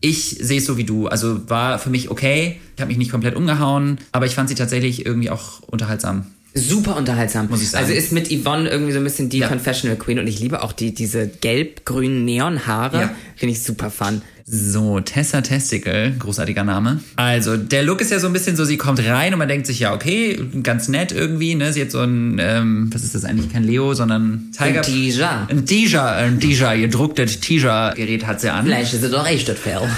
Ich 0.00 0.38
sehe 0.40 0.58
es 0.58 0.66
so 0.66 0.76
wie 0.76 0.84
du. 0.84 1.08
Also 1.08 1.48
war 1.48 1.78
für 1.78 1.90
mich 1.90 2.10
okay. 2.10 2.60
Ich 2.76 2.80
habe 2.80 2.88
mich 2.88 2.98
nicht 2.98 3.10
komplett 3.10 3.34
umgehauen, 3.34 3.98
aber 4.12 4.26
ich 4.26 4.34
fand 4.34 4.48
sie 4.48 4.54
tatsächlich 4.54 5.04
irgendwie 5.04 5.30
auch 5.30 5.60
unterhaltsam. 5.62 6.26
Super 6.56 6.96
unterhaltsam. 6.96 7.48
Muss 7.48 7.62
ich 7.62 7.70
sagen. 7.70 7.84
Also 7.84 7.96
ist 7.96 8.12
mit 8.12 8.28
Yvonne 8.30 8.68
irgendwie 8.68 8.92
so 8.92 8.98
ein 8.98 9.04
bisschen 9.04 9.28
die 9.28 9.38
ja. 9.38 9.48
Confessional 9.48 9.96
Queen 9.96 10.18
und 10.18 10.26
ich 10.26 10.40
liebe 10.40 10.62
auch 10.62 10.72
die, 10.72 10.94
diese 10.94 11.28
gelb-grünen 11.28 12.24
Neonhaare. 12.24 13.00
Ja. 13.00 13.10
Finde 13.36 13.52
ich 13.52 13.62
super 13.62 13.90
fun. 13.90 14.22
So, 14.48 15.00
Tessa 15.00 15.40
Testicle, 15.40 16.14
großartiger 16.20 16.62
Name. 16.62 17.00
Also, 17.16 17.56
der 17.56 17.82
Look 17.82 18.00
ist 18.00 18.12
ja 18.12 18.20
so 18.20 18.28
ein 18.28 18.32
bisschen 18.32 18.54
so, 18.54 18.64
sie 18.64 18.76
kommt 18.76 19.04
rein 19.04 19.32
und 19.32 19.40
man 19.40 19.48
denkt 19.48 19.66
sich, 19.66 19.80
ja, 19.80 19.92
okay, 19.92 20.40
ganz 20.62 20.86
nett 20.86 21.10
irgendwie, 21.10 21.56
ne? 21.56 21.72
Sie 21.72 21.80
hat 21.80 21.90
so 21.90 21.98
ein, 21.98 22.38
ähm, 22.38 22.88
was 22.92 23.02
ist 23.02 23.16
das 23.16 23.24
eigentlich? 23.24 23.52
Kein 23.52 23.64
Leo, 23.64 23.92
sondern 23.94 24.52
Tiger. 24.56 24.82
Ein 24.82 24.86
Tija. 24.86 25.46
Ein 25.50 25.66
Tija, 25.66 26.12
ein 26.12 26.38
Tija, 26.38 26.74
ihr 26.74 26.88
drucktes 26.88 27.40
Tija-Gerät 27.40 28.24
hat 28.24 28.40
sie 28.40 28.50
an. 28.50 28.66
Vielleicht 28.66 28.94
ist 28.94 29.02
sie 29.02 29.10
doch 29.10 29.26
echt 29.26 29.48
das 29.48 29.58
Fell. 29.58 29.80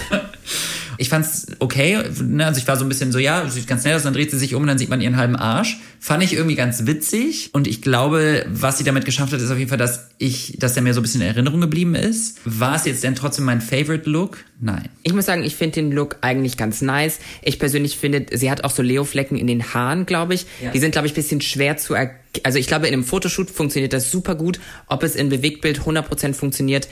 Ich 0.99 1.09
fand's 1.09 1.47
okay. 1.61 2.03
Ne? 2.21 2.45
Also 2.45 2.61
ich 2.61 2.69
war 2.69 2.77
so 2.77 2.85
ein 2.85 2.89
bisschen 2.89 3.13
so, 3.13 3.19
ja, 3.19 3.49
sieht 3.49 3.67
ganz 3.67 3.85
nett 3.85 3.95
aus, 3.95 4.03
dann 4.03 4.15
dreht 4.15 4.31
sie 4.31 4.39
sich 4.39 4.55
um 4.55 4.63
und 4.63 4.69
dann 4.69 4.79
sieht 4.79 4.91
man 4.91 5.01
ihren 5.01 5.17
halben 5.17 5.37
Arsch. 5.37 5.79
Fand 6.01 6.23
ich 6.23 6.35
irgendwie 6.35 6.57
ganz 6.57 6.87
witzig. 6.87 7.51
Und 7.53 7.67
ich 7.67 7.83
glaube, 7.83 8.45
was 8.49 8.79
sie 8.79 8.85
damit 8.85 9.05
geschafft 9.05 9.33
hat, 9.33 9.41
ist 9.41 9.51
auf 9.51 9.59
jeden 9.59 9.69
Fall, 9.69 9.79
dass 9.79 10.11
ich, 10.19 10.57
dass 10.59 10.75
der 10.75 10.83
mir 10.83 10.93
so 10.95 11.01
ein 11.01 11.03
bisschen 11.03 11.21
in 11.21 11.29
Erinnerung 11.29 11.61
geblieben 11.61 11.95
ist. 11.95 12.41
War 12.45 12.77
es 12.77 12.85
jetzt 12.85 13.05
denn 13.05 13.15
trotzdem 13.15 13.45
mein 13.45 13.61
Favorite 13.61 14.09
Look? 14.11 14.39
Nein. 14.61 14.89
Ich 15.05 15.13
muss 15.15 15.27
sagen, 15.27 15.45
ich 15.45 15.55
finde 15.55 15.77
den 15.77 15.93
Look 15.93 16.17
eigentlich 16.21 16.57
ganz 16.57 16.83
nice. 16.83 17.21
Ich 17.43 17.59
persönlich 17.59 17.97
finde, 17.97 18.27
sie 18.33 18.51
hat 18.51 18.65
auch 18.65 18.71
so 18.71 18.83
Leo-Flecken 18.83 19.39
in 19.39 19.47
den 19.47 19.73
Haaren, 19.73 20.05
glaube 20.05 20.35
ich. 20.35 20.47
Ja. 20.63 20.73
Die 20.73 20.79
sind, 20.81 20.91
glaube 20.91 21.07
ich, 21.07 21.15
bisschen 21.15 21.41
schwer 21.41 21.77
zu 21.77 21.95
erkennen. 21.95 22.19
Also 22.43 22.59
ich 22.59 22.67
glaube, 22.67 22.87
in 22.87 22.93
einem 22.93 23.05
Fotoshoot 23.05 23.51
funktioniert 23.51 23.93
das 23.93 24.11
super 24.11 24.35
gut. 24.35 24.61
Ob 24.87 25.03
es 25.03 25.17
in 25.17 25.29
Bewegtbild 25.29 25.81
100% 25.81 26.35
funktioniert, 26.35 26.89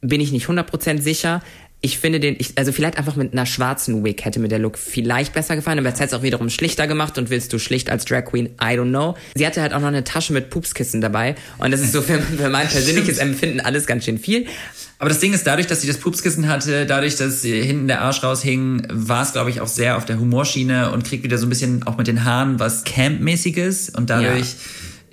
bin 0.00 0.20
ich 0.20 0.32
nicht 0.32 0.46
100% 0.46 1.00
sicher 1.00 1.42
ich 1.84 1.98
finde 1.98 2.18
den, 2.18 2.36
ich, 2.38 2.56
also 2.56 2.72
vielleicht 2.72 2.96
einfach 2.96 3.14
mit 3.14 3.34
einer 3.34 3.44
schwarzen 3.44 4.02
Wig 4.02 4.24
hätte 4.24 4.40
mir 4.40 4.48
der 4.48 4.58
Look 4.58 4.78
vielleicht 4.78 5.34
besser 5.34 5.54
gefallen, 5.54 5.78
aber 5.78 5.90
jetzt 5.90 6.00
hat 6.00 6.08
es 6.08 6.14
auch 6.14 6.22
wiederum 6.22 6.48
schlichter 6.48 6.86
gemacht 6.86 7.18
und 7.18 7.28
willst 7.28 7.52
du 7.52 7.58
schlicht 7.58 7.90
als 7.90 8.06
Drag 8.06 8.24
Queen, 8.24 8.46
I 8.58 8.78
don't 8.78 8.88
know. 8.88 9.16
Sie 9.34 9.46
hatte 9.46 9.60
halt 9.60 9.74
auch 9.74 9.80
noch 9.80 9.88
eine 9.88 10.02
Tasche 10.02 10.32
mit 10.32 10.48
Pupskissen 10.48 11.02
dabei 11.02 11.34
und 11.58 11.72
das 11.72 11.82
ist 11.82 11.92
so 11.92 12.00
für, 12.00 12.22
für 12.22 12.48
mein 12.48 12.68
persönliches 12.68 13.18
Empfinden 13.18 13.60
alles 13.60 13.86
ganz 13.86 14.06
schön 14.06 14.16
viel. 14.16 14.46
Aber 14.98 15.10
das 15.10 15.18
Ding 15.18 15.34
ist, 15.34 15.46
dadurch, 15.46 15.66
dass 15.66 15.82
sie 15.82 15.86
das 15.86 15.98
Pupskissen 15.98 16.48
hatte, 16.48 16.86
dadurch, 16.86 17.16
dass 17.16 17.42
hinten 17.42 17.86
der 17.86 18.00
Arsch 18.00 18.22
raushing, 18.22 18.86
war 18.90 19.22
es, 19.22 19.32
glaube 19.32 19.50
ich, 19.50 19.60
auch 19.60 19.68
sehr 19.68 19.98
auf 19.98 20.06
der 20.06 20.18
Humorschiene 20.18 20.90
und 20.90 21.04
kriegt 21.04 21.22
wieder 21.22 21.36
so 21.36 21.44
ein 21.44 21.50
bisschen 21.50 21.82
auch 21.82 21.98
mit 21.98 22.06
den 22.06 22.24
Haaren 22.24 22.58
was 22.58 22.84
Camp-mäßiges 22.84 23.90
und 23.90 24.08
dadurch... 24.08 24.52
Ja 24.52 24.56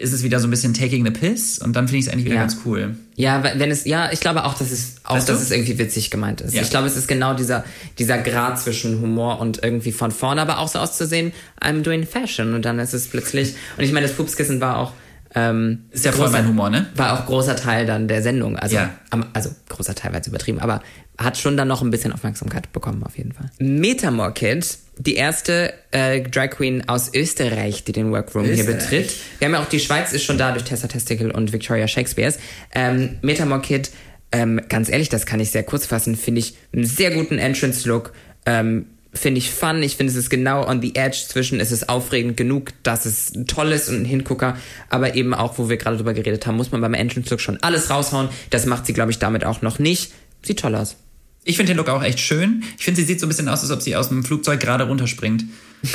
ist 0.02 0.14
es 0.14 0.24
wieder 0.24 0.40
so 0.40 0.48
ein 0.48 0.52
bisschen 0.52 0.74
taking 0.74 1.06
the 1.06 1.12
piss 1.12 1.60
und 1.60 1.76
dann 1.76 1.88
finde 1.88 2.00
ich 2.00 2.08
es 2.08 2.12
eigentlich 2.12 2.26
wieder 2.26 2.36
ja. 2.36 2.42
ganz 2.42 2.58
cool. 2.66 2.96
Ja, 3.16 3.44
wenn 3.44 3.72
es, 3.72 3.86
ja, 3.86 4.12
ich 4.12 4.20
glaube 4.20 4.46
auch, 4.46 4.56
dass 4.56 4.72
es 4.72 4.96
auch, 5.04 5.16
weißt 5.16 5.30
dass 5.30 5.42
es 5.42 5.52
irgendwie 5.52 5.78
witzig 5.78 6.10
gemeint 6.10 6.42
ist. 6.42 6.54
Ja. 6.54 6.62
Ich 6.62 6.70
glaube, 6.70 6.88
es 6.88 6.98
ist 6.98 7.08
genau 7.08 7.34
dieser, 7.34 7.64
dieser 8.00 8.18
Grad 8.18 8.60
zwischen 8.60 9.00
Humor 9.02 9.40
und 9.40 9.64
irgendwie 9.64 9.92
von 9.92 10.12
vorne, 10.12 10.42
aber 10.42 10.60
auch 10.60 10.68
so 10.68 10.80
auszusehen, 10.80 11.32
I'm 11.62 11.84
doing 11.84 12.06
fashion 12.06 12.54
und 12.54 12.66
dann 12.66 12.80
ist 12.80 12.94
es 12.94 13.08
plötzlich, 13.08 13.56
und 13.78 13.84
ich 13.84 13.92
meine, 13.92 14.08
das 14.08 14.16
Pupskissen 14.16 14.60
war 14.60 14.78
auch, 14.78 14.94
ähm, 15.34 15.86
ist 15.92 16.04
ja 16.04 16.12
voll 16.12 16.30
mein 16.30 16.48
Humor, 16.48 16.70
ne? 16.70 16.88
War 16.96 17.14
auch 17.14 17.26
großer 17.26 17.56
Teil 17.56 17.86
dann 17.86 18.10
der 18.10 18.22
Sendung. 18.22 18.58
Also, 18.58 18.76
ja. 18.76 18.90
also 19.32 19.50
großer 19.70 19.96
Teil 19.96 20.12
war 20.12 20.18
jetzt 20.18 20.28
übertrieben, 20.28 20.60
aber 20.60 20.82
hat 21.24 21.38
schon 21.38 21.58
dann 21.58 21.68
noch 21.68 21.82
ein 21.82 21.92
bisschen 21.92 22.14
Aufmerksamkeit 22.14 22.72
bekommen, 22.74 23.04
auf 23.04 23.18
jeden 23.18 23.32
Fall. 23.32 23.50
Metamore 23.60 24.34
Kid, 24.34 24.78
die 24.98 25.16
erste 25.16 25.74
äh, 25.92 26.22
Drag 26.22 26.52
Queen 26.52 26.88
aus 26.88 27.14
Österreich, 27.14 27.84
die 27.84 27.92
den 27.92 28.12
Workroom 28.12 28.46
Österreich. 28.46 28.66
hier 28.66 28.76
betritt. 28.76 29.14
Wir 29.40 29.48
haben 29.48 29.54
ja 29.54 29.62
auch 29.62 29.70
die 29.70 29.80
Schweiz 29.80 30.14
ist 30.14 30.24
schon 30.24 30.38
da 30.38 30.52
durch 30.52 30.64
Tessa 30.64 30.88
Testicle 30.88 31.32
und 31.32 31.54
Victoria 31.54 31.88
Shakespeares. 31.88 32.40
Ähm, 32.74 33.18
Metamore 33.22 33.62
Kid, 33.62 33.92
ähm, 34.32 34.62
ganz 34.70 34.90
ehrlich, 34.90 35.10
das 35.10 35.26
kann 35.26 35.40
ich 35.40 35.52
sehr 35.52 35.64
kurz 35.64 35.86
fassen, 35.86 36.16
finde 36.16 36.40
ich 36.40 36.56
einen 36.74 36.86
sehr 36.86 37.12
guten 37.12 37.38
Entrance-Look. 37.38 38.14
Ähm, 38.46 38.86
finde 39.14 39.40
ich 39.40 39.52
fun. 39.52 39.84
Ich 39.84 39.98
finde, 39.98 40.12
es 40.12 40.18
ist 40.18 40.30
genau 40.30 40.66
on 40.66 40.82
the 40.82 40.96
edge 40.96 41.26
zwischen, 41.28 41.60
es 41.60 41.72
ist 41.72 41.90
aufregend 41.90 42.38
genug, 42.38 42.72
dass 42.84 43.06
es 43.06 43.34
toll 43.48 43.72
ist 43.72 43.90
und 43.90 44.02
ein 44.02 44.06
Hingucker, 44.06 44.58
aber 44.90 45.16
eben 45.16 45.34
auch, 45.34 45.58
wo 45.58 45.70
wir 45.70 45.78
gerade 45.78 45.98
drüber 45.98 46.14
geredet 46.14 46.48
haben, 46.48 46.56
muss 46.56 46.72
man 46.72 46.82
beim 46.82 46.94
Entrance-Look 46.94 47.42
schon 47.42 47.62
alles 47.62 47.90
raushauen. 47.90 48.30
Das 48.50 48.66
macht 48.66 48.86
sie, 48.86 48.94
glaube 48.94 49.12
ich, 49.12 49.20
damit 49.20 49.44
auch 49.44 49.62
noch 49.62 49.80
nicht. 49.80 50.14
Sieht 50.44 50.60
toll 50.60 50.76
aus. 50.76 50.96
Ich 51.44 51.58
finde 51.58 51.72
den 51.72 51.78
Look 51.78 51.90
auch 51.90 52.04
echt 52.04 52.20
schön. 52.20 52.64
Ich 52.78 52.86
finde, 52.86 53.02
sie 53.02 53.08
sieht 53.08 53.20
so 53.20 53.26
ein 53.26 53.30
bisschen 53.30 53.48
aus, 53.48 53.62
als 53.62 53.72
ob 53.72 53.82
sie 53.82 53.96
aus 53.96 54.10
dem 54.10 54.24
Flugzeug 54.24 54.60
gerade 54.60 54.84
runterspringt. 54.86 55.46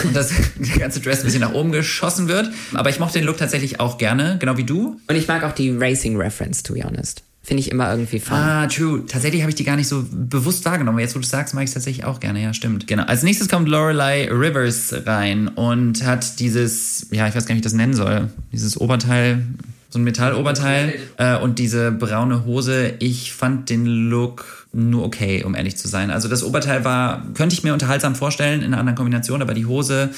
Und 0.03 0.17
das 0.17 0.33
der 0.57 0.79
ganze 0.79 1.01
Dress 1.01 1.21
ein 1.21 1.25
bisschen 1.25 1.41
nach 1.41 1.53
oben 1.53 1.71
geschossen 1.73 2.29
wird. 2.29 2.51
Aber 2.75 2.91
ich 2.91 2.99
mochte 2.99 3.19
den 3.19 3.27
Look 3.27 3.37
tatsächlich 3.37 3.79
auch 3.79 3.99
gerne, 3.99 4.37
genau 4.41 4.57
wie 4.57 4.65
du. 4.65 5.01
Und 5.07 5.17
ich 5.17 5.29
mag 5.29 5.45
auch 5.45 5.53
die 5.53 5.71
Racing 5.71 6.17
Reference, 6.17 6.63
to 6.63 6.75
be 6.75 6.83
honest. 6.83 7.23
Finde 7.47 7.61
ich 7.61 7.71
immer 7.71 7.89
irgendwie 7.93 8.19
fun. 8.19 8.37
Ah, 8.37 8.67
true. 8.67 9.05
Tatsächlich 9.07 9.43
habe 9.43 9.51
ich 9.51 9.55
die 9.55 9.63
gar 9.63 9.77
nicht 9.77 9.87
so 9.87 10.05
bewusst 10.11 10.65
wahrgenommen. 10.65 10.99
Jetzt, 10.99 11.15
wo 11.15 11.21
du 11.21 11.25
es 11.25 11.31
sagst, 11.31 11.55
mag 11.55 11.63
ich 11.63 11.69
es 11.69 11.75
tatsächlich 11.75 12.05
auch 12.05 12.19
gerne. 12.19 12.43
Ja, 12.43 12.53
stimmt. 12.53 12.89
Genau. 12.89 13.05
Als 13.05 13.23
nächstes 13.23 13.49
kommt 13.49 13.69
Lorelei 13.69 14.29
Rivers 14.29 14.93
rein 15.07 15.47
und 15.47 16.05
hat 16.05 16.41
dieses, 16.41 17.07
ja, 17.13 17.29
ich 17.29 17.37
weiß 17.37 17.47
gar 17.47 17.55
nicht, 17.55 17.63
wie 17.63 17.69
ich 17.69 17.73
das 17.73 17.73
nennen 17.73 17.95
soll, 17.95 18.31
dieses 18.51 18.77
Oberteil, 18.81 19.47
so 19.91 20.01
ein 20.01 20.03
Metalloberteil 20.03 20.95
äh, 21.19 21.39
und 21.39 21.61
diese 21.61 21.93
braune 21.93 22.45
Hose. 22.45 22.95
Ich 22.99 23.33
fand 23.33 23.71
den 23.71 23.87
Look 23.87 24.66
nur 24.77 25.05
okay, 25.05 25.43
um 25.45 25.55
ehrlich 25.55 25.77
zu 25.77 25.89
sein. 25.89 26.11
Also 26.11 26.29
das 26.29 26.45
Oberteil 26.45 26.85
war, 26.85 27.27
könnte 27.35 27.55
ich 27.55 27.65
mir 27.65 27.73
unterhaltsam 27.73 28.15
vorstellen 28.15 28.61
in 28.61 28.67
einer 28.67 28.79
anderen 28.79 28.97
Kombination, 28.97 29.43
aber 29.43 29.55
die 29.55 29.67
Hose 29.67 30.11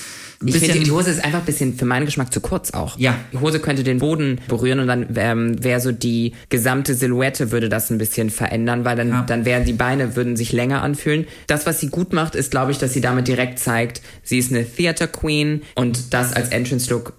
ich 0.45 0.57
finde, 0.57 0.79
die 0.79 0.91
Hose 0.93 1.11
ist 1.11 1.25
einfach 1.25 1.41
ein 1.41 1.45
bisschen 1.45 1.77
für 1.77 1.85
meinen 1.85 2.07
Geschmack 2.07 2.33
zu 2.33 2.41
kurz 2.41 2.71
auch. 2.71 2.97
Ja. 2.97 3.17
Die 3.33 3.39
Hose 3.39 3.59
könnte 3.59 3.83
den 3.83 3.99
Boden 3.99 4.41
berühren 4.47 4.79
und 4.79 4.87
dann 4.87 5.09
ähm, 5.17 5.65
wäre 5.65 5.81
so 5.81 5.91
die 5.91 6.33
gesamte 6.49 6.95
Silhouette 6.95 7.51
würde 7.51 7.69
das 7.69 7.91
ein 7.91 7.99
bisschen 7.99 8.31
verändern, 8.31 8.85
weil 8.85 8.97
dann, 8.97 9.09
ja. 9.09 9.23
dann 9.23 9.45
wären 9.45 9.65
die 9.65 9.73
Beine 9.73 10.15
würden 10.15 10.37
sich 10.37 10.53
länger 10.53 10.83
anfühlen. 10.83 11.27
Das, 11.49 11.67
was 11.67 11.81
sie 11.81 11.89
gut 11.89 12.13
macht, 12.13 12.37
ist, 12.37 12.53
glaube 12.53 12.71
ich, 12.71 12.79
dass 12.79 12.93
sie 12.93 13.01
damit 13.01 13.27
direkt 13.27 13.59
zeigt, 13.59 14.01
sie 14.23 14.39
ist 14.39 14.53
eine 14.53 14.65
Theater 14.65 15.09
Queen 15.09 15.63
und 15.75 16.15
das 16.15 16.33
als 16.33 16.51
Entrance 16.51 16.89
Look 16.89 17.15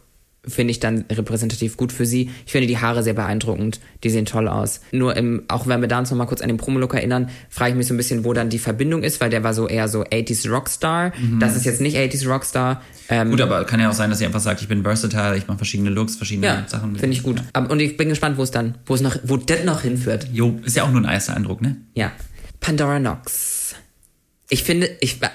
finde 0.47 0.71
ich 0.71 0.79
dann 0.79 1.05
repräsentativ 1.11 1.77
gut 1.77 1.91
für 1.91 2.05
sie. 2.05 2.29
Ich 2.45 2.51
finde 2.51 2.67
die 2.67 2.77
Haare 2.77 3.03
sehr 3.03 3.13
beeindruckend. 3.13 3.79
Die 4.03 4.09
sehen 4.09 4.25
toll 4.25 4.47
aus. 4.47 4.81
Nur 4.91 5.15
im, 5.17 5.43
auch 5.47 5.67
wenn 5.67 5.81
wir 5.81 5.87
da 5.87 5.99
uns 5.99 6.11
noch 6.11 6.17
mal 6.17 6.25
kurz 6.25 6.41
an 6.41 6.47
den 6.47 6.57
Promolook 6.57 6.93
erinnern, 6.93 7.29
frage 7.49 7.71
ich 7.71 7.77
mich 7.77 7.87
so 7.87 7.93
ein 7.93 7.97
bisschen, 7.97 8.23
wo 8.23 8.33
dann 8.33 8.49
die 8.49 8.59
Verbindung 8.59 9.03
ist, 9.03 9.19
weil 9.21 9.29
der 9.29 9.43
war 9.43 9.53
so 9.53 9.67
eher 9.67 9.87
so 9.87 10.03
80s 10.03 10.49
Rockstar. 10.49 11.11
Mhm. 11.19 11.39
Das 11.39 11.55
ist 11.55 11.65
jetzt 11.65 11.81
nicht 11.81 11.97
80s 11.97 12.27
Rockstar. 12.27 12.81
Ähm, 13.09 13.31
gut, 13.31 13.41
aber 13.41 13.65
kann 13.65 13.79
ja 13.79 13.89
auch 13.89 13.93
sein, 13.93 14.09
dass 14.09 14.19
sie 14.19 14.25
einfach 14.25 14.39
sagt, 14.39 14.61
ich 14.61 14.67
bin 14.67 14.83
versatile, 14.83 15.37
ich 15.37 15.47
mache 15.47 15.57
verschiedene 15.57 15.89
Looks, 15.89 16.15
verschiedene 16.15 16.47
ja, 16.47 16.63
Sachen. 16.67 16.95
Finde 16.95 17.15
ich 17.15 17.23
gut. 17.23 17.41
Ja. 17.55 17.65
Und 17.65 17.79
ich 17.79 17.97
bin 17.97 18.09
gespannt, 18.09 18.37
wo 18.37 18.43
es 18.43 18.51
dann, 18.51 18.75
wo 18.85 18.95
es 18.95 19.01
noch, 19.01 19.17
wo 19.23 19.37
das 19.37 19.63
noch 19.65 19.81
hinführt. 19.81 20.27
Jo, 20.31 20.59
ist 20.63 20.75
ja 20.75 20.83
auch 20.83 20.91
nur 20.91 21.01
ein 21.01 21.11
erster 21.11 21.35
Eindruck, 21.35 21.61
ne? 21.61 21.77
Ja. 21.95 22.11
Pandora 22.59 22.99
Knox. 22.99 23.48
Ich 24.51 24.63
finde, 24.63 24.89
ich, 24.99 25.21
äh, 25.21 25.27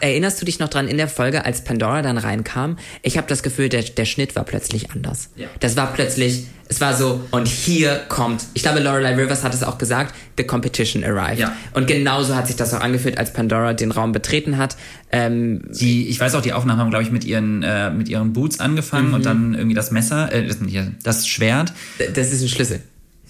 erinnerst 0.00 0.40
du 0.40 0.46
dich 0.46 0.58
noch 0.58 0.68
dran 0.68 0.88
in 0.88 0.96
der 0.96 1.08
Folge, 1.08 1.44
als 1.44 1.62
Pandora 1.62 2.00
dann 2.00 2.16
reinkam? 2.16 2.78
Ich 3.02 3.18
habe 3.18 3.26
das 3.28 3.42
Gefühl, 3.42 3.68
der, 3.68 3.82
der 3.82 4.06
Schnitt 4.06 4.34
war 4.34 4.44
plötzlich 4.44 4.90
anders. 4.92 5.28
Ja. 5.36 5.46
Das 5.60 5.76
war 5.76 5.92
plötzlich, 5.92 6.46
es 6.68 6.80
war 6.80 6.96
so, 6.96 7.22
und 7.32 7.46
hier 7.46 8.00
kommt, 8.08 8.44
ich 8.54 8.62
glaube, 8.62 8.80
Lorelei 8.80 9.14
Rivers 9.14 9.44
hat 9.44 9.52
es 9.52 9.62
auch 9.62 9.76
gesagt, 9.76 10.14
the 10.38 10.44
competition 10.44 11.04
arrived. 11.04 11.38
Ja. 11.38 11.54
Und 11.74 11.86
genauso 11.86 12.34
hat 12.34 12.46
sich 12.46 12.56
das 12.56 12.72
auch 12.72 12.80
angefühlt, 12.80 13.18
als 13.18 13.34
Pandora 13.34 13.74
den 13.74 13.90
Raum 13.90 14.12
betreten 14.12 14.56
hat. 14.56 14.78
Ähm, 15.10 15.60
die, 15.68 16.08
ich 16.08 16.18
weiß 16.18 16.34
auch, 16.34 16.42
die 16.42 16.54
Aufnahmen 16.54 16.80
haben, 16.80 16.88
glaube 16.88 17.04
ich, 17.04 17.10
mit 17.10 17.24
ihren, 17.24 17.62
äh, 17.62 17.90
mit 17.90 18.08
ihren 18.08 18.32
Boots 18.32 18.58
angefangen 18.58 19.08
mhm. 19.08 19.14
und 19.14 19.26
dann 19.26 19.52
irgendwie 19.52 19.74
das 19.74 19.90
Messer, 19.90 20.32
äh, 20.32 20.46
das, 20.46 20.56
das 21.02 21.28
Schwert. 21.28 21.74
Das 22.14 22.32
ist 22.32 22.40
ein 22.40 22.48
Schlüssel. 22.48 22.80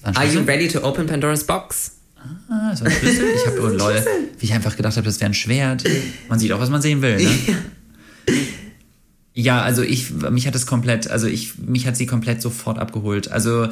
Are 0.05 0.27
you 0.27 0.41
ready 0.43 0.69
to 0.69 0.85
open 0.85 1.07
Pandora's 1.07 1.45
box? 1.45 1.97
Ah, 2.49 2.75
so 2.77 2.85
ein 2.85 2.91
Schlüssel? 2.91 3.25
Ich 3.35 3.47
habe, 3.47 3.63
oh 3.63 3.69
lol, 3.77 4.05
wie 4.39 4.45
ich 4.45 4.53
einfach 4.53 4.77
gedacht 4.77 4.97
habe, 4.97 5.05
das 5.05 5.21
wäre 5.21 5.31
ein 5.31 5.35
Schwert. 5.35 5.85
Man 6.29 6.39
sieht 6.39 6.53
auch, 6.53 6.61
was 6.61 6.71
man 6.71 6.83
sehen 6.83 7.03
will, 7.03 7.17
ne? 7.17 7.31
Ja, 9.35 9.63
also 9.63 9.83
ich, 9.83 10.11
mich 10.11 10.47
hat 10.47 10.55
es 10.55 10.67
komplett, 10.67 11.09
also 11.09 11.27
ich, 11.27 11.59
mich 11.59 11.87
hat 11.87 11.97
sie 11.97 12.07
komplett 12.07 12.43
sofort 12.43 12.79
abgeholt. 12.79 13.31
Also 13.31 13.69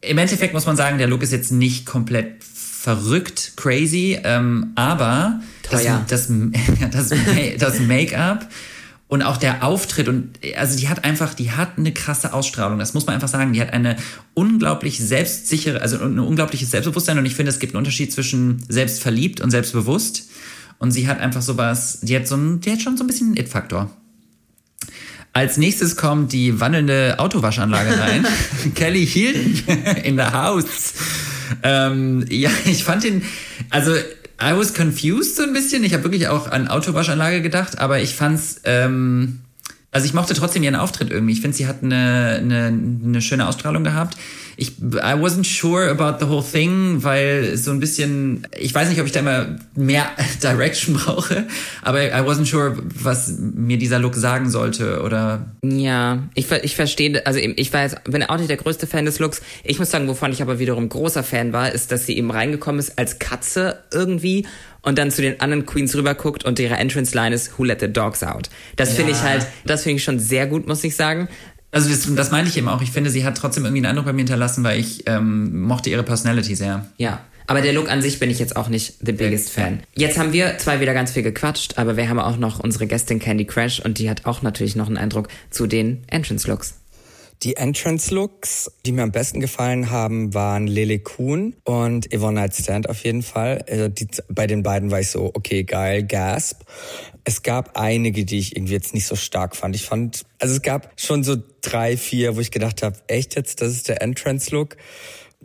im 0.00 0.18
Endeffekt 0.18 0.54
muss 0.54 0.66
man 0.66 0.76
sagen, 0.76 0.98
der 0.98 1.06
Look 1.06 1.22
ist 1.22 1.32
jetzt 1.32 1.52
nicht 1.52 1.86
komplett 1.86 2.42
verrückt, 2.42 3.52
crazy, 3.56 4.18
ähm, 4.24 4.72
aber 4.74 5.40
das, 5.70 5.84
das, 6.08 6.28
das, 6.90 7.12
das 7.58 7.80
Make-up 7.80 8.48
und 9.08 9.22
auch 9.22 9.38
der 9.38 9.64
Auftritt 9.64 10.08
und 10.08 10.38
also 10.56 10.78
die 10.78 10.88
hat 10.88 11.04
einfach, 11.04 11.32
die 11.32 11.50
hat 11.50 11.78
eine 11.78 11.92
krasse 11.92 12.34
Ausstrahlung. 12.34 12.78
Das 12.78 12.92
muss 12.92 13.06
man 13.06 13.14
einfach 13.14 13.28
sagen. 13.28 13.54
Die 13.54 13.60
hat 13.60 13.72
eine 13.72 13.96
unglaublich 14.34 14.98
selbstsichere, 14.98 15.80
also 15.80 15.98
ein 15.98 16.18
unglaubliches 16.18 16.70
Selbstbewusstsein 16.70 17.18
und 17.18 17.24
ich 17.24 17.34
finde, 17.34 17.50
es 17.50 17.58
gibt 17.58 17.72
einen 17.72 17.78
Unterschied 17.78 18.12
zwischen 18.12 18.62
selbstverliebt 18.68 19.40
und 19.40 19.50
selbstbewusst. 19.50 20.28
Und 20.78 20.92
sie 20.92 21.08
hat 21.08 21.20
einfach 21.20 21.42
sowas, 21.42 22.00
die 22.02 22.14
hat 22.14 22.28
so 22.28 22.36
ein, 22.36 22.60
die 22.60 22.70
hat 22.70 22.82
schon 22.82 22.96
so 22.96 23.04
ein 23.04 23.06
bisschen 23.06 23.28
einen 23.28 23.36
It-Faktor. 23.38 23.90
Als 25.32 25.56
nächstes 25.56 25.96
kommt 25.96 26.32
die 26.32 26.60
wandelnde 26.60 27.16
Autowaschanlage 27.18 27.98
rein. 27.98 28.26
Kelly 28.74 29.06
Hilton 29.06 29.96
in 30.04 30.16
the 30.16 30.24
house. 30.24 30.94
Ähm, 31.62 32.26
ja, 32.28 32.50
ich 32.66 32.84
fand 32.84 33.04
den, 33.04 33.22
also 33.70 33.92
I 34.40 34.56
was 34.56 34.72
confused 34.72 35.36
so 35.36 35.42
ein 35.42 35.52
bisschen. 35.52 35.82
Ich 35.84 35.94
habe 35.94 36.04
wirklich 36.04 36.28
auch 36.28 36.50
an 36.50 36.68
Autowaschanlage 36.68 37.42
gedacht, 37.42 37.78
aber 37.78 38.00
ich 38.00 38.14
fand's, 38.14 38.60
ähm, 38.64 39.40
also 39.90 40.06
ich 40.06 40.14
mochte 40.14 40.34
trotzdem 40.34 40.62
ihren 40.62 40.76
Auftritt 40.76 41.10
irgendwie. 41.10 41.32
Ich 41.32 41.40
finde, 41.40 41.56
sie 41.56 41.66
hat 41.66 41.82
eine, 41.82 42.36
eine, 42.40 42.66
eine 42.66 43.20
schöne 43.20 43.48
Ausstrahlung 43.48 43.84
gehabt 43.84 44.16
ich, 44.60 44.72
I 44.80 45.14
wasn't 45.14 45.46
sure 45.46 45.88
about 45.88 46.18
the 46.18 46.28
whole 46.28 46.42
thing, 46.42 47.04
weil 47.04 47.56
so 47.56 47.70
ein 47.70 47.78
bisschen, 47.78 48.44
ich 48.58 48.74
weiß 48.74 48.88
nicht, 48.88 48.98
ob 49.00 49.06
ich 49.06 49.12
da 49.12 49.20
immer 49.20 49.56
mehr 49.76 50.10
Direction 50.42 50.96
brauche, 50.96 51.46
aber 51.82 52.06
I 52.06 52.22
wasn't 52.22 52.46
sure, 52.46 52.76
was 52.76 53.32
mir 53.38 53.78
dieser 53.78 54.00
Look 54.00 54.16
sagen 54.16 54.50
sollte 54.50 55.02
oder. 55.02 55.46
Ja, 55.62 56.24
ich, 56.34 56.50
ich 56.50 56.74
verstehe, 56.74 57.24
also 57.24 57.38
ich 57.38 57.72
weiß, 57.72 57.96
bin 58.04 58.24
auch 58.24 58.36
nicht 58.36 58.50
der 58.50 58.56
größte 58.56 58.88
Fan 58.88 59.04
des 59.04 59.20
Looks. 59.20 59.42
Ich 59.62 59.78
muss 59.78 59.92
sagen, 59.92 60.08
wovon 60.08 60.32
ich 60.32 60.42
aber 60.42 60.58
wiederum 60.58 60.88
großer 60.88 61.22
Fan 61.22 61.52
war, 61.52 61.70
ist, 61.70 61.92
dass 61.92 62.06
sie 62.06 62.16
eben 62.16 62.32
reingekommen 62.32 62.80
ist 62.80 62.98
als 62.98 63.20
Katze 63.20 63.84
irgendwie 63.92 64.44
und 64.82 64.98
dann 64.98 65.12
zu 65.12 65.22
den 65.22 65.40
anderen 65.40 65.66
Queens 65.66 65.94
rüberguckt 65.94 66.44
und 66.44 66.58
ihre 66.58 66.74
Entrance 66.74 67.14
Line 67.14 67.32
ist 67.32 67.60
Who 67.60 67.64
Let 67.64 67.78
the 67.78 67.92
Dogs 67.92 68.24
Out. 68.24 68.50
Das 68.74 68.88
ja. 68.88 68.94
finde 68.96 69.12
ich 69.12 69.22
halt, 69.22 69.46
das 69.66 69.84
finde 69.84 69.98
ich 69.98 70.04
schon 70.04 70.18
sehr 70.18 70.48
gut, 70.48 70.66
muss 70.66 70.82
ich 70.82 70.96
sagen. 70.96 71.28
Also 71.70 71.90
das, 71.90 72.14
das 72.14 72.30
meine 72.30 72.48
ich 72.48 72.56
eben 72.56 72.68
auch. 72.68 72.80
Ich 72.80 72.90
finde, 72.90 73.10
sie 73.10 73.24
hat 73.24 73.36
trotzdem 73.36 73.64
irgendwie 73.64 73.80
einen 73.80 73.90
Eindruck 73.90 74.06
bei 74.06 74.12
mir 74.12 74.20
hinterlassen, 74.20 74.64
weil 74.64 74.80
ich 74.80 75.04
ähm, 75.06 75.62
mochte 75.62 75.90
ihre 75.90 76.02
Personality 76.02 76.54
sehr. 76.54 76.86
Ja. 76.96 77.20
Aber 77.46 77.62
der 77.62 77.72
Look 77.72 77.90
an 77.90 78.02
sich 78.02 78.18
bin 78.18 78.30
ich 78.30 78.38
jetzt 78.38 78.56
auch 78.56 78.68
nicht 78.68 78.94
the 79.00 79.12
biggest 79.12 79.50
fan. 79.50 79.80
Jetzt 79.94 80.18
haben 80.18 80.34
wir 80.34 80.58
zwar 80.58 80.80
wieder 80.80 80.92
ganz 80.92 81.12
viel 81.12 81.22
gequatscht, 81.22 81.78
aber 81.78 81.96
wir 81.96 82.08
haben 82.08 82.18
auch 82.18 82.36
noch 82.36 82.60
unsere 82.60 82.86
Gästin 82.86 83.18
Candy 83.20 83.46
Crash 83.46 83.80
und 83.80 83.98
die 83.98 84.10
hat 84.10 84.26
auch 84.26 84.42
natürlich 84.42 84.76
noch 84.76 84.86
einen 84.86 84.98
Eindruck 84.98 85.28
zu 85.50 85.66
den 85.66 86.04
Entrance-Looks. 86.08 86.74
Die 87.44 87.56
Entrance-Looks, 87.56 88.72
die 88.84 88.92
mir 88.92 89.02
am 89.02 89.12
besten 89.12 89.40
gefallen 89.40 89.90
haben, 89.90 90.34
waren 90.34 90.66
Lily 90.66 90.98
Kuhn 90.98 91.54
und 91.64 92.12
Yvonne 92.12 92.40
Nightstand 92.40 92.90
auf 92.90 93.04
jeden 93.04 93.22
Fall. 93.22 93.64
Also 93.70 93.88
die, 93.88 94.08
bei 94.28 94.46
den 94.46 94.62
beiden 94.62 94.90
war 94.90 95.00
ich 95.00 95.08
so, 95.08 95.30
okay, 95.34 95.62
geil, 95.62 96.02
gasp. 96.02 96.62
Es 97.28 97.42
gab 97.42 97.76
einige, 97.78 98.24
die 98.24 98.38
ich 98.38 98.56
irgendwie 98.56 98.72
jetzt 98.72 98.94
nicht 98.94 99.04
so 99.04 99.14
stark 99.14 99.54
fand. 99.54 99.76
Ich 99.76 99.84
fand, 99.84 100.24
also 100.38 100.54
es 100.54 100.62
gab 100.62 100.98
schon 100.98 101.24
so 101.24 101.36
drei, 101.60 101.98
vier, 101.98 102.36
wo 102.36 102.40
ich 102.40 102.50
gedacht 102.50 102.82
habe, 102.82 102.96
echt 103.06 103.36
jetzt, 103.36 103.60
das 103.60 103.72
ist 103.72 103.90
der 103.90 104.00
Entrance-Look. 104.00 104.78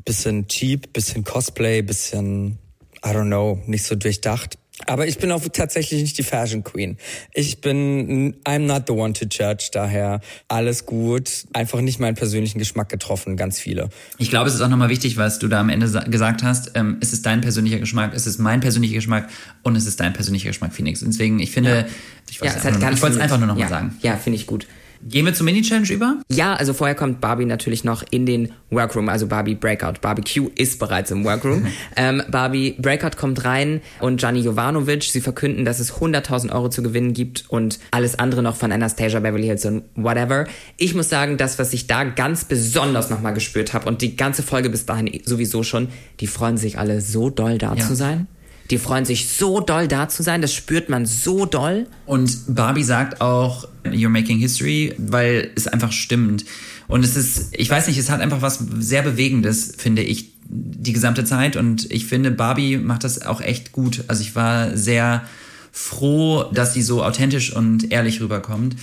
Bisschen 0.06 0.48
cheap, 0.48 0.94
bisschen 0.94 1.26
Cosplay, 1.26 1.82
bisschen, 1.82 2.58
I 3.06 3.10
don't 3.10 3.26
know, 3.26 3.62
nicht 3.66 3.84
so 3.84 3.96
durchdacht. 3.96 4.58
Aber 4.88 5.08
ich 5.08 5.20
bin 5.20 5.32
auch 5.32 5.42
tatsächlich 5.54 6.02
nicht 6.02 6.18
die 6.18 6.24
Fashion 6.24 6.64
Queen. 6.64 6.98
Ich 7.32 7.62
bin, 7.62 8.36
I'm 8.44 8.66
not 8.66 8.84
the 8.88 8.94
one 8.94 9.14
to 9.14 9.26
judge, 9.26 9.70
daher 9.72 10.20
alles 10.48 10.86
gut. 10.86 11.46
Einfach 11.54 11.80
nicht 11.82 12.00
meinen 12.00 12.16
persönlichen 12.16 12.58
Geschmack 12.58 12.90
getroffen, 12.90 13.38
ganz 13.38 13.60
viele. 13.60 13.90
Ich 14.18 14.30
glaube, 14.32 14.50
es 14.50 14.56
ist 14.56 14.62
auch 14.62 14.70
nochmal 14.70 14.90
wichtig, 14.90 15.16
was 15.16 15.38
du 15.38 15.48
da 15.48 15.60
am 15.60 15.70
Ende 15.70 15.88
gesagt 16.10 16.42
hast. 16.42 16.72
Ähm, 16.74 16.98
es 17.02 17.14
ist 17.14 17.26
dein 17.26 17.42
persönlicher 17.42 17.80
Geschmack, 17.80 18.14
es 18.16 18.26
ist 18.26 18.40
mein 18.40 18.62
persönlicher 18.62 18.96
Geschmack 18.96 19.30
und 19.62 19.76
es 19.76 19.86
ist 19.86 20.00
dein 20.00 20.14
persönlicher 20.14 20.50
Geschmack, 20.50 20.74
Phoenix. 20.74 21.02
Deswegen, 21.02 21.40
ich 21.40 21.52
finde, 21.52 21.70
ja. 21.70 21.86
ich, 22.30 22.40
ja, 22.40 22.46
es 22.48 22.66
ich 22.66 23.02
wollte 23.02 23.16
es 23.16 23.22
einfach 23.22 23.38
nur 23.38 23.48
nochmal 23.48 23.64
ja. 23.64 23.70
sagen. 23.70 23.98
Ja, 24.02 24.18
finde 24.18 24.38
ich 24.38 24.48
gut. 24.48 24.68
Gehen 25.06 25.26
wir 25.26 25.34
zur 25.34 25.46
Mini-Challenge 25.46 25.92
über? 25.92 26.22
Ja, 26.32 26.54
also 26.54 26.74
vorher 26.74 26.96
kommt 26.96 27.20
Barbie 27.20 27.46
natürlich 27.46 27.84
noch 27.84 28.04
in 28.10 28.26
den 28.26 28.54
Workroom, 28.70 29.10
also 29.10 29.28
Barbie 29.28 29.56
Breakout. 29.56 30.00
Barbie 30.02 30.24
Q 30.24 30.50
ist 30.56 30.80
bereits 30.80 31.12
im 31.12 31.26
Workroom. 31.26 31.68
ähm, 31.96 32.24
Barbie 32.30 32.76
Breakout 32.80 33.18
kommt 33.18 33.44
rein 33.44 33.82
und 34.00 34.20
Gianni 34.20 34.40
Jovanovic, 34.40 35.04
sie 35.04 35.22
verkünden, 35.22 35.66
dass 35.66 35.80
es 35.80 35.96
100.000 35.96 36.54
Euro 36.54 36.70
zu 36.70 36.84
gewinnen 36.84 37.14
gibt 37.14 37.46
und 37.50 37.80
alles 37.92 38.18
andere 38.18 38.42
noch 38.42 38.56
von 38.56 38.72
Anastasia 38.72 39.20
Beverly 39.20 39.48
Hills 39.48 39.66
und 39.66 39.84
whatever. 39.96 40.46
Ich 40.78 40.96
muss 40.96 41.10
sagen, 41.10 41.38
das, 41.38 41.60
was 41.60 41.74
ich 41.74 41.88
da 41.88 42.04
ganz 42.06 42.46
besonders 42.46 43.10
nochmal 43.10 43.34
gespürt 43.34 43.74
habe 43.74 43.90
und 43.90 44.02
die 44.02 44.16
ganze 44.16 44.42
Folge 44.42 44.70
bis 44.70 44.86
dahin 44.86 45.22
sowieso 45.26 45.64
schon, 45.64 45.90
die 46.22 46.28
freuen 46.28 46.58
sich 46.58 46.80
alle 46.80 47.02
so 47.02 47.30
doll 47.30 47.58
da 47.58 47.76
ja. 47.76 47.86
zu 47.86 47.96
sein. 47.96 48.28
Die 48.74 48.80
freuen 48.80 49.06
sich 49.06 49.30
so 49.30 49.60
doll 49.60 49.88
da 49.88 50.10
zu 50.10 50.24
sein, 50.24 50.42
das 50.42 50.52
spürt 50.52 50.90
man 50.90 51.06
so 51.06 51.46
doll. 51.46 51.86
Und 52.08 52.56
Barbie 52.56 52.82
sagt 52.82 53.22
auch, 53.22 53.68
you're 53.84 54.10
making 54.10 54.40
history, 54.40 54.96
weil 54.98 55.52
es 55.54 55.68
einfach 55.68 55.92
stimmt. 55.92 56.44
Und 56.88 57.06
es 57.06 57.16
ist, 57.16 57.50
ich 57.52 57.70
weiß 57.70 57.86
nicht, 57.86 58.00
es 58.00 58.10
hat 58.10 58.20
einfach 58.20 58.42
was 58.42 58.58
sehr 58.80 59.04
Bewegendes, 59.04 59.76
finde 59.78 60.02
ich, 60.02 60.32
die 60.50 60.92
gesamte 60.92 61.24
Zeit. 61.24 61.56
Und 61.56 61.92
ich 61.92 62.08
finde, 62.08 62.32
Barbie 62.32 62.78
macht 62.78 63.04
das 63.04 63.22
auch 63.22 63.42
echt 63.42 63.74
gut. 63.74 64.06
Also 64.08 64.24
ich 64.24 64.36
war 64.36 64.76
sehr 64.76 65.24
froh, 65.72 66.46
dass 66.52 66.74
sie 66.74 66.82
so 66.82 67.04
authentisch 67.04 67.56
und 67.56 67.92
ehrlich 67.92 68.22
rüberkommt. 68.22 68.76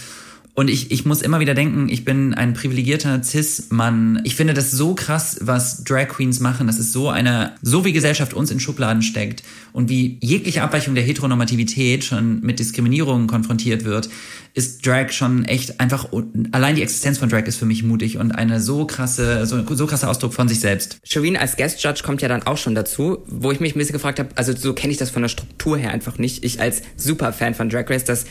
Und 0.60 0.68
ich, 0.68 0.90
ich 0.90 1.06
muss 1.06 1.22
immer 1.22 1.40
wieder 1.40 1.54
denken, 1.54 1.88
ich 1.88 2.04
bin 2.04 2.34
ein 2.34 2.52
privilegierter 2.52 3.22
Cis-Mann. 3.22 4.20
Ich 4.24 4.36
finde 4.36 4.52
das 4.52 4.70
so 4.70 4.94
krass, 4.94 5.38
was 5.40 5.84
Drag 5.84 6.08
Queens 6.08 6.38
machen. 6.38 6.66
Das 6.66 6.78
ist 6.78 6.92
so 6.92 7.08
eine, 7.08 7.54
so 7.62 7.86
wie 7.86 7.94
Gesellschaft 7.94 8.34
uns 8.34 8.50
in 8.50 8.60
Schubladen 8.60 9.00
steckt 9.00 9.42
und 9.72 9.88
wie 9.88 10.18
jegliche 10.20 10.62
Abweichung 10.62 10.94
der 10.94 11.02
Heteronormativität 11.02 12.04
schon 12.04 12.42
mit 12.42 12.58
Diskriminierung 12.58 13.26
konfrontiert 13.26 13.86
wird, 13.86 14.10
ist 14.52 14.84
Drag 14.86 15.12
schon 15.12 15.46
echt 15.46 15.80
einfach, 15.80 16.08
allein 16.52 16.76
die 16.76 16.82
Existenz 16.82 17.16
von 17.16 17.30
Drag 17.30 17.44
ist 17.44 17.56
für 17.56 17.64
mich 17.64 17.82
mutig 17.82 18.18
und 18.18 18.32
eine 18.32 18.60
so 18.60 18.84
krasse, 18.84 19.46
so, 19.46 19.64
so 19.74 19.86
krasser 19.86 20.10
Ausdruck 20.10 20.34
von 20.34 20.46
sich 20.46 20.60
selbst. 20.60 20.98
Shireen 21.04 21.38
als 21.38 21.56
Guest 21.56 21.82
Judge 21.82 22.02
kommt 22.04 22.20
ja 22.20 22.28
dann 22.28 22.42
auch 22.42 22.58
schon 22.58 22.74
dazu, 22.74 23.24
wo 23.28 23.50
ich 23.50 23.60
mich 23.60 23.74
ein 23.74 23.78
bisschen 23.78 23.94
gefragt 23.94 24.18
habe, 24.18 24.28
also 24.34 24.54
so 24.54 24.74
kenne 24.74 24.92
ich 24.92 24.98
das 24.98 25.08
von 25.08 25.22
der 25.22 25.30
Struktur 25.30 25.78
her 25.78 25.90
einfach 25.90 26.18
nicht. 26.18 26.44
Ich 26.44 26.60
als 26.60 26.82
Superfan 26.96 27.54
von 27.54 27.70
Drag 27.70 27.88
Race, 27.88 28.04
dass 28.04 28.26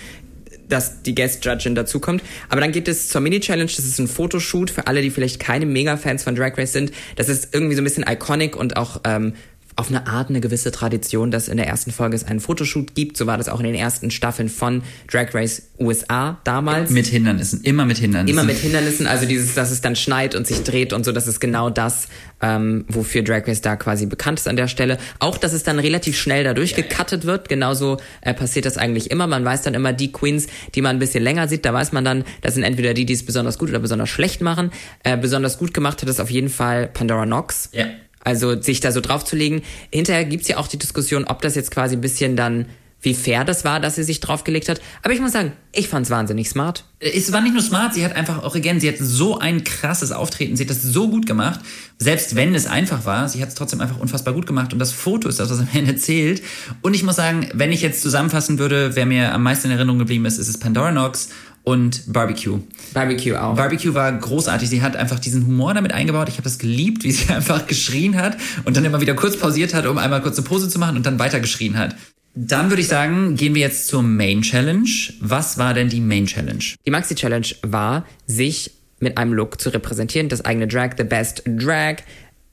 dass 0.69 1.01
die 1.01 1.15
Guest 1.15 1.43
Judgein 1.45 1.75
dazukommt. 1.75 2.23
Aber 2.49 2.61
dann 2.61 2.71
geht 2.71 2.87
es 2.87 3.09
zur 3.09 3.21
Mini-Challenge. 3.21 3.71
Das 3.75 3.85
ist 3.85 3.99
ein 3.99 4.07
Fotoshoot 4.07 4.69
für 4.69 4.87
alle, 4.87 5.01
die 5.01 5.09
vielleicht 5.09 5.39
keine 5.39 5.65
Mega-Fans 5.65 6.23
von 6.23 6.35
Drag 6.35 6.57
Race 6.57 6.73
sind. 6.73 6.91
Das 7.15 7.29
ist 7.29 7.49
irgendwie 7.53 7.75
so 7.75 7.81
ein 7.81 7.83
bisschen 7.83 8.05
iconic 8.07 8.55
und 8.55 8.77
auch 8.77 9.01
ähm, 9.03 9.33
auf 9.79 9.89
eine 9.89 10.07
Art 10.07 10.29
eine 10.29 10.41
gewisse 10.41 10.71
Tradition, 10.71 11.31
dass 11.31 11.47
in 11.47 11.55
der 11.55 11.65
ersten 11.65 11.91
Folge 11.91 12.13
es 12.13 12.25
einen 12.25 12.41
Fotoshoot 12.41 12.95
gibt. 12.95 13.15
So 13.15 13.27
war 13.27 13.37
das 13.37 13.47
auch 13.47 13.59
in 13.59 13.65
den 13.65 13.75
ersten 13.75 14.11
Staffeln 14.11 14.49
von 14.49 14.83
Drag 15.09 15.33
Race 15.33 15.69
USA 15.79 16.37
damals. 16.43 16.91
Mit 16.91 17.07
Hindernissen, 17.07 17.61
immer 17.61 17.85
mit 17.85 17.97
Hindernissen. 17.97 18.37
Immer 18.37 18.45
mit 18.45 18.57
Hindernissen, 18.57 19.07
also 19.07 19.25
dieses, 19.25 19.55
dass 19.55 19.71
es 19.71 19.79
dann 19.79 19.95
schneit 19.95 20.35
und 20.35 20.45
sich 20.45 20.63
dreht 20.63 20.91
und 20.91 21.05
so, 21.05 21.13
das 21.13 21.27
ist 21.27 21.39
genau 21.39 21.69
das, 21.69 22.09
ähm, 22.41 22.83
wofür 22.89 23.23
Drag 23.23 23.47
Race 23.47 23.61
da 23.61 23.77
quasi 23.77 24.05
bekannt 24.05 24.39
ist 24.39 24.49
an 24.49 24.57
der 24.57 24.67
Stelle. 24.67 24.97
Auch, 25.19 25.37
dass 25.37 25.53
es 25.53 25.63
dann 25.63 25.79
relativ 25.79 26.17
schnell 26.17 26.43
da 26.43 26.53
durchgecuttet 26.53 27.23
wird, 27.23 27.47
genauso 27.47 27.97
äh, 28.19 28.33
passiert 28.33 28.65
das 28.65 28.77
eigentlich 28.77 29.09
immer. 29.09 29.27
Man 29.27 29.45
weiß 29.45 29.61
dann 29.61 29.75
immer 29.75 29.93
die 29.93 30.11
Queens, 30.11 30.47
die 30.75 30.81
man 30.81 30.97
ein 30.97 30.99
bisschen 30.99 31.23
länger 31.23 31.47
sieht, 31.47 31.63
da 31.63 31.73
weiß 31.73 31.93
man 31.93 32.03
dann, 32.03 32.25
das 32.41 32.55
sind 32.55 32.63
entweder 32.63 32.93
die, 32.93 33.05
die 33.05 33.13
es 33.13 33.25
besonders 33.25 33.57
gut 33.57 33.69
oder 33.69 33.79
besonders 33.79 34.09
schlecht 34.09 34.41
machen. 34.41 34.71
Äh, 35.03 35.15
besonders 35.15 35.57
gut 35.57 35.73
gemacht 35.73 36.01
hat 36.01 36.09
es 36.09 36.19
auf 36.19 36.29
jeden 36.29 36.49
Fall 36.49 36.87
Pandora 36.87 37.25
Knox. 37.25 37.69
Ja. 37.71 37.85
Also 38.23 38.61
sich 38.61 38.79
da 38.79 38.91
so 38.91 39.01
draufzulegen. 39.01 39.61
Hinterher 39.91 40.25
gibt's 40.25 40.47
ja 40.47 40.57
auch 40.57 40.67
die 40.67 40.77
Diskussion, 40.77 41.25
ob 41.25 41.41
das 41.41 41.55
jetzt 41.55 41.71
quasi 41.71 41.95
ein 41.95 42.01
bisschen 42.01 42.35
dann 42.35 42.65
wie 43.01 43.13
fair 43.13 43.45
das 43.45 43.63
war, 43.63 43.79
dass 43.79 43.95
sie 43.95 44.03
sich 44.03 44.19
draufgelegt 44.19 44.67
hat. 44.67 44.81
Aber 45.03 45.13
ich 45.13 45.21
muss 45.21 45.31
sagen, 45.31 45.53
ich 45.71 45.87
fand's 45.87 46.09
wahnsinnig 46.09 46.49
smart. 46.49 46.83
Es 46.99 47.31
war 47.31 47.39
nicht 47.39 47.53
nur 47.53 47.61
smart, 47.61 47.93
sie 47.93 48.03
hat 48.03 48.15
einfach 48.15 48.43
auch 48.43 48.55
again, 48.55 48.81
sie 48.81 48.89
hat 48.89 48.97
so 48.99 49.39
ein 49.39 49.63
krasses 49.63 50.11
Auftreten, 50.11 50.57
sie 50.57 50.63
hat 50.63 50.69
das 50.69 50.81
so 50.81 51.09
gut 51.09 51.25
gemacht. 51.25 51.61
Selbst 51.97 52.35
wenn 52.35 52.53
es 52.53 52.67
einfach 52.67 53.05
war, 53.05 53.29
sie 53.29 53.41
hat 53.41 53.49
es 53.49 53.55
trotzdem 53.55 53.79
einfach 53.79 53.99
unfassbar 53.99 54.33
gut 54.33 54.45
gemacht 54.45 54.73
und 54.73 54.79
das 54.79 54.91
Foto 54.91 55.29
ist 55.29 55.39
das, 55.39 55.49
was 55.49 55.59
am 55.59 55.69
Ende 55.73 55.95
zählt. 55.95 56.41
Und 56.81 56.93
ich 56.93 57.03
muss 57.03 57.15
sagen, 57.15 57.47
wenn 57.53 57.71
ich 57.71 57.81
jetzt 57.81 58.01
zusammenfassen 58.01 58.59
würde, 58.59 58.95
wer 58.95 59.05
mir 59.05 59.33
am 59.33 59.43
meisten 59.43 59.67
in 59.67 59.77
Erinnerung 59.77 59.99
geblieben 59.99 60.25
ist, 60.25 60.37
ist 60.37 60.49
es 60.49 60.57
Pandora 60.57 60.91
Knox 60.91 61.29
und 61.63 62.11
Barbecue. 62.11 62.59
Barbecue 62.93 63.35
auch. 63.35 63.55
Barbecue 63.55 63.93
war 63.93 64.11
großartig. 64.11 64.69
Sie 64.69 64.81
hat 64.81 64.95
einfach 64.95 65.19
diesen 65.19 65.45
Humor 65.45 65.73
damit 65.73 65.91
eingebaut. 65.91 66.29
Ich 66.29 66.35
habe 66.35 66.43
das 66.43 66.57
geliebt, 66.57 67.03
wie 67.03 67.11
sie 67.11 67.29
einfach 67.33 67.67
geschrien 67.67 68.15
hat 68.15 68.37
und 68.65 68.77
dann 68.77 68.85
immer 68.85 69.01
wieder 69.01 69.13
kurz 69.13 69.37
pausiert 69.37 69.73
hat, 69.73 69.85
um 69.85 69.97
einmal 69.97 70.21
kurz 70.21 70.37
eine 70.37 70.47
Pose 70.47 70.69
zu 70.69 70.79
machen 70.79 70.97
und 70.97 71.05
dann 71.05 71.19
weiter 71.19 71.39
geschrien 71.39 71.77
hat. 71.77 71.95
Dann 72.35 72.69
würde 72.69 72.81
ich 72.81 72.87
sagen, 72.87 73.35
gehen 73.35 73.55
wir 73.55 73.61
jetzt 73.61 73.87
zur 73.87 74.03
Main 74.03 74.41
Challenge. 74.41 74.89
Was 75.19 75.57
war 75.57 75.73
denn 75.73 75.89
die 75.89 75.99
Main 75.99 76.25
Challenge? 76.25 76.63
Die 76.85 76.91
Maxi 76.91 77.15
Challenge 77.15 77.47
war, 77.63 78.05
sich 78.27 78.71
mit 78.99 79.17
einem 79.17 79.33
Look 79.33 79.59
zu 79.59 79.69
repräsentieren, 79.69 80.29
das 80.29 80.45
eigene 80.45 80.67
Drag, 80.67 80.91
the 80.97 81.03
best 81.03 81.43
Drag, 81.45 81.97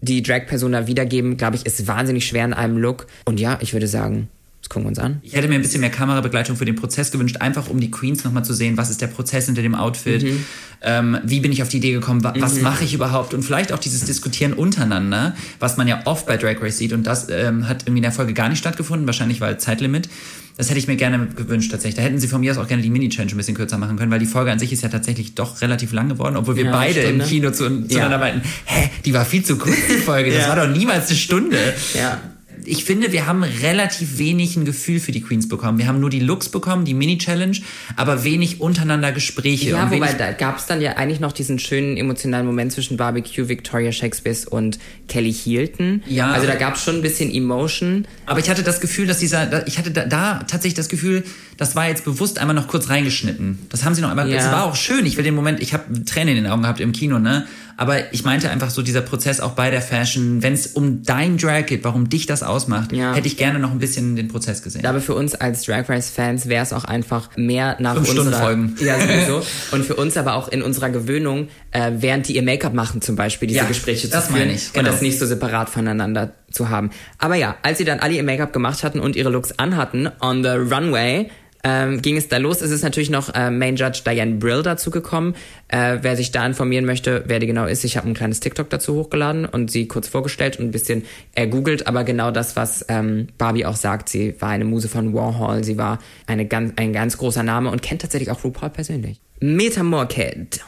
die 0.00 0.22
Drag-Persona 0.22 0.86
wiedergeben, 0.86 1.36
glaube 1.36 1.56
ich, 1.56 1.66
ist 1.66 1.86
wahnsinnig 1.86 2.26
schwer 2.26 2.44
in 2.44 2.54
einem 2.54 2.78
Look. 2.78 3.06
Und 3.24 3.40
ja, 3.40 3.58
ich 3.60 3.72
würde 3.72 3.88
sagen, 3.88 4.28
das 4.66 4.70
gucken 4.70 4.86
wir 4.86 4.88
uns 4.88 4.98
an. 4.98 5.20
Ich 5.22 5.34
hätte 5.34 5.46
mir 5.46 5.54
ein 5.54 5.62
bisschen 5.62 5.80
mehr 5.80 5.90
Kamerabegleitung 5.90 6.56
für 6.56 6.64
den 6.64 6.74
Prozess 6.74 7.12
gewünscht, 7.12 7.36
einfach 7.38 7.68
um 7.68 7.78
die 7.78 7.88
Queens 7.88 8.24
nochmal 8.24 8.44
zu 8.44 8.52
sehen, 8.52 8.76
was 8.76 8.90
ist 8.90 9.00
der 9.00 9.06
Prozess 9.06 9.46
hinter 9.46 9.62
dem 9.62 9.76
Outfit, 9.76 10.24
mhm. 10.24 10.44
ähm, 10.82 11.18
wie 11.22 11.38
bin 11.38 11.52
ich 11.52 11.62
auf 11.62 11.68
die 11.68 11.76
Idee 11.76 11.92
gekommen, 11.92 12.24
wa 12.24 12.34
was 12.36 12.54
mhm. 12.54 12.62
mache 12.62 12.82
ich 12.82 12.92
überhaupt 12.92 13.32
und 13.32 13.44
vielleicht 13.44 13.70
auch 13.72 13.78
dieses 13.78 14.04
Diskutieren 14.06 14.54
untereinander, 14.54 15.36
was 15.60 15.76
man 15.76 15.86
ja 15.86 16.02
oft 16.04 16.26
bei 16.26 16.36
Drag 16.36 16.60
Race 16.60 16.78
sieht 16.78 16.92
und 16.92 17.06
das 17.06 17.28
ähm, 17.30 17.68
hat 17.68 17.84
irgendwie 17.84 17.98
in 17.98 18.02
der 18.02 18.10
Folge 18.10 18.34
gar 18.34 18.48
nicht 18.48 18.58
stattgefunden, 18.58 19.06
wahrscheinlich 19.06 19.40
weil 19.40 19.56
Zeitlimit. 19.58 20.08
Das 20.56 20.70
hätte 20.70 20.78
ich 20.78 20.88
mir 20.88 20.96
gerne 20.96 21.26
gewünscht 21.26 21.70
tatsächlich. 21.70 21.96
Da 21.96 22.02
hätten 22.02 22.18
sie 22.18 22.28
von 22.28 22.40
mir 22.40 22.50
aus 22.50 22.56
auch 22.56 22.66
gerne 22.66 22.82
die 22.82 22.88
Mini-Challenge 22.88 23.30
ein 23.30 23.36
bisschen 23.36 23.54
kürzer 23.54 23.76
machen 23.76 23.98
können, 23.98 24.10
weil 24.10 24.20
die 24.20 24.26
Folge 24.26 24.50
an 24.50 24.58
sich 24.58 24.72
ist 24.72 24.82
ja 24.82 24.88
tatsächlich 24.88 25.34
doch 25.34 25.60
relativ 25.60 25.92
lang 25.92 26.08
geworden, 26.08 26.34
obwohl 26.34 26.56
wir 26.56 26.64
ja, 26.64 26.72
beide 26.72 27.02
Stunde. 27.02 27.24
im 27.24 27.28
Kino 27.28 27.50
zu, 27.50 27.86
zueinander 27.86 28.10
ja. 28.12 28.18
meinten, 28.18 28.40
hä, 28.64 28.90
die 29.04 29.12
war 29.12 29.26
viel 29.26 29.44
zu 29.44 29.58
kurz, 29.58 29.76
die 29.88 29.98
Folge, 30.04 30.32
das 30.32 30.44
ja. 30.44 30.48
war 30.48 30.66
doch 30.66 30.74
niemals 30.74 31.08
eine 31.08 31.18
Stunde. 31.18 31.58
Ja 31.94 32.20
ich 32.66 32.84
finde, 32.84 33.12
wir 33.12 33.26
haben 33.26 33.42
relativ 33.42 34.18
wenig 34.18 34.56
ein 34.56 34.64
Gefühl 34.64 35.00
für 35.00 35.12
die 35.12 35.20
Queens 35.20 35.48
bekommen. 35.48 35.78
Wir 35.78 35.86
haben 35.86 36.00
nur 36.00 36.10
die 36.10 36.20
Looks 36.20 36.48
bekommen, 36.48 36.84
die 36.84 36.94
Mini-Challenge, 36.94 37.56
aber 37.96 38.24
wenig 38.24 38.60
untereinander 38.60 39.12
Gespräche. 39.12 39.70
Ja, 39.70 39.90
wobei 39.90 40.12
da 40.12 40.32
gab 40.32 40.58
es 40.58 40.66
dann 40.66 40.80
ja 40.80 40.92
eigentlich 40.92 41.20
noch 41.20 41.32
diesen 41.32 41.58
schönen 41.58 41.96
emotionalen 41.96 42.46
Moment 42.46 42.72
zwischen 42.72 42.96
Barbecue, 42.96 43.48
Victoria 43.48 43.92
Shakespeare 43.92 44.36
und 44.50 44.78
Kelly 45.08 45.32
Hilton. 45.32 46.02
Ja. 46.06 46.32
Also 46.32 46.46
da 46.46 46.56
gab 46.56 46.74
es 46.74 46.82
schon 46.82 46.96
ein 46.96 47.02
bisschen 47.02 47.32
Emotion. 47.32 48.06
Aber 48.26 48.40
ich 48.40 48.50
hatte 48.50 48.62
das 48.62 48.80
Gefühl, 48.80 49.06
dass 49.06 49.18
dieser, 49.18 49.66
ich 49.66 49.78
hatte 49.78 49.90
da, 49.90 50.04
da 50.04 50.38
tatsächlich 50.40 50.74
das 50.74 50.88
Gefühl, 50.88 51.24
das 51.56 51.74
war 51.76 51.88
jetzt 51.88 52.04
bewusst 52.04 52.38
einmal 52.38 52.54
noch 52.54 52.68
kurz 52.68 52.88
reingeschnitten. 52.88 53.58
Das 53.70 53.84
haben 53.84 53.94
sie 53.94 54.02
noch 54.02 54.10
einmal, 54.10 54.28
ja. 54.28 54.36
das 54.36 54.50
war 54.50 54.64
auch 54.64 54.76
schön. 54.76 55.06
Ich 55.06 55.16
will 55.16 55.24
den 55.24 55.34
Moment, 55.34 55.60
ich 55.60 55.72
habe 55.72 56.04
Tränen 56.04 56.36
in 56.36 56.44
den 56.44 56.52
Augen 56.52 56.62
gehabt 56.62 56.80
im 56.80 56.92
Kino, 56.92 57.18
ne? 57.18 57.46
Aber 57.78 58.12
ich 58.12 58.24
meinte 58.24 58.50
einfach 58.50 58.70
so 58.70 58.80
dieser 58.80 59.02
Prozess 59.02 59.40
auch 59.40 59.52
bei 59.52 59.70
der 59.70 59.82
Fashion, 59.82 60.42
wenn 60.42 60.54
es 60.54 60.66
um 60.68 61.02
dein 61.02 61.36
Drag 61.36 61.66
geht, 61.66 61.84
warum 61.84 62.08
dich 62.08 62.24
das 62.24 62.42
ausmacht, 62.56 62.92
ja. 62.92 63.14
hätte 63.14 63.28
ich 63.28 63.36
gerne 63.36 63.58
noch 63.58 63.70
ein 63.70 63.78
bisschen 63.78 64.16
den 64.16 64.28
Prozess 64.28 64.62
gesehen. 64.62 64.84
Aber 64.86 65.00
für 65.00 65.14
uns 65.14 65.34
als 65.34 65.62
Drag 65.64 65.88
Race 65.88 66.10
Fans 66.10 66.48
wäre 66.48 66.62
es 66.62 66.72
auch 66.72 66.84
einfach 66.84 67.36
mehr 67.36 67.76
nach 67.78 67.94
Fünf 67.94 68.10
unserer 68.10 68.40
Folgen. 68.40 68.76
Ja, 68.80 68.98
sowieso. 68.98 69.42
Und 69.72 69.84
für 69.84 69.94
uns 69.94 70.16
aber 70.16 70.34
auch 70.34 70.48
in 70.48 70.62
unserer 70.62 70.90
Gewöhnung, 70.90 71.48
äh, 71.70 71.92
während 71.98 72.28
die 72.28 72.36
ihr 72.36 72.42
Make-up 72.42 72.72
machen 72.72 73.02
zum 73.02 73.16
Beispiel, 73.16 73.48
diese 73.48 73.60
ja, 73.60 73.66
Gespräche 73.66 74.08
zu 74.08 74.20
führen 74.22 74.50
ich, 74.50 74.72
genau. 74.72 74.86
und 74.86 74.92
das 74.92 75.02
nicht 75.02 75.18
so 75.18 75.26
separat 75.26 75.68
voneinander 75.68 76.32
zu 76.50 76.70
haben. 76.70 76.90
Aber 77.18 77.34
ja, 77.34 77.56
als 77.62 77.78
sie 77.78 77.84
dann 77.84 78.00
alle 78.00 78.14
ihr 78.14 78.22
Make-up 78.22 78.52
gemacht 78.52 78.82
hatten 78.82 79.00
und 79.00 79.16
ihre 79.16 79.28
Looks 79.28 79.58
anhatten 79.58 80.08
on 80.20 80.42
the 80.42 80.50
runway, 80.50 81.30
ähm, 81.66 82.00
ging 82.00 82.16
es 82.16 82.28
da 82.28 82.36
los. 82.36 82.60
Es 82.60 82.70
ist 82.70 82.84
natürlich 82.84 83.10
noch 83.10 83.34
äh, 83.34 83.50
Main 83.50 83.74
Judge 83.74 84.02
Diane 84.06 84.36
Brill 84.36 84.62
dazu 84.62 84.92
gekommen. 84.92 85.34
Äh, 85.66 85.98
wer 86.02 86.16
sich 86.16 86.30
da 86.30 86.46
informieren 86.46 86.84
möchte, 86.84 87.24
wer 87.26 87.40
die 87.40 87.48
genau 87.48 87.66
ist, 87.66 87.82
ich 87.82 87.96
habe 87.96 88.08
ein 88.08 88.14
kleines 88.14 88.38
TikTok 88.38 88.70
dazu 88.70 88.94
hochgeladen 88.94 89.46
und 89.46 89.68
sie 89.68 89.88
kurz 89.88 90.06
vorgestellt 90.06 90.60
und 90.60 90.66
ein 90.66 90.70
bisschen 90.70 91.02
ergoogelt, 91.34 91.88
aber 91.88 92.04
genau 92.04 92.30
das, 92.30 92.54
was 92.54 92.84
ähm, 92.88 93.26
Barbie 93.36 93.66
auch 93.66 93.74
sagt. 93.74 94.08
Sie 94.08 94.40
war 94.40 94.50
eine 94.50 94.64
Muse 94.64 94.88
von 94.88 95.12
Warhol, 95.12 95.64
sie 95.64 95.76
war 95.76 95.98
eine 96.28 96.46
ganz, 96.46 96.74
ein 96.76 96.92
ganz 96.92 97.18
großer 97.18 97.42
Name 97.42 97.70
und 97.70 97.82
kennt 97.82 98.02
tatsächlich 98.02 98.30
auch 98.30 98.44
RuPaul 98.44 98.70
persönlich. 98.70 99.18
Meta 99.40 99.82
Morked. 99.82 100.60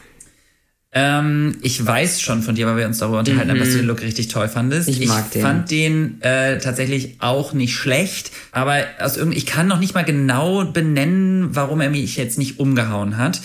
Ähm, 0.91 1.57
ich 1.61 1.85
weiß 1.85 2.19
schon 2.19 2.41
von 2.41 2.55
dir, 2.55 2.65
weil 2.65 2.77
wir 2.77 2.87
uns 2.87 2.97
darüber 2.97 3.19
unterhalten 3.19 3.51
haben, 3.51 3.59
dass 3.59 3.69
du 3.69 3.77
den 3.77 3.85
Look 3.85 4.01
richtig 4.01 4.27
toll 4.29 4.47
fandest. 4.47 4.89
Ich 4.89 5.07
mag 5.07 5.25
ich 5.27 5.33
den. 5.33 5.41
fand 5.41 5.69
den 5.69 6.21
äh, 6.21 6.57
tatsächlich 6.57 7.17
auch 7.19 7.53
nicht 7.53 7.75
schlecht, 7.75 8.31
aber 8.51 8.83
aus 8.99 9.15
irgend 9.15 9.37
ich 9.37 9.45
kann 9.45 9.67
noch 9.67 9.79
nicht 9.79 9.93
mal 9.93 10.03
genau 10.03 10.65
benennen, 10.65 11.49
warum 11.55 11.81
er 11.81 11.91
mich 11.91 12.17
jetzt 12.17 12.39
nicht 12.39 12.59
umgehauen 12.59 13.17
hat. 13.17 13.39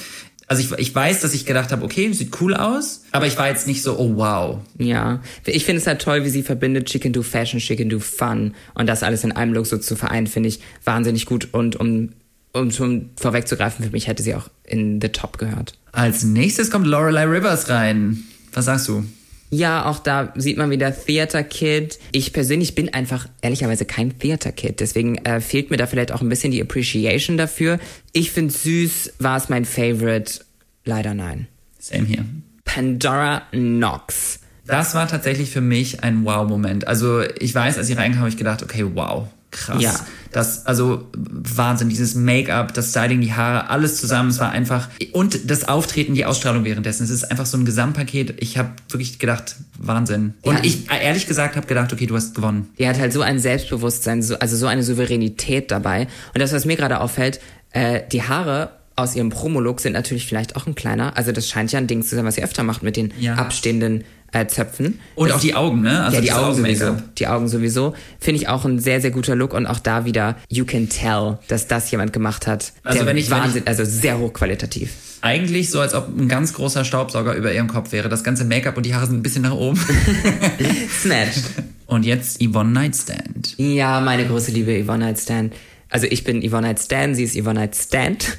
Also 0.47 0.63
ich, 0.63 0.79
ich 0.79 0.95
weiß, 0.95 1.21
dass 1.21 1.35
ich 1.35 1.47
gedacht 1.47 1.73
habe, 1.73 1.85
okay, 1.85 2.11
sieht 2.13 2.41
cool 2.41 2.55
aus, 2.55 3.05
aber 3.13 3.27
ich 3.27 3.37
war 3.39 3.49
jetzt 3.49 3.67
nicht 3.67 3.83
so, 3.83 3.99
oh 3.99 4.17
wow. 4.17 4.59
Ja, 4.79 5.21
ich 5.47 5.65
finde 5.65 5.81
es 5.81 5.87
halt 5.87 6.03
toll, 6.03 6.25
wie 6.25 6.31
sie 6.31 6.43
verbindet 6.43 6.87
Chicken 6.87 7.13
Do 7.13 7.23
Fashion, 7.23 7.61
Chicken 7.61 7.89
Do 7.89 7.99
Fun 7.99 8.55
und 8.75 8.87
das 8.87 9.03
alles 9.03 9.25
in 9.25 9.33
einem 9.33 9.53
Look 9.53 9.67
so 9.67 9.79
zu 9.79 9.97
vereinen, 9.97 10.27
finde 10.27 10.51
ich 10.51 10.61
wahnsinnig 10.85 11.27
gut 11.27 11.49
und 11.53 11.77
um 11.77 12.11
um 12.55 12.71
schon 12.71 13.11
vorwegzugreifen, 13.17 13.85
für 13.85 13.91
mich 13.91 14.07
hätte 14.07 14.23
sie 14.23 14.35
auch 14.35 14.49
in 14.65 15.01
The 15.01 15.09
Top 15.09 15.39
gehört. 15.39 15.75
Als 15.93 16.23
nächstes 16.23 16.71
kommt 16.71 16.87
Lorelei 16.87 17.25
Rivers 17.25 17.69
rein. 17.69 18.23
Was 18.53 18.65
sagst 18.65 18.89
du? 18.89 19.05
Ja, 19.51 19.87
auch 19.87 19.99
da 19.99 20.33
sieht 20.37 20.57
man 20.57 20.71
wieder 20.71 20.93
Theater 20.93 21.45
Kid. 21.45 21.99
Ich 22.13 22.33
persönlich 22.33 22.75
bin 22.75 22.93
einfach 22.93 23.29
ehrlicherweise 23.43 23.85
kein 23.85 24.19
Theater 24.19 24.53
Kid, 24.53 24.81
deswegen 24.81 25.17
äh, 25.19 25.41
fehlt 25.41 25.71
mir 25.71 25.77
da 25.77 25.87
vielleicht 25.87 26.13
auch 26.13 26.23
ein 26.23 26.29
bisschen 26.29 26.51
die 26.51 26.61
Appreciation 26.61 27.37
dafür. 27.37 27.79
Ich 28.13 28.33
finde 28.33 28.53
süß, 28.53 29.15
war 29.19 29.37
es 29.37 29.49
mein 29.49 29.65
Favorite? 29.65 30.41
Leider 30.85 31.15
nein. 31.15 31.47
Same 31.79 32.07
hier. 32.07 32.25
Pandora 32.65 33.43
Knox. 33.51 34.41
Das 34.67 34.95
war 34.95 35.07
tatsächlich 35.07 35.51
für 35.51 35.61
mich 35.61 36.03
ein 36.03 36.25
Wow-Moment. 36.25 36.89
Also 36.89 37.21
ich 37.39 37.55
weiß, 37.55 37.79
als 37.79 37.89
ich 37.89 37.97
reinkam, 37.97 38.21
habe 38.21 38.31
ich 38.31 38.37
gedacht, 38.37 38.63
okay, 38.63 38.85
wow, 38.95 39.29
krass. 39.55 39.83
Ja. 39.83 39.95
Das, 40.33 40.67
also 40.67 41.07
Wahnsinn, 41.17 41.89
dieses 41.89 42.17
Make-up, 42.17 42.75
das 42.75 42.91
Styling, 42.91 43.21
die 43.21 43.33
Haare, 43.33 43.71
alles 43.71 43.99
zusammen, 43.99 44.31
es 44.31 44.41
war 44.41 44.51
einfach, 44.51 44.89
und 45.13 45.49
das 45.49 45.69
Auftreten, 45.69 46.15
die 46.15 46.25
Ausstrahlung 46.25 46.65
währenddessen, 46.65 47.05
es 47.05 47.11
ist 47.11 47.31
einfach 47.31 47.47
so 47.47 47.57
ein 47.57 47.65
Gesamtpaket. 47.65 48.43
Ich 48.43 48.59
habe 48.59 48.71
wirklich 48.89 49.21
gedacht, 49.21 49.55
Wahnsinn. 49.79 50.35
Und 50.43 50.57
ja. 50.57 50.65
ich 50.65 50.91
ehrlich 50.91 51.27
gesagt 51.27 51.55
habe 51.55 51.67
gedacht, 51.67 51.93
okay, 51.93 52.07
du 52.07 52.17
hast 52.17 52.35
gewonnen. 52.35 52.69
Die 52.79 52.89
hat 52.89 52.99
halt 52.99 53.13
so 53.13 53.23
ein 53.23 53.39
Selbstbewusstsein, 53.39 54.23
so, 54.23 54.37
also 54.39 54.57
so 54.57 54.67
eine 54.67 54.83
Souveränität 54.83 55.71
dabei. 55.71 56.09
Und 56.35 56.41
das, 56.41 56.53
was 56.53 56.65
mir 56.65 56.77
gerade 56.77 57.01
auffällt, 57.01 57.39
äh, 57.71 58.01
die 58.11 58.23
Haare 58.23 58.71
aus 58.97 59.17
ihrem 59.17 59.31
Promolook 59.31 59.81
sind 59.81 59.93
natürlich 59.93 60.27
vielleicht 60.27 60.57
auch 60.57 60.67
ein 60.67 60.75
kleiner. 60.75 61.17
Also 61.17 61.33
das 61.33 61.49
scheint 61.49 61.73
ja 61.73 61.79
ein 61.79 61.87
Ding 61.87 62.03
zu 62.03 62.15
sein, 62.15 62.25
was 62.25 62.37
sie 62.37 62.45
öfter 62.45 62.63
macht 62.63 62.83
mit 62.83 62.97
den 62.97 63.13
ja. 63.19 63.35
abstehenden 63.35 64.05
äh, 64.35 64.47
Zöpfen. 64.47 65.01
Und 65.15 65.29
Das- 65.29 65.37
auch 65.39 65.41
die 65.41 65.55
Augen, 65.55 65.81
ne? 65.81 66.03
Also 66.05 66.17
ja, 66.17 66.21
die 66.23 66.33
Augen 66.33 66.55
sowieso. 66.57 66.97
Die 67.19 67.27
Augen 67.27 67.49
sowieso. 67.49 67.95
Finde 68.21 68.41
ich 68.43 68.49
auch 68.49 68.65
ein 68.67 68.79
sehr, 68.79 69.01
sehr 69.01 69.11
guter 69.11 69.35
Look 69.35 69.55
und 69.55 69.67
auch 69.67 69.79
da 69.79 70.05
wieder, 70.05 70.37
you 70.51 70.65
can 70.67 70.89
tell, 70.91 71.39
dass 71.49 71.67
das 71.69 71.91
jemand 71.91 72.13
gemacht 72.13 72.47
hat. 72.47 72.73
Also 72.83 73.07
wenn 73.07 73.17
ich- 73.17 73.31
wenn 73.31 73.39
Wahnsinn, 73.39 73.63
also 73.67 73.85
sehr 73.85 74.19
hochqualitativ. 74.19 74.91
Eigentlich 75.23 75.71
so, 75.71 75.81
als 75.81 75.95
ob 75.95 76.09
ein 76.19 76.29
ganz 76.29 76.53
großer 76.53 76.85
Staubsauger 76.85 77.35
über 77.35 77.51
ihrem 77.51 77.69
Kopf 77.69 77.93
wäre. 77.93 78.11
Das 78.11 78.23
ganze 78.25 78.45
Make-up 78.45 78.77
und 78.77 78.85
die 78.85 78.95
Haare 78.95 79.07
sind 79.07 79.17
ein 79.17 79.23
bisschen 79.23 79.41
nach 79.43 79.55
oben. 79.55 79.81
Snatched. 81.03 81.45
Und 81.87 82.05
jetzt 82.05 82.43
Yvonne 82.43 82.71
Nightstand. 82.73 83.55
Ja, 83.57 84.01
meine 84.01 84.27
große 84.27 84.51
Liebe 84.51 84.83
Yvonne 84.85 85.07
Nightstand. 85.07 85.55
Also 85.95 86.09
ich 86.11 86.25
bin 86.25 86.43
Yvonne 86.43 86.67
Nightstand, 86.67 87.15
sie 87.15 87.23
ist 87.23 87.41
Yvonne 87.41 87.61
Nightstand. 87.61 88.37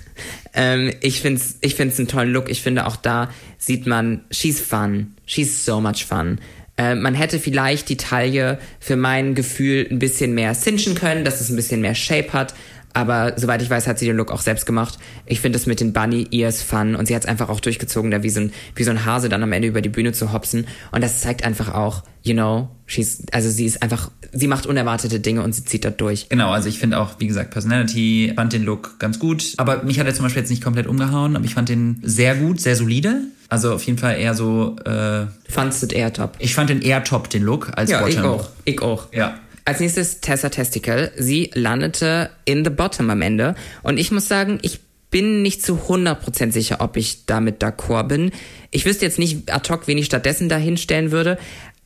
Ähm, 0.57 0.93
ich 1.01 1.21
find's, 1.21 1.57
ich 1.59 1.75
find's 1.75 1.97
einen 1.99 2.07
tollen 2.07 2.31
Look. 2.31 2.49
Ich 2.49 2.61
finde 2.61 2.85
auch 2.85 2.95
da 2.95 3.29
sieht 3.57 3.87
man, 3.87 4.25
she's 4.31 4.59
fun. 4.59 5.15
She's 5.25 5.65
so 5.65 5.81
much 5.81 6.05
fun. 6.05 6.39
Äh, 6.77 6.95
man 6.95 7.13
hätte 7.13 7.39
vielleicht 7.39 7.87
die 7.89 7.97
Taille 7.97 8.57
für 8.79 8.95
mein 8.95 9.35
Gefühl 9.35 9.87
ein 9.89 9.99
bisschen 9.99 10.33
mehr 10.33 10.53
cinchen 10.53 10.95
können, 10.95 11.23
dass 11.23 11.39
es 11.39 11.49
ein 11.49 11.55
bisschen 11.55 11.79
mehr 11.81 11.95
Shape 11.95 12.33
hat. 12.33 12.53
Aber 12.95 13.33
soweit 13.35 13.61
ich 13.61 13.69
weiß, 13.69 13.87
hat 13.87 13.99
sie 13.99 14.05
den 14.05 14.15
Look 14.15 14.31
auch 14.31 14.39
selbst 14.41 14.65
gemacht. 14.65 14.97
Ich 15.25 15.41
finde 15.41 15.57
es 15.59 15.65
mit 15.65 15.81
den 15.81 15.91
Bunny 15.91 16.27
Ears 16.31 16.61
fun 16.61 16.95
und 16.95 17.05
sie 17.07 17.13
hat 17.15 17.23
es 17.23 17.27
einfach 17.27 17.49
auch 17.49 17.59
durchgezogen, 17.59 18.09
da 18.09 18.23
wie 18.23 18.29
so, 18.29 18.39
ein, 18.39 18.53
wie 18.73 18.83
so 18.83 18.91
ein 18.91 19.05
Hase 19.05 19.27
dann 19.27 19.43
am 19.43 19.51
Ende 19.51 19.67
über 19.67 19.81
die 19.81 19.89
Bühne 19.89 20.13
zu 20.13 20.31
hopsen. 20.31 20.65
Und 20.93 21.03
das 21.03 21.19
zeigt 21.19 21.43
einfach 21.43 21.73
auch, 21.73 22.03
you 22.23 22.33
know, 22.33 22.69
she's, 22.85 23.23
also 23.33 23.49
sie 23.49 23.65
ist 23.65 23.83
einfach, 23.83 24.11
sie 24.31 24.47
macht 24.47 24.65
unerwartete 24.65 25.19
Dinge 25.19 25.43
und 25.43 25.53
sie 25.53 25.65
zieht 25.65 25.83
da 25.83 25.89
durch. 25.89 26.29
Genau, 26.29 26.51
also 26.51 26.69
ich 26.69 26.79
finde 26.79 26.97
auch, 26.97 27.19
wie 27.19 27.27
gesagt, 27.27 27.51
Personality, 27.51 28.31
fand 28.33 28.53
den 28.53 28.63
Look 28.63 28.97
ganz 28.97 29.19
gut. 29.19 29.53
Aber 29.57 29.83
mich 29.83 29.99
hat 29.99 30.07
er 30.07 30.13
zum 30.13 30.23
Beispiel 30.23 30.41
jetzt 30.43 30.49
nicht 30.49 30.63
komplett 30.63 30.87
umgehauen, 30.87 31.35
aber 31.35 31.43
ich 31.43 31.53
fand 31.53 31.67
den 31.67 31.99
sehr 32.01 32.35
gut, 32.35 32.61
sehr 32.61 32.77
solide. 32.77 33.23
Also 33.49 33.73
auf 33.73 33.83
jeden 33.83 33.97
Fall 33.99 34.17
eher 34.17 34.33
so, 34.33 34.77
äh, 34.85 35.25
Fandst 35.49 35.83
du 35.83 35.87
eher 35.95 36.11
top? 36.13 36.35
ich 36.39 36.55
fand 36.55 36.69
den 36.69 36.81
eher 36.81 37.03
top, 37.03 37.29
den 37.29 37.43
Look, 37.43 37.71
als 37.75 37.91
Ja, 37.91 38.07
ich 38.07 38.15
Bottom. 38.15 38.31
auch. 38.31 38.49
Ich 38.63 38.81
auch. 38.81 39.13
Ja. 39.13 39.35
Als 39.65 39.79
nächstes 39.79 40.21
Tessa 40.21 40.49
Testicle. 40.49 41.11
Sie 41.17 41.49
landete 41.55 42.29
in 42.45 42.63
the 42.63 42.69
bottom 42.69 43.09
am 43.09 43.23
Ende. 43.23 43.55
Und 43.81 43.97
ich 43.97 44.11
muss 44.11 44.27
sagen, 44.27 44.59
ich 44.61 44.79
bin 45.09 45.41
nicht 45.41 45.63
zu 45.63 45.75
100% 45.87 46.51
sicher, 46.51 46.81
ob 46.81 46.97
ich 46.97 47.25
damit 47.25 47.63
d'accord 47.63 48.07
bin. 48.07 48.31
Ich 48.69 48.85
wüsste 48.85 49.05
jetzt 49.05 49.17
nicht 49.17 49.51
ad 49.51 49.71
hoc, 49.71 49.87
wen 49.87 49.97
ich 49.97 50.05
stattdessen 50.05 50.49
da 50.49 50.57
hinstellen 50.57 51.11
würde. 51.11 51.37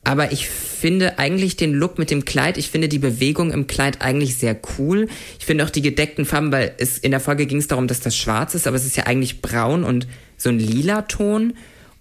Aber 0.02 0.32
ich 0.32 0.48
finde 0.48 1.18
eigentlich 1.18 1.56
den 1.56 1.72
Look 1.72 1.98
mit 1.98 2.10
dem 2.10 2.24
Kleid, 2.24 2.56
ich 2.56 2.70
finde 2.70 2.88
die 2.88 2.98
Bewegung 2.98 3.52
im 3.52 3.66
Kleid 3.66 4.00
eigentlich 4.00 4.36
sehr 4.36 4.58
cool. 4.78 5.08
Ich 5.38 5.44
finde 5.44 5.64
auch 5.64 5.70
die 5.70 5.82
gedeckten 5.82 6.24
Farben, 6.24 6.52
weil 6.52 6.74
es 6.78 6.98
in 6.98 7.10
der 7.10 7.20
Folge 7.20 7.46
ging 7.46 7.58
es 7.58 7.68
darum, 7.68 7.86
dass 7.86 8.00
das 8.00 8.16
schwarz 8.16 8.54
ist, 8.54 8.66
aber 8.66 8.76
es 8.76 8.86
ist 8.86 8.96
ja 8.96 9.04
eigentlich 9.04 9.42
braun 9.42 9.84
und 9.84 10.06
so 10.36 10.48
ein 10.48 10.58
lila 10.58 11.02
Ton. 11.02 11.52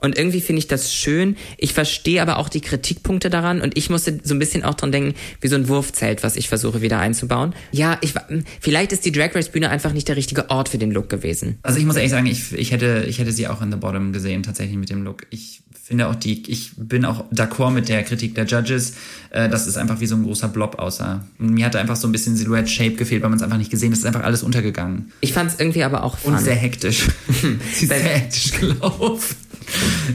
Und 0.02 0.18
irgendwie 0.18 0.41
finde 0.41 0.60
ich 0.60 0.68
das 0.68 0.93
schön. 0.93 1.36
Ich 1.58 1.74
verstehe 1.74 2.22
aber 2.22 2.38
auch 2.38 2.50
die 2.50 2.62
Kritikpunkte 2.62 3.30
daran 3.30 3.62
und 3.62 3.78
ich 3.78 3.89
musste 3.89 4.20
so 4.24 4.34
ein 4.34 4.39
bisschen 4.39 4.64
auch 4.64 4.76
dran 4.76 4.91
denken, 4.91 5.14
wie 5.41 5.47
so 5.50 5.56
ein 5.56 5.68
Wurfzelt, 5.68 6.24
was 6.24 6.36
ich 6.38 6.47
versuche 6.50 6.82
wieder 6.82 7.00
einzubauen. 7.00 7.54
Ja, 7.72 7.97
ich 8.02 8.16
wa- 8.16 8.26
vielleicht 8.62 8.91
ist 8.93 9.06
die 9.06 9.12
Drag 9.12 9.36
Race 9.36 9.50
Bühne 9.50 9.70
einfach 9.70 9.93
nicht 9.93 10.08
der 10.08 10.16
richtige 10.16 10.50
Ort 10.50 10.70
für 10.70 10.78
den 10.78 10.91
Look 10.91 11.10
gewesen. 11.10 11.60
Also 11.64 11.80
ich 11.80 11.86
muss 11.86 11.95
ehrlich 11.97 12.12
sagen, 12.12 12.26
ich, 12.28 12.54
ich, 12.54 12.72
hätte, 12.72 13.06
ich 13.08 13.20
hätte 13.20 13.32
sie 13.32 13.47
auch 13.47 13.62
in 13.62 13.72
The 13.72 13.78
Bottom 13.78 14.14
gesehen, 14.14 14.43
tatsächlich 14.43 14.78
mit 14.78 14.89
dem 14.89 15.04
Look. 15.04 15.28
Ich 15.32 15.62
finde 15.84 16.08
auch 16.08 16.16
die, 16.16 16.50
ich 16.50 16.72
bin 16.78 17.04
auch 17.04 17.26
d'accord 17.32 17.72
mit 17.72 17.89
der 17.89 18.04
Kritik 18.04 18.36
der 18.36 18.45
Judges, 18.45 18.93
äh, 19.32 19.50
dass 19.50 19.66
es 19.68 19.76
einfach 19.76 20.00
wie 20.00 20.06
so 20.06 20.16
ein 20.16 20.24
großer 20.24 20.47
Blob 20.47 20.78
aussah. 20.80 21.26
Und 21.39 21.50
mir 21.56 21.66
hatte 21.66 21.80
einfach 21.80 21.95
so 21.95 22.08
ein 22.08 22.12
bisschen 22.12 22.36
Silhouette-Shape 22.38 22.91
gefehlt, 22.93 23.24
weil 23.24 23.30
man 23.30 23.38
es 23.39 23.43
einfach 23.43 23.58
nicht 23.58 23.72
gesehen 23.72 23.89
hat. 23.89 23.93
Es 23.93 24.00
ist 24.02 24.06
einfach 24.06 24.24
alles 24.24 24.43
untergegangen. 24.43 25.12
Ich 25.22 25.34
fand 25.34 25.52
es 25.52 25.60
irgendwie 25.60 25.84
aber 25.84 26.04
auch 26.04 26.18
fun. 26.20 26.34
Und 26.36 26.39
sehr 26.41 26.56
hektisch. 26.56 27.08
sie 27.74 27.86
ist 27.86 27.88
sehr 27.89 28.00
hektisch 28.00 28.52
gelaufen. 28.60 29.36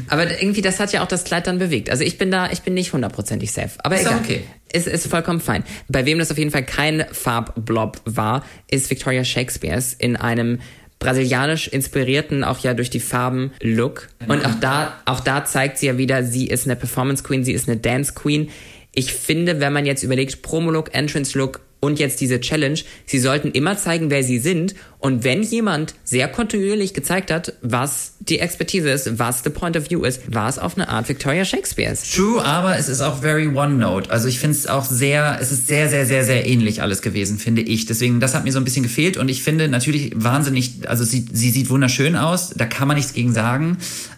Aber 0.09 0.41
irgendwie, 0.41 0.63
das 0.63 0.81
hat 0.81 0.93
ja 0.93 1.03
auch 1.03 1.09
das 1.09 1.25
Kleid 1.25 1.47
dann 1.47 1.59
bewegt. 1.59 1.91
Also 1.91 2.05
ich 2.05 2.19
bin 2.19 2.31
da, 2.31 2.51
ich 2.51 2.63
bin 2.63 2.75
nicht 2.75 2.93
hundertprozentig 2.93 3.53
safe. 3.53 3.71
Aber 3.79 3.97
Ist 3.97 4.03
egal. 4.03 4.21
okay. 4.23 4.43
Ist, 4.73 4.87
ist 4.87 5.07
vollkommen 5.07 5.41
fein. 5.41 5.65
Bei 5.89 6.05
wem 6.05 6.19
das 6.19 6.31
auf 6.31 6.39
jeden 6.39 6.51
Fall 6.51 6.65
kein 6.65 7.05
Farbblob 7.13 8.01
war, 8.05 8.45
ist 8.71 8.91
Victoria 8.91 9.25
Shakespeares 9.25 9.93
in 9.93 10.17
einem 10.17 10.61
brasilianisch 10.99 11.69
inspirierten, 11.69 12.45
auch 12.45 12.61
ja 12.61 12.75
durch 12.75 12.91
die 12.91 13.01
Farben 13.01 13.53
Look. 13.61 14.09
Und 14.27 14.45
auch 14.45 14.55
da, 14.61 14.95
auch 15.05 15.21
da 15.21 15.45
zeigt 15.45 15.79
sie 15.79 15.87
ja 15.87 15.99
wieder, 15.99 16.25
sie 16.25 16.47
ist 16.47 16.67
eine 16.67 16.77
Performance 16.77 17.23
Queen, 17.23 17.45
sie 17.45 17.53
ist 17.53 17.69
eine 17.69 17.77
Dance 17.77 18.15
Queen. 18.15 18.51
Ich 18.95 19.13
finde, 19.13 19.61
wenn 19.61 19.73
man 19.73 19.87
jetzt 19.87 20.03
überlegt, 20.03 20.43
Promo-Look, 20.43 20.95
Entrance-Look 20.95 21.61
und 21.85 21.99
jetzt 21.99 22.21
diese 22.21 22.41
Challenge, 22.41 22.79
sie 23.07 23.19
sollten 23.19 23.51
immer 23.53 23.77
zeigen, 23.77 24.11
wer 24.11 24.23
sie 24.23 24.39
sind. 24.39 24.75
Und 24.99 25.23
wenn 25.23 25.43
jemand 25.43 25.95
sehr 26.03 26.29
kontinuierlich 26.29 26.95
gezeigt 26.95 27.31
hat, 27.31 27.53
was 27.61 28.15
die 28.21 28.39
Expertise 28.39 28.91
ist, 28.91 29.19
was 29.19 29.45
the 29.45 29.51
point 29.51 29.77
of 29.77 29.91
view 29.91 30.03
ist, 30.03 30.35
war 30.35 30.49
es 30.49 30.59
auf 30.59 30.77
eine 30.77 30.89
Art 30.89 31.09
Victoria 31.09 31.45
Shakespeares. 31.45 32.11
True, 32.11 32.43
aber 32.43 32.79
es 32.79 32.89
ist 32.89 33.03
auch 33.03 33.21
very 33.21 33.49
one-note. 33.49 34.11
Also 34.11 34.29
ich 34.29 34.39
finde 34.39 34.57
es 34.57 34.67
auch 34.67 34.85
sehr, 34.85 35.39
es 35.41 35.53
ist 35.53 35.67
sehr, 35.67 35.89
sehr, 35.89 36.07
sehr, 36.07 36.25
sehr 36.25 36.47
ähnlich 36.47 36.81
alles 36.81 37.03
gewesen, 37.03 37.39
finde 37.39 37.63
ich. 37.63 37.85
Deswegen, 37.85 38.19
das 38.21 38.35
hat 38.35 38.45
mir 38.45 38.53
so 38.53 38.59
ein 38.59 38.65
bisschen 38.65 38.83
gefehlt 38.83 39.17
und 39.19 39.29
ich 39.29 39.43
finde 39.43 39.69
natürlich 39.69 40.13
wahnsinnig, 40.15 40.89
also 40.89 41.05
sie, 41.05 41.27
sie 41.31 41.51
sieht 41.51 41.69
wunderschön 41.69 42.17
aus, 42.17 42.51
da 42.51 42.65
kann 42.65 42.89
man 42.89 42.97
nichts 42.97 43.13
gegen 43.13 43.33
sagen, 43.35 43.77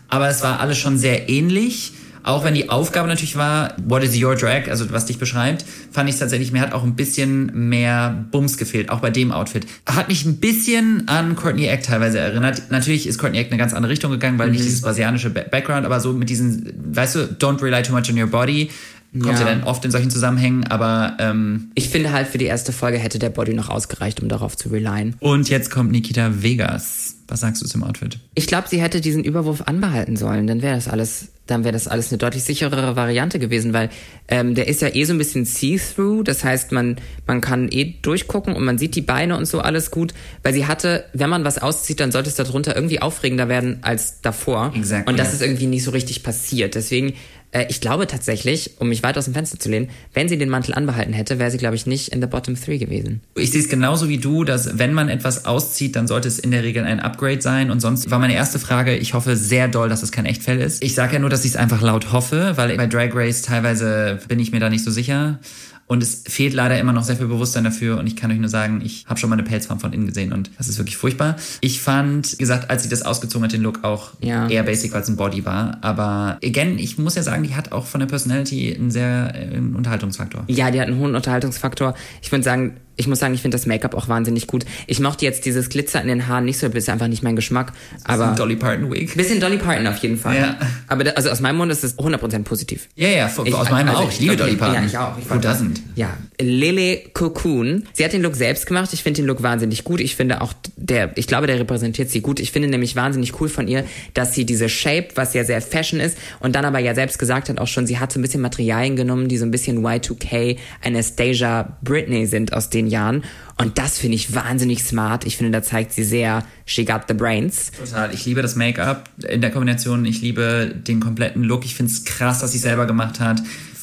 aber 0.09 0.29
es 0.29 0.43
war 0.43 0.61
alles 0.61 0.79
schon 0.79 0.99
sehr 0.99 1.29
ähnlich. 1.29 1.93
Auch 2.27 2.45
wenn 2.45 2.55
die 2.55 2.69
Aufgabe 2.69 3.09
natürlich 3.09 3.37
war, 3.37 3.75
what 3.87 4.03
is 4.03 4.21
your 4.21 4.35
drag, 4.35 4.69
also 4.69 4.91
was 4.91 5.07
dich 5.07 5.19
beschreibt, 5.19 5.65
fand 5.93 6.11
ich 6.11 6.17
tatsächlich, 6.19 6.51
mir 6.53 6.61
hat 6.61 6.73
auch 6.73 6.83
ein 6.83 6.97
bisschen 6.97 7.69
mehr 7.69 8.27
Bums 8.33 8.57
gefehlt, 8.59 8.91
auch 8.91 8.99
bei 9.01 9.11
dem 9.11 9.31
Outfit. 9.33 9.65
Hat 9.87 10.09
mich 10.09 10.25
ein 10.27 10.39
bisschen 10.39 11.07
an 11.09 11.37
Courtney 11.37 11.67
Act 11.67 11.87
teilweise 11.87 12.19
erinnert. 12.19 12.63
Natürlich 12.71 13.07
ist 13.07 13.19
Courtney 13.19 13.39
Act 13.39 13.53
eine 13.53 13.59
ganz 13.59 13.73
andere 13.75 13.93
Richtung 13.93 14.11
gegangen, 14.11 14.39
weil 14.41 14.51
nicht 14.51 14.65
dieses 14.65 14.81
brasilianische 14.83 15.31
Ba- 15.31 15.45
Background, 15.51 15.87
aber 15.87 16.01
so 16.01 16.13
mit 16.13 16.29
diesen, 16.29 16.73
weißt 16.95 17.15
du, 17.15 17.19
don't 17.39 17.63
rely 17.63 17.83
too 17.83 17.93
much 17.93 18.11
on 18.11 18.19
your 18.21 18.27
body, 18.27 18.71
kommt 19.13 19.27
ja, 19.27 19.33
Ja. 19.39 19.45
dann 19.45 19.63
oft 19.63 19.85
in 19.85 19.93
solchen 19.93 20.11
Zusammenhängen, 20.11 20.65
aber 20.67 21.17
ähm, 21.21 21.71
Ich 21.77 21.89
finde 21.91 22.13
halt, 22.13 22.27
für 22.27 22.39
die 22.39 22.45
erste 22.47 22.73
Folge 22.73 22.99
hätte 22.99 23.21
der 23.21 23.31
Body 23.31 23.55
noch 23.55 23.69
ausgereicht, 23.71 24.21
um 24.21 24.29
darauf 24.29 24.57
zu 24.57 24.69
relyen. 24.69 25.15
und 25.21 25.49
jetzt 25.49 25.71
kommt 25.71 25.93
Nikita 25.93 26.43
Vegas. 26.43 27.06
Was 27.29 27.41
sagst 27.41 27.61
du 27.63 27.67
zum 27.67 27.83
Outfit? 27.83 28.19
Ich 28.35 28.47
glaube, 28.47 28.69
sie 28.69 28.81
hätte 28.81 29.01
diesen 29.01 29.25
Überwurf 29.25 29.63
anbehalten 29.63 30.17
sollen. 30.17 30.47
Dann 30.47 30.63
wäre 30.63 30.77
das 30.77 30.87
alles, 30.87 31.29
dann 31.47 31.65
wäre 31.65 31.73
das 31.73 31.89
alles 31.89 32.11
eine 32.11 32.19
deutlich 32.19 32.45
sicherere 32.45 32.95
Variante 32.95 33.39
gewesen, 33.39 33.73
weil 33.73 33.91
ähm, 34.29 34.55
der 34.55 34.69
ist 34.69 34.81
ja 34.81 34.95
eh 34.95 35.05
so 35.05 35.13
ein 35.13 35.19
bisschen 35.19 35.45
see-through. 35.45 36.23
Das 36.23 36.45
heißt, 36.45 36.71
man 36.71 36.97
man 37.27 37.41
kann 37.41 37.69
eh 37.71 37.97
durchgucken 38.03 38.55
und 38.55 38.65
man 38.65 38.79
sieht 38.79 38.95
die 38.95 39.01
Beine 39.01 39.37
und 39.37 39.47
so 39.47 39.61
alles 39.61 39.91
gut. 39.91 40.15
Weil 40.45 40.55
sie 40.55 40.67
hatte, 40.67 41.05
wenn 41.15 41.29
man 41.29 41.45
was 41.45 41.59
auszieht, 41.59 41.99
dann 41.99 42.13
sollte 42.13 42.29
es 42.29 42.37
darunter 42.37 42.77
irgendwie 42.77 43.03
aufregender 43.03 43.49
werden 43.49 43.79
als 43.83 44.21
davor. 44.21 44.73
Exactly. 44.77 45.11
Und 45.11 45.19
das 45.19 45.35
ist 45.35 45.43
irgendwie 45.43 45.67
nicht 45.67 45.83
so 45.83 45.91
richtig 45.91 46.23
passiert. 46.23 46.77
Deswegen 46.77 47.15
äh, 47.57 47.67
ich 47.69 47.81
glaube 47.81 48.07
tatsächlich, 48.07 48.73
um 48.79 48.89
mich 48.89 49.03
weit 49.03 49.17
aus 49.17 49.25
dem 49.25 49.35
Fenster 49.35 49.59
zu 49.59 49.71
lehnen, 49.71 49.89
wenn 50.13 50.29
sie 50.29 50.37
den 50.37 50.49
Mantel 50.49 50.75
anbehalten 50.75 51.13
hätte, 51.13 51.39
wäre 51.39 51.51
sie, 51.51 51.59
glaube 51.59 51.75
ich, 51.75 51.87
nicht 51.87 52.09
in 52.09 52.21
the 52.21 52.27
bottom 52.27 52.55
three 52.61 52.79
gewesen. 52.79 53.23
Ich 53.35 53.51
sehe 53.51 53.61
es 53.61 53.69
genauso 53.69 54.09
wie 54.09 54.19
du, 54.19 54.45
dass 54.45 54.79
wenn 54.79 54.93
man 54.93 55.09
etwas 55.09 55.47
auszieht, 55.47 55.97
dann 55.97 56.07
sollte 56.07 56.29
es 56.29 56.39
in 56.39 56.51
der 56.51 56.63
Regel 56.63 56.85
ein 56.85 57.01
Upgrade 57.01 57.41
sein. 57.41 57.71
Und 57.71 57.81
sonst 57.81 58.11
war 58.11 58.19
meine 58.19 58.35
erste 58.35 58.59
Frage, 58.59 58.97
ich 58.97 59.15
hoffe 59.15 59.37
sehr 59.37 59.69
doll, 59.69 59.89
dass 59.89 60.03
es 60.03 60.13
kein 60.13 60.27
Echtfell 60.27 60.61
ist. 60.61 60.85
Ich 60.85 60.95
sage 60.95 61.15
ja 61.15 61.19
nur, 61.19 61.31
dass 61.31 61.45
ich 61.45 61.53
es 61.53 61.57
einfach 61.57 61.81
laut 61.81 62.13
hoffe, 62.13 62.53
weil 62.57 62.77
bei 62.77 62.87
Drag 62.87 63.15
Race 63.15 63.43
teilweise 63.43 64.19
bin 64.29 64.39
ich 64.39 64.53
mir 64.53 64.61
da 64.61 64.69
nicht 64.69 64.85
so 64.85 64.91
sicher. 64.91 65.39
Und 65.87 66.03
es 66.03 66.25
fehlt 66.27 66.53
leider 66.53 66.79
immer 66.81 66.93
noch 66.93 67.05
sehr 67.05 67.17
viel 67.17 67.29
Bewusstsein 67.29 67.63
dafür. 67.65 67.99
Und 67.99 68.07
ich 68.07 68.17
kann 68.17 68.31
euch 68.33 68.39
nur 68.39 68.49
sagen, 68.49 68.81
ich 68.85 69.05
habe 69.07 69.21
schon 69.21 69.31
mal 69.31 69.35
eine 69.39 69.45
Pelzfarm 69.45 69.79
von 69.79 69.93
innen 69.93 70.07
gesehen 70.07 70.33
und 70.33 70.51
das 70.59 70.69
ist 70.69 70.79
wirklich 70.79 70.97
furchtbar. 70.97 71.37
Ich 71.61 71.81
fand, 71.81 72.33
wie 72.33 72.37
gesagt, 72.39 72.71
als 72.71 72.83
sie 72.83 72.89
das 72.89 73.03
ausgezogen 73.03 73.45
hat, 73.45 73.53
den 73.53 73.63
Look 73.63 73.85
auch 73.85 74.11
Ja. 74.21 74.49
eher 74.49 74.65
basic, 74.65 74.93
weil 74.93 75.03
es 75.03 75.09
ein 75.09 75.17
Body 75.17 75.45
war. 75.45 75.79
Aber 75.83 76.39
again, 76.45 76.79
ich 76.79 76.99
muss 76.99 77.15
ja 77.15 77.23
sagen, 77.23 77.45
die 77.45 77.55
hat 77.55 77.71
auch 77.73 77.87
von 77.87 78.01
der 78.01 78.07
Personality 78.09 78.75
einen 78.75 78.91
sehr 78.91 79.33
äh, 79.35 79.57
einen 79.57 79.77
Unterhaltungsfaktor. 79.77 80.45
Ja, 80.49 80.71
die 80.71 80.81
hat 80.81 80.89
einen 80.89 80.99
hohen 80.99 81.15
Unterhaltungsfaktor. 81.15 81.95
Ich 82.21 82.33
würde 82.33 82.43
sagen, 82.45 82.77
ich 82.97 83.07
muss 83.07 83.19
sagen, 83.19 83.35
ich 83.35 83.43
finde 83.43 83.57
das 83.57 83.67
Make-up 83.67 83.95
auch 83.95 84.09
wahnsinnig 84.09 84.47
gut. 84.47 84.65
Ich 84.87 85.01
mochte 85.01 85.25
jetzt 85.25 85.45
dieses 85.45 85.69
Glitzer 85.69 86.01
in 86.03 86.09
den 86.09 86.27
Haaren 86.29 86.45
nicht 86.45 86.59
so, 86.59 86.67
das 86.69 86.77
ist 86.85 86.89
einfach 86.89 87.09
nicht 87.09 87.23
mein 87.23 87.37
Geschmack. 87.37 87.73
Aber 88.05 88.35
Dolly 88.37 88.57
Parton 88.57 88.91
Wig. 88.93 89.15
bisschen 89.17 89.39
Dolly 89.41 89.59
Parton 89.59 89.87
auf 89.87 89.99
jeden 89.99 90.17
Fall. 90.17 90.37
Ja. 90.37 90.57
Aber 90.89 91.05
da, 91.05 91.13
also 91.13 91.31
aus 91.31 91.41
meinem 91.41 91.57
Mund 91.57 91.71
ist 91.73 91.85
es 91.85 91.99
100% 91.99 92.43
positiv. 92.45 92.89
Ja, 92.97 93.09
ja, 93.09 93.31
Ich- 93.45 93.55
aus 93.55 93.71
meinem 93.71 93.89
also 93.91 94.03
auch. 94.03 94.11
Ich 94.11 94.21
liebe 94.21 94.35
ich- 94.35 94.39
Dolly 94.41 94.57
Parton. 94.57 94.75
ja, 94.77 94.85
ich 94.87 94.99
auch. 94.99 95.19
Ich 95.19 95.31
Who 95.31 95.35
doesn't? 95.35 95.79
Ja, 95.95 96.17
Lele 96.41 96.99
Cocoon. 97.13 97.85
Sie 97.93 98.05
hat 98.05 98.13
den 98.13 98.23
Look 98.23 98.35
selbst 98.37 98.67
gemacht. 98.67 98.91
Ich 98.93 99.03
finde 99.03 99.23
den 99.23 99.27
Look 99.27 99.43
wahnsinnig 99.43 99.85
gut. 99.85 100.01
Ich 100.01 100.17
finde 100.17 100.41
auch 100.41 100.53
der, 100.77 101.17
ich 101.17 101.27
glaube, 101.27 101.47
der 101.47 101.59
repräsentiert 101.59 102.11
sie 102.11 102.21
gut. 102.21 102.41
Ich 102.41 102.53
finde 102.53 102.69
nämlich 102.69 102.97
wahnsinnig 102.97 103.41
cool 103.41 103.49
von 103.49 103.69
ihr, 103.69 103.85
dass 104.15 104.35
sie 104.35 104.45
diese 104.47 104.69
Shape, 104.69 105.09
was 105.15 105.35
ja 105.35 105.45
sehr 105.45 105.61
Fashion 105.63 106.01
ist, 106.01 106.17
und 106.41 106.55
dann 106.57 106.65
aber 106.65 106.79
ja 106.79 106.95
selbst 106.95 107.19
gesagt 107.19 107.49
hat 107.49 107.59
auch 107.59 107.67
schon, 107.67 107.87
sie 107.87 107.99
hat 107.99 108.13
so 108.13 108.19
ein 108.19 108.23
bisschen 108.23 108.41
Materialien 108.41 108.97
genommen, 108.97 109.29
die 109.29 109.37
so 109.39 109.45
ein 109.45 109.51
bisschen 109.51 109.83
Y2K, 109.85 110.57
Anastasia, 110.85 111.77
Britney 111.83 112.27
sind 112.27 112.53
aus 112.53 112.71
den 112.87 112.91
Jahren. 112.91 113.25
Und 113.59 113.79
das 113.79 113.99
finde 113.99 114.17
ich 114.17 114.35
wahnsinnig 114.35 114.83
smart. 114.83 115.27
Ich 115.27 115.37
finde, 115.37 115.53
da 115.53 115.63
zeigt 115.63 115.93
sie 115.93 116.05
sehr, 116.05 116.45
she 116.65 116.85
got 116.85 117.03
the 117.09 117.15
brains. 117.15 117.73
Total. 117.73 118.13
Ich 118.13 118.25
liebe 118.27 118.43
das 118.43 118.57
Make-up 118.57 119.09
in 119.29 119.41
der 119.41 119.51
Kombination. 119.51 120.05
Ich 120.05 120.21
liebe 120.21 120.75
den 120.75 121.01
kompletten 121.01 121.43
Look. 121.43 121.65
Ich 121.65 121.75
finde 121.75 121.93
es 121.93 122.05
krass, 122.05 122.41
dass 122.41 122.53
sie 122.53 122.59
selber 122.59 122.87
gemacht 122.87 123.21
hat. 123.21 123.43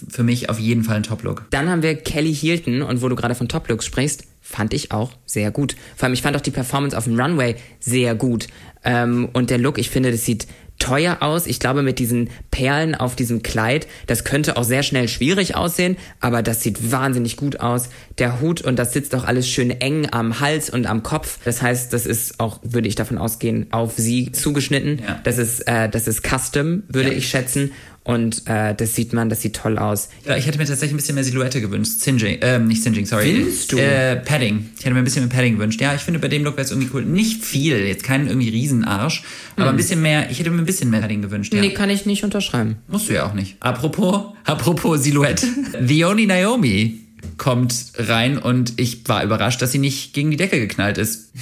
Für 0.10 0.24
mich 0.24 0.50
auf 0.50 0.60
jeden 0.60 0.84
Fall 0.84 0.98
ein 0.98 1.04
Top-Look. 1.04 1.46
Dann 1.50 1.70
haben 1.70 1.82
wir 1.82 1.96
Kelly 1.96 2.34
Hilton 2.36 2.82
und 2.82 3.02
wo 3.02 3.10
du 3.10 3.16
gerade 3.16 3.36
von 3.36 3.48
Top 3.48 3.70
Looks 3.70 3.86
sprichst, 3.86 4.26
fand 4.42 4.74
ich 4.74 4.92
auch 4.92 5.12
sehr 5.26 5.52
gut. 5.52 5.76
Vor 5.96 6.06
allem, 6.06 6.14
ich 6.14 6.22
fand 6.22 6.36
auch 6.36 6.42
die 6.42 6.52
Performance 6.52 6.98
auf 6.98 7.06
dem 7.06 7.20
Runway 7.20 7.56
sehr 7.80 8.14
gut. 8.14 8.48
Ähm, 8.84 9.30
und 9.32 9.50
der 9.50 9.58
Look, 9.58 9.78
ich 9.78 9.90
finde, 9.90 10.12
das 10.12 10.26
sieht 10.26 10.48
teuer 10.84 11.18
aus. 11.22 11.48
Ich 11.48 11.60
glaube, 11.62 11.82
mit 11.82 11.98
diesen 11.98 12.30
Perlen 12.52 12.94
auf 12.94 13.16
diesem 13.16 13.42
Kleid, 13.42 13.88
das 14.08 14.26
könnte 14.26 14.58
auch 14.58 14.66
sehr 14.66 14.84
schnell 14.84 15.08
schwierig 15.08 15.56
aussehen, 15.56 15.96
aber 16.20 16.44
das 16.44 16.62
sieht 16.62 16.92
wahnsinnig 16.92 17.38
gut 17.38 17.62
aus. 17.62 17.90
Der 18.18 18.42
Hut 18.42 18.62
und 18.62 18.78
das 18.78 18.92
sitzt 18.92 19.16
auch 19.16 19.24
alles 19.24 19.48
schön 19.48 19.72
eng 19.72 20.10
am 20.12 20.42
Hals 20.42 20.70
und 20.70 20.86
am 20.86 21.02
Kopf. 21.02 21.40
Das 21.46 21.62
heißt, 21.62 21.94
das 21.94 22.06
ist 22.06 22.40
auch, 22.42 22.60
würde 22.64 22.90
ich 22.90 22.96
davon 22.96 23.18
ausgehen, 23.18 23.68
auf 23.72 23.94
sie 23.96 24.32
zugeschnitten. 24.34 25.00
Ja. 25.08 25.20
Das 25.24 25.38
ist, 25.38 25.62
äh, 25.62 25.88
das 25.88 26.08
ist 26.08 26.22
Custom, 26.22 26.84
würde 26.90 27.12
Ja. 27.12 27.18
ich 27.18 27.30
schätzen. 27.30 27.72
Und 28.04 28.48
äh, 28.48 28.76
das 28.76 28.96
sieht 28.96 29.14
man, 29.14 29.30
das 29.30 29.42
sieht 29.42 29.56
toll 29.56 29.78
aus. 29.78 30.10
Ja, 30.26 30.36
ich 30.36 30.46
hätte 30.46 30.58
mir 30.58 30.66
tatsächlich 30.66 30.94
ein 30.94 30.98
bisschen 30.98 31.16
mehr 31.16 31.24
Silhouette 31.24 31.62
gewünscht. 31.62 32.02
Singeing, 32.02 32.40
ähm, 32.42 32.68
nicht 32.68 32.84
Singeing, 32.84 33.06
sorry. 33.06 33.46
Willst 33.46 33.72
du? 33.72 33.78
Äh, 33.78 34.18
Padding. 34.18 34.70
Ich 34.78 34.84
hätte 34.84 34.94
mir 34.94 35.00
ein 35.00 35.06
bisschen 35.06 35.26
mehr 35.26 35.34
Padding 35.34 35.54
gewünscht. 35.54 35.80
Ja, 35.80 35.96
ich 35.96 36.02
finde, 36.02 36.20
bei 36.20 36.28
dem 36.28 36.44
Look 36.44 36.58
wäre 36.58 36.66
es 36.66 36.72
irgendwie 36.72 36.90
cool. 36.94 37.06
Nicht 37.06 37.46
viel, 37.46 37.78
jetzt 37.78 38.04
keinen 38.04 38.28
irgendwie 38.28 38.50
Riesenarsch, 38.50 39.24
aber 39.56 39.70
ein 39.70 39.78
bisschen 39.78 40.02
mehr, 40.02 40.30
ich 40.30 40.40
hätte 40.40 40.50
mir 40.50 40.62
ein 40.62 40.66
bisschen 40.66 40.90
mehr 40.90 41.00
Padding 41.00 41.22
gewünscht. 41.22 41.54
Ja. 41.54 41.62
Nee, 41.62 41.70
kann 41.70 41.90
ich 41.90 42.06
nicht 42.06 42.24
unterschreiben. 42.26 42.76
Musst 42.88 43.08
du 43.08 43.14
ja 43.14 43.26
auch 43.26 43.34
nicht. 43.34 43.56
Apropos, 43.62 44.34
apropos 44.44 45.02
Silhouette. 45.02 45.48
The 45.82 46.06
Only 46.06 46.26
Naomi 46.26 47.03
kommt 47.38 47.74
rein 47.98 48.38
und 48.38 48.74
ich 48.80 49.08
war 49.08 49.24
überrascht, 49.24 49.62
dass 49.62 49.72
sie 49.72 49.80
nicht 49.80 50.14
gegen 50.14 50.32
die 50.32 50.38
Decke 50.38 50.60
geknallt 50.60 50.98
ist. 50.98 51.32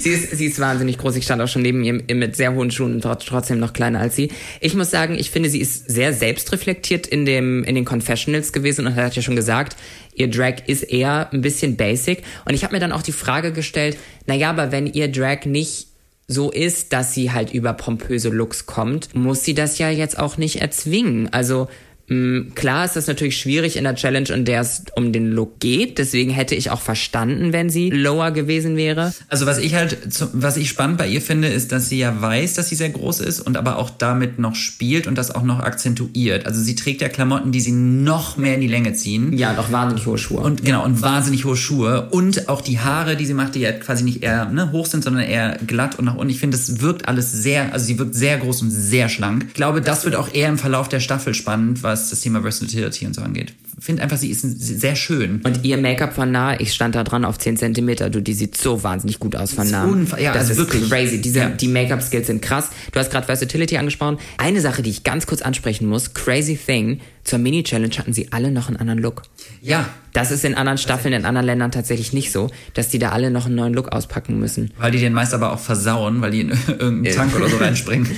Sie 0.00 0.08
ist, 0.08 0.30
sie 0.30 0.46
ist 0.46 0.58
wahnsinnig 0.58 0.96
groß. 0.96 1.16
Ich 1.16 1.24
stand 1.24 1.42
auch 1.42 1.48
schon 1.48 1.60
neben 1.60 1.84
ihr 1.84 2.14
mit 2.14 2.34
sehr 2.34 2.54
hohen 2.54 2.70
Schuhen 2.70 2.94
und 2.94 3.04
tr- 3.04 3.18
trotzdem 3.22 3.58
noch 3.58 3.74
kleiner 3.74 4.00
als 4.00 4.16
sie. 4.16 4.30
Ich 4.62 4.72
muss 4.74 4.90
sagen, 4.90 5.16
ich 5.18 5.30
finde, 5.30 5.50
sie 5.50 5.60
ist 5.60 5.90
sehr 5.90 6.14
selbstreflektiert 6.14 7.06
in, 7.06 7.26
dem, 7.26 7.62
in 7.62 7.74
den 7.74 7.84
Confessionals 7.84 8.54
gewesen 8.54 8.86
und 8.86 8.94
hat 8.94 9.16
ja 9.16 9.20
schon 9.20 9.36
gesagt, 9.36 9.76
ihr 10.14 10.30
Drag 10.30 10.62
ist 10.66 10.82
eher 10.82 11.30
ein 11.30 11.42
bisschen 11.42 11.76
basic. 11.76 12.22
Und 12.46 12.54
ich 12.54 12.64
habe 12.64 12.72
mir 12.74 12.80
dann 12.80 12.90
auch 12.92 13.02
die 13.02 13.12
Frage 13.12 13.52
gestellt, 13.52 13.98
naja, 14.24 14.48
aber 14.48 14.72
wenn 14.72 14.86
ihr 14.86 15.08
Drag 15.12 15.44
nicht 15.44 15.88
so 16.26 16.50
ist, 16.50 16.94
dass 16.94 17.12
sie 17.12 17.32
halt 17.32 17.52
über 17.52 17.74
pompöse 17.74 18.30
Looks 18.30 18.64
kommt, 18.64 19.14
muss 19.14 19.44
sie 19.44 19.52
das 19.54 19.76
ja 19.76 19.90
jetzt 19.90 20.18
auch 20.18 20.38
nicht 20.38 20.62
erzwingen. 20.62 21.30
Also 21.34 21.68
klar 22.08 22.84
ist 22.84 22.94
das 22.94 23.08
natürlich 23.08 23.36
schwierig 23.36 23.76
in 23.76 23.84
der 23.84 23.96
Challenge, 23.96 24.28
in 24.28 24.44
der 24.44 24.60
es 24.60 24.84
um 24.94 25.12
den 25.12 25.32
Look 25.32 25.58
geht. 25.58 25.98
Deswegen 25.98 26.30
hätte 26.30 26.54
ich 26.54 26.70
auch 26.70 26.80
verstanden, 26.80 27.52
wenn 27.52 27.68
sie 27.68 27.90
lower 27.90 28.30
gewesen 28.30 28.76
wäre. 28.76 29.12
Also 29.28 29.46
was 29.46 29.58
ich 29.58 29.74
halt, 29.74 29.98
was 30.32 30.56
ich 30.56 30.68
spannend 30.68 30.98
bei 30.98 31.08
ihr 31.08 31.20
finde, 31.20 31.48
ist, 31.48 31.72
dass 31.72 31.88
sie 31.88 31.98
ja 31.98 32.20
weiß, 32.20 32.54
dass 32.54 32.68
sie 32.68 32.76
sehr 32.76 32.90
groß 32.90 33.20
ist 33.20 33.40
und 33.40 33.56
aber 33.56 33.78
auch 33.78 33.90
damit 33.90 34.38
noch 34.38 34.54
spielt 34.54 35.08
und 35.08 35.18
das 35.18 35.32
auch 35.32 35.42
noch 35.42 35.58
akzentuiert. 35.58 36.46
Also 36.46 36.62
sie 36.62 36.76
trägt 36.76 37.00
ja 37.00 37.08
Klamotten, 37.08 37.50
die 37.50 37.60
sie 37.60 37.72
noch 37.72 38.36
mehr 38.36 38.54
in 38.54 38.60
die 38.60 38.68
Länge 38.68 38.92
ziehen. 38.94 39.36
Ja, 39.36 39.52
doch 39.54 39.72
wahnsinnig 39.72 40.06
hohe 40.06 40.18
Schuhe. 40.18 40.40
Und 40.40 40.64
genau, 40.64 40.84
und 40.84 41.02
wahnsinnig 41.02 41.44
hohe 41.44 41.56
Schuhe. 41.56 42.08
Und 42.10 42.48
auch 42.48 42.60
die 42.60 42.78
Haare, 42.78 43.16
die 43.16 43.26
sie 43.26 43.34
macht, 43.34 43.56
die 43.56 43.60
ja 43.60 43.72
quasi 43.72 44.04
nicht 44.04 44.22
eher 44.22 44.44
ne, 44.46 44.70
hoch 44.70 44.86
sind, 44.86 45.02
sondern 45.02 45.24
eher 45.24 45.58
glatt 45.66 45.98
und 45.98 46.04
nach 46.04 46.14
unten. 46.14 46.30
Ich 46.30 46.38
finde, 46.38 46.56
das 46.56 46.80
wirkt 46.80 47.08
alles 47.08 47.32
sehr, 47.32 47.72
also 47.72 47.84
sie 47.84 47.98
wirkt 47.98 48.14
sehr 48.14 48.38
groß 48.38 48.62
und 48.62 48.70
sehr 48.70 49.08
schlank. 49.08 49.46
Ich 49.48 49.54
glaube, 49.54 49.80
das 49.80 50.04
wird 50.04 50.14
auch 50.14 50.32
eher 50.32 50.48
im 50.48 50.58
Verlauf 50.58 50.88
der 50.88 51.00
Staffel 51.00 51.34
spannend, 51.34 51.82
was 51.96 52.10
das 52.10 52.20
Thema 52.20 52.42
Versatility 52.42 53.06
und 53.06 53.14
so 53.14 53.22
angeht. 53.22 53.54
Ich 53.78 53.84
finde 53.84 54.02
einfach, 54.02 54.16
sie 54.16 54.30
ist 54.30 54.40
sehr 54.42 54.96
schön. 54.96 55.40
Und 55.44 55.64
ihr 55.64 55.76
Make-up 55.76 56.14
von 56.14 56.30
nah, 56.30 56.58
ich 56.58 56.72
stand 56.72 56.94
da 56.94 57.04
dran 57.04 57.24
auf 57.24 57.38
10 57.38 57.56
Zentimeter, 57.56 58.08
du, 58.10 58.22
die 58.22 58.32
sieht 58.34 58.56
so 58.56 58.82
wahnsinnig 58.82 59.18
gut 59.18 59.36
aus 59.36 59.52
von 59.52 59.70
nah. 59.70 59.86
ja, 60.18 60.32
das 60.32 60.48
also 60.48 60.52
ist 60.52 60.58
wirklich. 60.58 60.88
crazy. 60.90 61.20
Diese, 61.20 61.38
Ja. 61.38 61.48
Die 61.50 61.68
Make-up-Skills 61.68 62.26
sind 62.26 62.40
krass. 62.42 62.70
Du 62.92 62.98
hast 62.98 63.10
gerade 63.10 63.26
Versatility 63.26 63.76
angesprochen. 63.76 64.18
Eine 64.38 64.60
Sache, 64.60 64.82
die 64.82 64.90
ich 64.90 65.04
ganz 65.04 65.26
kurz 65.26 65.42
ansprechen 65.42 65.86
muss, 65.88 66.14
crazy 66.14 66.56
thing, 66.56 67.00
zur 67.24 67.38
Mini-Challenge 67.38 67.94
hatten 67.98 68.12
sie 68.12 68.32
alle 68.32 68.50
noch 68.50 68.68
einen 68.68 68.76
anderen 68.78 69.00
Look. 69.00 69.22
Ja, 69.60 69.88
Das 70.12 70.30
ist 70.30 70.44
in 70.46 70.54
anderen 70.54 70.78
Staffeln, 70.78 71.12
in 71.12 71.26
anderen 71.26 71.46
Ländern 71.46 71.70
tatsächlich 71.72 72.12
nicht 72.14 72.32
so, 72.32 72.48
dass 72.72 72.88
die 72.88 72.98
da 72.98 73.10
alle 73.10 73.30
noch 73.30 73.44
einen 73.46 73.56
neuen 73.56 73.74
Look 73.74 73.88
auspacken 73.88 74.38
müssen. 74.38 74.70
weil 74.78 74.90
die 74.90 74.98
den 74.98 75.12
meist 75.12 75.34
aber 75.34 75.52
auch 75.52 75.58
versauen, 75.60 76.22
weil 76.22 76.30
die 76.30 76.40
in 76.40 76.50
irgendeinen 76.68 77.14
Tank 77.14 77.36
oder 77.36 77.48
so 77.48 77.56
reinspringen. 77.60 78.08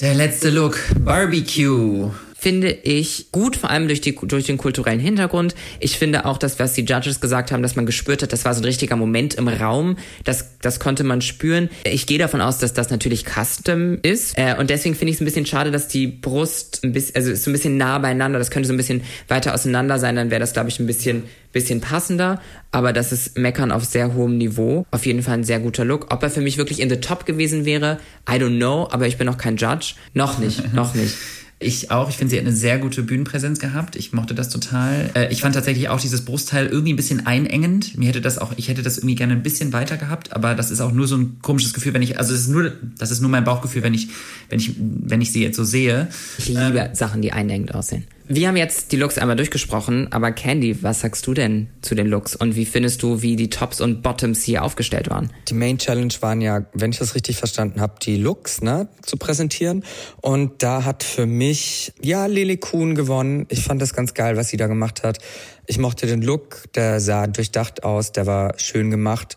Der 0.00 0.14
letzte 0.14 0.50
Look, 0.50 0.78
Barbecue. 1.04 2.10
Finde 2.42 2.72
ich 2.72 3.30
gut, 3.30 3.54
vor 3.54 3.70
allem 3.70 3.86
durch, 3.86 4.00
die, 4.00 4.16
durch 4.16 4.46
den 4.46 4.58
kulturellen 4.58 4.98
Hintergrund. 4.98 5.54
Ich 5.78 5.96
finde 5.96 6.24
auch, 6.24 6.38
dass 6.38 6.58
was 6.58 6.72
die 6.72 6.82
Judges 6.82 7.20
gesagt 7.20 7.52
haben, 7.52 7.62
dass 7.62 7.76
man 7.76 7.86
gespürt 7.86 8.20
hat, 8.20 8.32
das 8.32 8.44
war 8.44 8.52
so 8.52 8.62
ein 8.62 8.64
richtiger 8.64 8.96
Moment 8.96 9.34
im 9.34 9.46
Raum. 9.46 9.96
Das, 10.24 10.58
das 10.60 10.80
konnte 10.80 11.04
man 11.04 11.20
spüren. 11.20 11.70
Ich 11.84 12.08
gehe 12.08 12.18
davon 12.18 12.40
aus, 12.40 12.58
dass 12.58 12.72
das 12.72 12.90
natürlich 12.90 13.24
Custom 13.26 13.98
ist. 14.02 14.36
Äh, 14.36 14.56
und 14.58 14.70
deswegen 14.70 14.96
finde 14.96 15.10
ich 15.10 15.18
es 15.18 15.20
ein 15.20 15.24
bisschen 15.24 15.46
schade, 15.46 15.70
dass 15.70 15.86
die 15.86 16.08
Brust 16.08 16.80
ein 16.82 16.92
bisschen, 16.92 17.14
also 17.14 17.30
ist 17.30 17.44
so 17.44 17.50
ein 17.50 17.52
bisschen 17.52 17.76
nah 17.76 18.00
beieinander. 18.00 18.40
Das 18.40 18.50
könnte 18.50 18.66
so 18.66 18.74
ein 18.74 18.76
bisschen 18.76 19.02
weiter 19.28 19.54
auseinander 19.54 20.00
sein. 20.00 20.16
Dann 20.16 20.32
wäre 20.32 20.40
das, 20.40 20.52
glaube 20.52 20.68
ich, 20.68 20.80
ein 20.80 20.86
bisschen, 20.88 21.22
bisschen 21.52 21.80
passender. 21.80 22.42
Aber 22.72 22.92
das 22.92 23.12
ist 23.12 23.38
Meckern 23.38 23.70
auf 23.70 23.84
sehr 23.84 24.14
hohem 24.14 24.36
Niveau. 24.36 24.84
Auf 24.90 25.06
jeden 25.06 25.22
Fall 25.22 25.34
ein 25.34 25.44
sehr 25.44 25.60
guter 25.60 25.84
Look. 25.84 26.12
Ob 26.12 26.20
er 26.24 26.30
für 26.30 26.40
mich 26.40 26.58
wirklich 26.58 26.80
in 26.80 26.90
the 26.90 26.96
top 26.96 27.24
gewesen 27.24 27.64
wäre, 27.64 28.00
I 28.28 28.32
don't 28.32 28.56
know. 28.56 28.88
Aber 28.90 29.06
ich 29.06 29.16
bin 29.16 29.28
auch 29.28 29.38
kein 29.38 29.56
Judge. 29.56 29.94
Noch 30.12 30.38
nicht, 30.38 30.74
noch 30.74 30.94
nicht. 30.94 31.14
Ich 31.62 31.90
auch. 31.90 32.08
Ich 32.08 32.16
finde, 32.16 32.30
sie 32.30 32.38
hat 32.38 32.46
eine 32.46 32.54
sehr 32.54 32.78
gute 32.78 33.02
Bühnenpräsenz 33.02 33.58
gehabt. 33.58 33.96
Ich 33.96 34.12
mochte 34.12 34.34
das 34.34 34.48
total. 34.48 35.10
Äh, 35.14 35.32
ich 35.32 35.40
fand 35.40 35.54
tatsächlich 35.54 35.88
auch 35.88 36.00
dieses 36.00 36.24
Brustteil 36.24 36.66
irgendwie 36.66 36.92
ein 36.92 36.96
bisschen 36.96 37.26
einengend. 37.26 37.96
Mir 37.96 38.08
hätte 38.08 38.20
das 38.20 38.38
auch, 38.38 38.52
ich 38.56 38.68
hätte 38.68 38.82
das 38.82 38.98
irgendwie 38.98 39.14
gerne 39.14 39.34
ein 39.34 39.42
bisschen 39.42 39.72
weiter 39.72 39.96
gehabt, 39.96 40.32
aber 40.32 40.54
das 40.54 40.70
ist 40.70 40.80
auch 40.80 40.92
nur 40.92 41.06
so 41.06 41.16
ein 41.16 41.38
komisches 41.42 41.72
Gefühl, 41.72 41.94
wenn 41.94 42.02
ich, 42.02 42.18
also 42.18 42.34
es 42.34 42.42
ist 42.42 42.48
nur, 42.48 42.72
das 42.98 43.10
ist 43.10 43.20
nur 43.20 43.30
mein 43.30 43.44
Bauchgefühl, 43.44 43.82
wenn 43.82 43.94
ich, 43.94 44.08
wenn 44.48 44.58
ich, 44.58 44.74
wenn 44.78 45.20
ich 45.20 45.32
sie 45.32 45.42
jetzt 45.42 45.56
so 45.56 45.64
sehe. 45.64 46.08
Ich 46.38 46.48
liebe 46.48 46.90
Sachen, 46.92 47.22
die 47.22 47.32
einengend 47.32 47.74
aussehen. 47.74 48.04
Wir 48.34 48.48
haben 48.48 48.56
jetzt 48.56 48.92
die 48.92 48.96
Looks 48.96 49.18
einmal 49.18 49.36
durchgesprochen, 49.36 50.10
aber 50.10 50.32
Candy, 50.32 50.82
was 50.82 51.00
sagst 51.00 51.26
du 51.26 51.34
denn 51.34 51.68
zu 51.82 51.94
den 51.94 52.06
Looks 52.06 52.34
und 52.34 52.56
wie 52.56 52.64
findest 52.64 53.02
du, 53.02 53.20
wie 53.20 53.36
die 53.36 53.50
Tops 53.50 53.78
und 53.78 54.00
Bottoms 54.00 54.42
hier 54.42 54.64
aufgestellt 54.64 55.10
waren? 55.10 55.30
Die 55.48 55.54
Main 55.54 55.76
Challenge 55.76 56.14
waren 56.20 56.40
ja, 56.40 56.64
wenn 56.72 56.92
ich 56.92 56.98
das 56.98 57.14
richtig 57.14 57.36
verstanden 57.36 57.82
habe, 57.82 57.96
die 58.00 58.16
Looks 58.16 58.62
ne, 58.62 58.88
zu 59.02 59.18
präsentieren. 59.18 59.84
Und 60.22 60.62
da 60.62 60.86
hat 60.86 61.02
für 61.02 61.26
mich, 61.26 61.92
ja, 62.00 62.24
Lily 62.24 62.56
Kuhn 62.56 62.94
gewonnen. 62.94 63.44
Ich 63.50 63.64
fand 63.64 63.82
das 63.82 63.92
ganz 63.92 64.14
geil, 64.14 64.38
was 64.38 64.48
sie 64.48 64.56
da 64.56 64.66
gemacht 64.66 65.02
hat. 65.02 65.18
Ich 65.66 65.76
mochte 65.76 66.06
den 66.06 66.22
Look, 66.22 66.72
der 66.74 67.00
sah 67.00 67.26
durchdacht 67.26 67.84
aus, 67.84 68.12
der 68.12 68.26
war 68.26 68.58
schön 68.58 68.90
gemacht. 68.90 69.36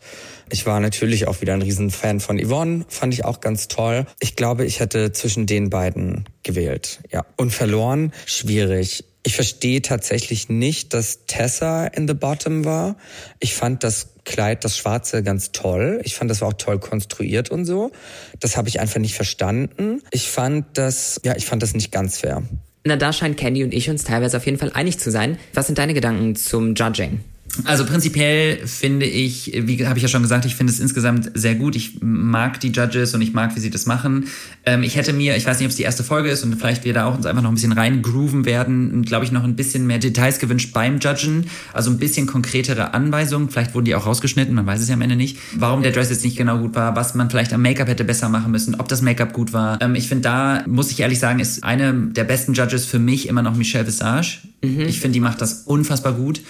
Ich 0.50 0.66
war 0.66 0.80
natürlich 0.80 1.28
auch 1.28 1.42
wieder 1.42 1.54
ein 1.54 1.62
Riesenfan 1.62 2.20
von 2.20 2.40
Yvonne, 2.40 2.86
fand 2.88 3.14
ich 3.14 3.26
auch 3.26 3.42
ganz 3.42 3.68
toll. 3.68 4.06
Ich 4.20 4.36
glaube, 4.36 4.66
ich 4.66 4.80
hätte 4.80 5.12
zwischen 5.12 5.46
den 5.46 5.70
beiden 5.70 6.26
gewählt. 6.44 7.00
Ja. 7.12 7.26
Und 7.38 7.52
verloren, 7.52 8.14
schwierig. 8.26 9.06
Ich 9.24 9.36
verstehe 9.36 9.82
tatsächlich 9.82 10.50
nicht, 10.50 10.94
dass 10.94 11.26
Tessa 11.26 11.88
in 11.88 12.08
the 12.08 12.14
bottom 12.14 12.64
war. 12.64 12.96
Ich 13.40 13.56
fand 13.56 13.84
das 13.84 14.10
Kleid, 14.24 14.64
das 14.66 14.78
Schwarze, 14.78 15.24
ganz 15.24 15.52
toll. 15.52 16.02
Ich 16.04 16.16
fand, 16.16 16.30
das 16.32 16.42
war 16.42 16.50
auch 16.50 16.54
toll 16.54 16.80
konstruiert 16.80 17.50
und 17.50 17.66
so. 17.66 17.92
Das 18.40 18.58
habe 18.58 18.70
ich 18.70 18.80
einfach 18.80 19.00
nicht 19.00 19.16
verstanden. 19.16 20.02
Ich 20.12 20.30
fand 20.30 20.66
das, 20.78 21.22
ja, 21.24 21.36
ich 21.36 21.46
fand 21.46 21.62
das 21.64 21.74
nicht 21.74 21.92
ganz 21.92 22.20
fair. 22.20 22.44
Na, 22.84 22.98
da 22.98 23.14
scheint 23.14 23.38
Candy 23.38 23.64
und 23.64 23.74
ich 23.74 23.90
uns 23.90 24.04
teilweise 24.04 24.38
auf 24.38 24.46
jeden 24.46 24.58
Fall 24.58 24.72
einig 24.74 25.00
zu 25.00 25.10
sein. 25.10 25.40
Was 25.54 25.68
sind 25.68 25.78
deine 25.78 25.94
Gedanken 25.94 26.36
zum 26.36 26.76
Judging? 26.76 27.22
Also 27.64 27.86
prinzipiell 27.86 28.66
finde 28.68 29.06
ich, 29.06 29.52
wie 29.56 29.86
habe 29.88 29.98
ich 29.98 30.04
ja 30.04 30.10
schon 30.10 30.22
gesagt, 30.22 30.46
ich 30.46 30.56
finde 30.56 30.74
es 30.74 30.80
insgesamt 30.80 31.32
sehr 31.34 31.56
gut. 31.56 31.76
Ich 31.76 32.02
mag 32.02 32.60
die 32.60 32.70
Judges 32.70 33.14
und 33.14 33.22
ich 33.22 33.34
mag, 33.34 33.56
wie 33.56 33.60
sie 33.60 33.70
das 33.70 33.86
machen. 33.86 34.26
Ähm, 34.66 34.84
ich 34.84 34.96
hätte 34.96 35.14
mir, 35.14 35.36
ich 35.38 35.46
weiß 35.46 35.60
nicht, 35.60 35.66
ob 35.66 35.70
es 35.70 35.76
die 35.76 35.84
erste 35.84 36.04
Folge 36.04 36.30
ist 36.30 36.44
und 36.44 36.56
vielleicht 36.56 36.84
wir 36.84 36.94
da 36.94 37.06
auch 37.06 37.16
uns 37.16 37.26
einfach 37.26 37.42
noch 37.42 37.52
ein 37.52 37.56
bisschen 37.56 37.72
reingrooven 37.72 38.46
werden, 38.46 39.04
glaube 39.04 39.26
ich, 39.26 39.32
noch 39.32 39.44
ein 39.44 39.56
bisschen 39.56 39.88
mehr 39.88 40.00
Details 40.00 40.40
gewünscht 40.40 40.74
beim 40.74 41.00
Judgen. 41.00 41.46
Also 41.74 41.92
ein 41.92 41.98
bisschen 41.98 42.28
konkretere 42.28 42.94
Anweisungen. 42.94 43.50
Vielleicht 43.50 43.74
wurden 43.74 43.86
die 43.86 43.96
auch 43.96 44.06
rausgeschnitten, 44.06 44.54
man 44.54 44.66
weiß 44.66 44.82
es 44.82 44.90
ja 44.90 44.96
am 44.96 45.02
Ende 45.02 45.16
nicht. 45.16 45.38
Warum 45.56 45.82
der 45.82 45.92
Dress 45.92 46.10
jetzt 46.10 46.24
nicht 46.26 46.38
genau 46.38 46.58
gut 46.58 46.76
war, 46.76 46.96
was 46.96 47.16
man 47.16 47.30
vielleicht 47.30 47.54
am 47.54 47.62
Make-up 47.62 47.88
hätte 47.88 48.04
besser 48.04 48.30
machen 48.30 48.52
müssen, 48.52 48.76
ob 48.76 48.88
das 48.88 49.02
Make-up 49.02 49.34
gut 49.34 49.54
war. 49.54 49.82
Ähm, 49.82 49.96
ich 49.96 50.08
finde, 50.08 50.24
da 50.24 50.64
muss 50.68 50.92
ich 50.92 51.00
ehrlich 51.00 51.20
sagen, 51.20 51.40
ist 51.40 51.64
eine 51.64 51.94
der 51.94 52.24
besten 52.24 52.54
Judges 52.54 52.86
für 52.86 53.00
mich 53.00 53.28
immer 53.28 53.42
noch 53.42 53.56
Michelle 53.56 53.88
Visage. 53.88 54.40
Ich 54.62 55.00
finde, 55.00 55.14
die 55.14 55.20
macht 55.20 55.42
das 55.42 55.64
unfassbar 55.66 56.14
gut. 56.14 56.42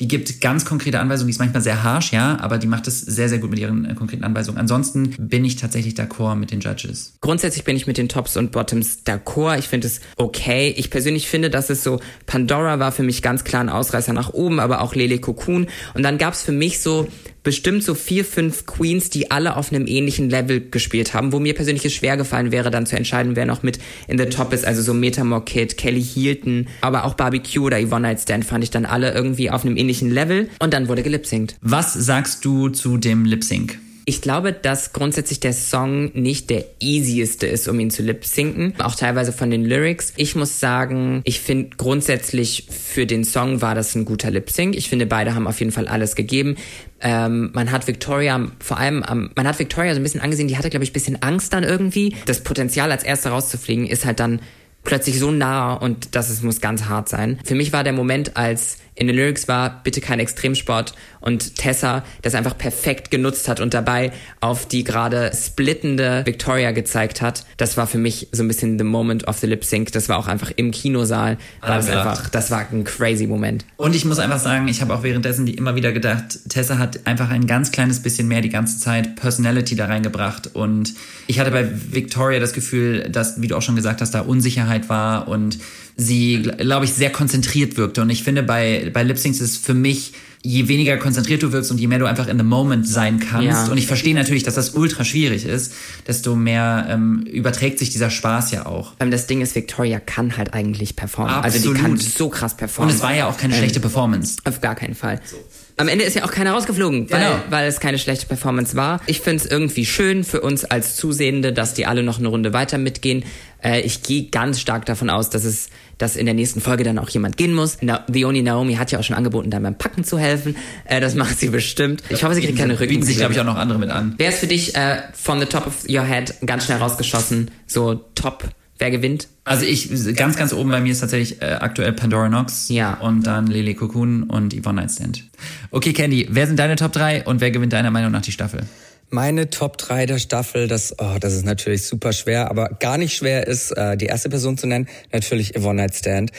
Die 0.00 0.08
gibt 0.08 0.40
ganz 0.40 0.64
konkrete 0.64 1.00
Anweisungen, 1.00 1.28
die 1.28 1.32
ist 1.32 1.38
manchmal 1.38 1.62
sehr 1.62 1.82
harsh, 1.82 2.12
ja, 2.12 2.38
aber 2.40 2.58
die 2.58 2.66
macht 2.66 2.88
es 2.88 3.00
sehr, 3.00 3.28
sehr 3.28 3.38
gut 3.38 3.50
mit 3.50 3.58
ihren 3.58 3.84
äh, 3.84 3.94
konkreten 3.94 4.24
Anweisungen. 4.24 4.58
Ansonsten 4.58 5.14
bin 5.18 5.44
ich 5.44 5.56
tatsächlich 5.56 5.94
d'accord 5.94 6.36
mit 6.36 6.50
den 6.50 6.60
Judges. 6.60 7.14
Grundsätzlich 7.20 7.64
bin 7.64 7.76
ich 7.76 7.86
mit 7.86 7.98
den 7.98 8.08
Tops 8.08 8.36
und 8.36 8.52
Bottoms 8.52 9.04
d'accord. 9.06 9.58
Ich 9.58 9.68
finde 9.68 9.86
es 9.86 10.00
okay. 10.16 10.74
Ich 10.76 10.90
persönlich 10.90 11.28
finde, 11.28 11.50
dass 11.50 11.70
es 11.70 11.84
so, 11.84 12.00
Pandora 12.26 12.78
war 12.78 12.92
für 12.92 13.02
mich 13.02 13.22
ganz 13.22 13.44
klar 13.44 13.62
ein 13.62 13.68
Ausreißer 13.68 14.12
nach 14.12 14.32
oben, 14.32 14.60
aber 14.60 14.80
auch 14.80 14.94
Lele 14.94 15.18
Cocoon. 15.18 15.66
Und 15.94 16.02
dann 16.02 16.18
gab 16.18 16.34
es 16.34 16.42
für 16.42 16.52
mich 16.52 16.80
so 16.80 17.08
bestimmt 17.42 17.82
so 17.84 17.94
vier, 17.94 18.24
fünf 18.24 18.66
Queens, 18.66 19.10
die 19.10 19.30
alle 19.30 19.56
auf 19.56 19.72
einem 19.72 19.86
ähnlichen 19.86 20.30
Level 20.30 20.60
gespielt 20.70 21.14
haben, 21.14 21.32
wo 21.32 21.40
mir 21.40 21.54
persönlich 21.54 21.84
es 21.84 21.92
schwer 21.92 22.16
gefallen 22.16 22.52
wäre, 22.52 22.70
dann 22.70 22.86
zu 22.86 22.96
entscheiden, 22.96 23.36
wer 23.36 23.46
noch 23.46 23.62
mit 23.62 23.78
in 24.08 24.18
the 24.18 24.26
top 24.26 24.52
ist. 24.52 24.64
Also 24.64 24.82
so 24.82 24.94
Metamore 24.94 25.44
Kid, 25.44 25.76
Kelly 25.76 26.02
Hilton, 26.02 26.68
aber 26.80 27.04
auch 27.04 27.14
Barbecue 27.14 27.64
oder 27.64 27.80
Yvonne 27.80 28.08
Night 28.08 28.20
Stand 28.20 28.44
fand 28.44 28.64
ich 28.64 28.70
dann 28.70 28.86
alle 28.86 29.12
irgendwie 29.12 29.50
auf 29.50 29.64
einem 29.64 29.76
ähnlichen 29.76 30.10
Level. 30.10 30.48
Und 30.58 30.74
dann 30.74 30.88
wurde 30.88 31.02
gelipsingt. 31.02 31.56
Was 31.60 31.92
sagst 31.92 32.44
du 32.44 32.68
zu 32.68 32.96
dem 32.96 33.24
Lip 33.24 33.44
Sync? 33.44 33.78
Ich 34.04 34.20
glaube, 34.20 34.52
dass 34.52 34.92
grundsätzlich 34.92 35.40
der 35.40 35.52
Song 35.52 36.10
nicht 36.14 36.50
der 36.50 36.64
easieste 36.80 37.46
ist, 37.46 37.68
um 37.68 37.78
ihn 37.78 37.90
zu 37.90 38.02
lip-sinken. 38.02 38.74
Auch 38.80 38.94
teilweise 38.94 39.32
von 39.32 39.50
den 39.50 39.64
Lyrics. 39.64 40.12
Ich 40.16 40.34
muss 40.34 40.58
sagen, 40.58 41.22
ich 41.24 41.40
finde 41.40 41.76
grundsätzlich 41.76 42.66
für 42.70 43.06
den 43.06 43.24
Song 43.24 43.62
war 43.62 43.74
das 43.74 43.94
ein 43.94 44.04
guter 44.04 44.30
Lip-Sync. 44.30 44.74
Ich 44.76 44.88
finde, 44.88 45.06
beide 45.06 45.34
haben 45.34 45.46
auf 45.46 45.60
jeden 45.60 45.72
Fall 45.72 45.86
alles 45.86 46.16
gegeben. 46.16 46.56
Ähm, 47.00 47.50
man 47.52 47.70
hat 47.70 47.86
Victoria 47.86 48.50
vor 48.60 48.78
allem, 48.78 49.04
ähm, 49.08 49.30
man 49.34 49.46
hat 49.46 49.58
Victoria 49.58 49.94
so 49.94 50.00
ein 50.00 50.02
bisschen 50.02 50.20
angesehen, 50.20 50.48
die 50.48 50.56
hatte, 50.56 50.70
glaube 50.70 50.84
ich, 50.84 50.90
ein 50.90 50.94
bisschen 50.94 51.22
Angst 51.22 51.52
dann 51.52 51.64
irgendwie. 51.64 52.16
Das 52.26 52.42
Potenzial 52.42 52.90
als 52.90 53.04
Erste 53.04 53.30
rauszufliegen 53.30 53.86
ist 53.86 54.04
halt 54.04 54.20
dann 54.20 54.40
plötzlich 54.84 55.18
so 55.18 55.30
nah 55.30 55.74
und 55.74 56.14
das 56.16 56.30
ist, 56.30 56.42
muss 56.42 56.60
ganz 56.60 56.84
hart 56.84 57.08
sein. 57.08 57.38
Für 57.44 57.54
mich 57.54 57.72
war 57.72 57.84
der 57.84 57.92
Moment, 57.92 58.36
als 58.36 58.78
in 58.94 59.06
den 59.06 59.16
Lyrics 59.16 59.48
war, 59.48 59.82
bitte 59.82 60.00
kein 60.00 60.20
Extremsport 60.20 60.94
und 61.20 61.56
Tessa 61.56 62.04
das 62.20 62.34
einfach 62.34 62.58
perfekt 62.58 63.10
genutzt 63.10 63.48
hat 63.48 63.60
und 63.60 63.72
dabei 63.74 64.12
auf 64.40 64.66
die 64.66 64.84
gerade 64.84 65.32
splittende 65.34 66.22
Victoria 66.26 66.72
gezeigt 66.72 67.22
hat. 67.22 67.46
Das 67.56 67.76
war 67.76 67.86
für 67.86 67.98
mich 67.98 68.28
so 68.32 68.42
ein 68.42 68.48
bisschen 68.48 68.78
the 68.78 68.84
moment 68.84 69.26
of 69.28 69.38
the 69.38 69.46
lip 69.46 69.64
sync. 69.64 69.92
Das 69.92 70.08
war 70.08 70.18
auch 70.18 70.26
einfach 70.26 70.52
im 70.56 70.72
Kinosaal. 70.72 71.38
War 71.60 71.76
das, 71.76 71.88
einfach, 71.88 72.28
das 72.28 72.50
war 72.50 72.66
ein 72.70 72.84
crazy 72.84 73.26
Moment. 73.26 73.64
Und 73.76 73.94
ich 73.94 74.04
muss 74.04 74.18
einfach 74.18 74.38
sagen, 74.38 74.68
ich 74.68 74.82
habe 74.82 74.94
auch 74.94 75.02
währenddessen 75.02 75.46
die 75.46 75.54
immer 75.54 75.74
wieder 75.74 75.92
gedacht, 75.92 76.40
Tessa 76.48 76.78
hat 76.78 77.06
einfach 77.06 77.30
ein 77.30 77.46
ganz 77.46 77.72
kleines 77.72 78.00
bisschen 78.00 78.28
mehr 78.28 78.40
die 78.40 78.50
ganze 78.50 78.78
Zeit 78.78 79.16
Personality 79.16 79.74
da 79.76 79.86
reingebracht 79.86 80.54
und 80.54 80.94
ich 81.26 81.38
hatte 81.38 81.50
bei 81.50 81.66
Victoria 81.92 82.40
das 82.40 82.52
Gefühl, 82.52 83.08
dass, 83.08 83.40
wie 83.40 83.48
du 83.48 83.56
auch 83.56 83.62
schon 83.62 83.76
gesagt 83.76 84.00
hast, 84.00 84.10
da 84.10 84.20
Unsicherheit 84.20 84.88
war 84.88 85.28
und 85.28 85.58
sie, 85.96 86.42
glaube 86.42 86.84
ich, 86.84 86.92
sehr 86.92 87.10
konzentriert 87.10 87.76
wirkte. 87.76 88.02
Und 88.02 88.10
ich 88.10 88.24
finde, 88.24 88.42
bei, 88.42 88.90
bei 88.92 89.02
Lip 89.02 89.18
Syncs 89.18 89.40
ist 89.40 89.64
für 89.64 89.74
mich, 89.74 90.12
je 90.42 90.66
weniger 90.66 90.96
konzentriert 90.96 91.42
du 91.42 91.52
wirkst 91.52 91.70
und 91.70 91.78
je 91.78 91.86
mehr 91.86 91.98
du 91.98 92.06
einfach 92.06 92.26
in 92.26 92.36
the 92.36 92.44
moment 92.44 92.86
sein 92.88 93.20
kannst. 93.20 93.46
Ja. 93.46 93.66
Und 93.66 93.78
ich 93.78 93.86
verstehe 93.86 94.14
natürlich, 94.14 94.42
dass 94.42 94.54
das 94.54 94.70
ultra 94.70 95.04
schwierig 95.04 95.46
ist, 95.46 95.72
desto 96.06 96.34
mehr 96.34 96.86
ähm, 96.88 97.22
überträgt 97.22 97.78
sich 97.78 97.90
dieser 97.90 98.10
Spaß 98.10 98.50
ja 98.50 98.66
auch. 98.66 98.94
Das 98.98 99.26
Ding 99.26 99.40
ist, 99.40 99.54
Victoria 99.54 100.00
kann 100.00 100.36
halt 100.36 100.52
eigentlich 100.52 100.96
performen. 100.96 101.32
Absolut. 101.32 101.54
Also 101.54 101.74
die 101.74 101.80
kann 101.80 101.96
so 101.96 102.28
krass 102.28 102.56
performen. 102.56 102.90
Und 102.90 102.96
es 102.96 103.02
war 103.02 103.14
ja 103.14 103.28
auch 103.28 103.36
keine 103.36 103.54
ähm, 103.54 103.60
schlechte 103.60 103.80
Performance. 103.80 104.38
Auf 104.44 104.60
gar 104.60 104.74
keinen 104.74 104.94
Fall. 104.94 105.20
So. 105.24 105.36
Am 105.76 105.88
Ende 105.88 106.04
ist 106.04 106.14
ja 106.14 106.24
auch 106.24 106.30
keiner 106.30 106.52
rausgeflogen, 106.52 107.10
weil, 107.10 107.20
genau. 107.20 107.42
weil 107.50 107.66
es 107.66 107.80
keine 107.80 107.98
schlechte 107.98 108.26
Performance 108.26 108.76
war. 108.76 109.00
Ich 109.06 109.20
finde 109.20 109.44
es 109.44 109.50
irgendwie 109.50 109.86
schön 109.86 110.24
für 110.24 110.40
uns 110.40 110.64
als 110.64 110.96
Zusehende, 110.96 111.52
dass 111.52 111.74
die 111.74 111.86
alle 111.86 112.02
noch 112.02 112.18
eine 112.18 112.28
Runde 112.28 112.52
weiter 112.52 112.78
mitgehen. 112.78 113.24
Äh, 113.62 113.80
ich 113.80 114.02
gehe 114.02 114.24
ganz 114.24 114.60
stark 114.60 114.86
davon 114.86 115.08
aus, 115.08 115.30
dass 115.30 115.44
es, 115.44 115.70
dass 115.98 116.16
in 116.16 116.26
der 116.26 116.34
nächsten 116.34 116.60
Folge 116.60 116.84
dann 116.84 116.98
auch 116.98 117.08
jemand 117.08 117.36
gehen 117.36 117.54
muss. 117.54 117.78
Na, 117.80 118.04
The 118.12 118.24
Only 118.24 118.42
Naomi 118.42 118.74
hat 118.74 118.92
ja 118.92 118.98
auch 118.98 119.04
schon 119.04 119.16
angeboten, 119.16 119.50
da 119.50 119.58
beim 119.58 119.78
Packen 119.78 120.04
zu 120.04 120.18
helfen. 120.18 120.56
Äh, 120.84 121.00
das 121.00 121.14
macht 121.16 121.38
sie 121.38 121.48
bestimmt. 121.48 122.02
Ich 122.10 122.22
hoffe, 122.24 122.34
sie 122.34 122.42
kriegt 122.42 122.58
keine 122.58 122.74
Rücken. 122.74 122.88
Bieten 122.88 123.04
sich, 123.04 123.16
glaube 123.16 123.32
ich, 123.32 123.40
auch 123.40 123.44
noch 123.44 123.56
andere 123.56 123.78
mit 123.78 123.90
an. 123.90 124.14
Wer 124.18 124.28
ist 124.28 124.38
für 124.38 124.46
dich 124.46 124.74
äh, 124.74 125.02
from 125.14 125.40
the 125.40 125.46
top 125.46 125.66
of 125.66 125.88
your 125.88 126.04
head 126.04 126.34
ganz 126.44 126.66
schnell 126.66 126.78
rausgeschossen? 126.78 127.50
So 127.66 127.94
top 128.14 128.48
Wer 128.82 128.90
gewinnt? 128.90 129.28
Also 129.44 129.64
ich, 129.64 129.88
ganz, 130.16 130.36
ganz 130.36 130.52
oben 130.52 130.72
bei 130.72 130.80
mir 130.80 130.90
ist 130.90 130.98
tatsächlich 130.98 131.40
äh, 131.40 131.52
aktuell 131.60 131.92
Pandora 131.92 132.28
Nox. 132.28 132.68
Ja. 132.68 132.94
Und 132.94 133.24
dann 133.24 133.46
Lily 133.46 133.76
Cocoon 133.76 134.24
und 134.24 134.52
Yvonne 134.60 134.80
Nightstand. 134.80 135.22
Okay, 135.70 135.92
Candy, 135.92 136.26
wer 136.32 136.48
sind 136.48 136.58
deine 136.58 136.74
Top 136.74 136.90
3 136.90 137.26
und 137.26 137.40
wer 137.40 137.52
gewinnt 137.52 137.72
deiner 137.72 137.92
Meinung 137.92 138.10
nach 138.10 138.22
die 138.22 138.32
Staffel? 138.32 138.66
Meine 139.08 139.50
Top 139.50 139.78
3 139.78 140.06
der 140.06 140.18
Staffel, 140.18 140.66
das, 140.66 140.96
oh, 140.98 141.16
das 141.20 141.32
ist 141.32 141.44
natürlich 141.44 141.86
super 141.86 142.12
schwer, 142.12 142.50
aber 142.50 142.70
gar 142.80 142.98
nicht 142.98 143.14
schwer 143.14 143.46
ist, 143.46 143.70
äh, 143.70 143.96
die 143.96 144.06
erste 144.06 144.28
Person 144.30 144.58
zu 144.58 144.66
nennen, 144.66 144.88
natürlich 145.12 145.52
Yvonne 145.56 145.82
Nightstand. 145.82 146.32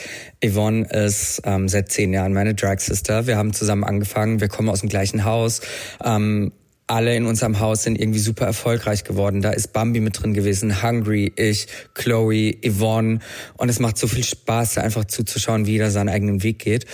Yvonne 0.44 0.86
ist 0.90 1.40
ähm, 1.46 1.70
seit 1.70 1.90
zehn 1.90 2.12
Jahren 2.12 2.34
meine 2.34 2.54
Drag 2.54 2.78
Sister. 2.80 3.26
Wir 3.26 3.38
haben 3.38 3.54
zusammen 3.54 3.84
angefangen, 3.84 4.42
wir 4.42 4.48
kommen 4.48 4.68
aus 4.68 4.80
dem 4.80 4.90
gleichen 4.90 5.24
Haus. 5.24 5.62
Ähm, 6.04 6.52
alle 6.86 7.16
in 7.16 7.26
unserem 7.26 7.60
Haus 7.60 7.82
sind 7.82 7.98
irgendwie 7.98 8.18
super 8.18 8.46
erfolgreich 8.46 9.04
geworden. 9.04 9.40
Da 9.40 9.50
ist 9.50 9.72
Bambi 9.72 10.00
mit 10.00 10.20
drin 10.20 10.34
gewesen, 10.34 10.82
Hungry, 10.82 11.32
ich, 11.36 11.66
Chloe, 11.94 12.56
Yvonne. 12.62 13.20
Und 13.56 13.68
es 13.68 13.80
macht 13.80 13.96
so 13.96 14.06
viel 14.06 14.24
Spaß, 14.24 14.74
da 14.74 14.82
einfach 14.82 15.06
zuzuschauen, 15.06 15.66
wie 15.66 15.72
jeder 15.72 15.90
seinen 15.90 16.08
eigenen 16.10 16.42
Weg 16.42 16.58
geht. 16.58 16.86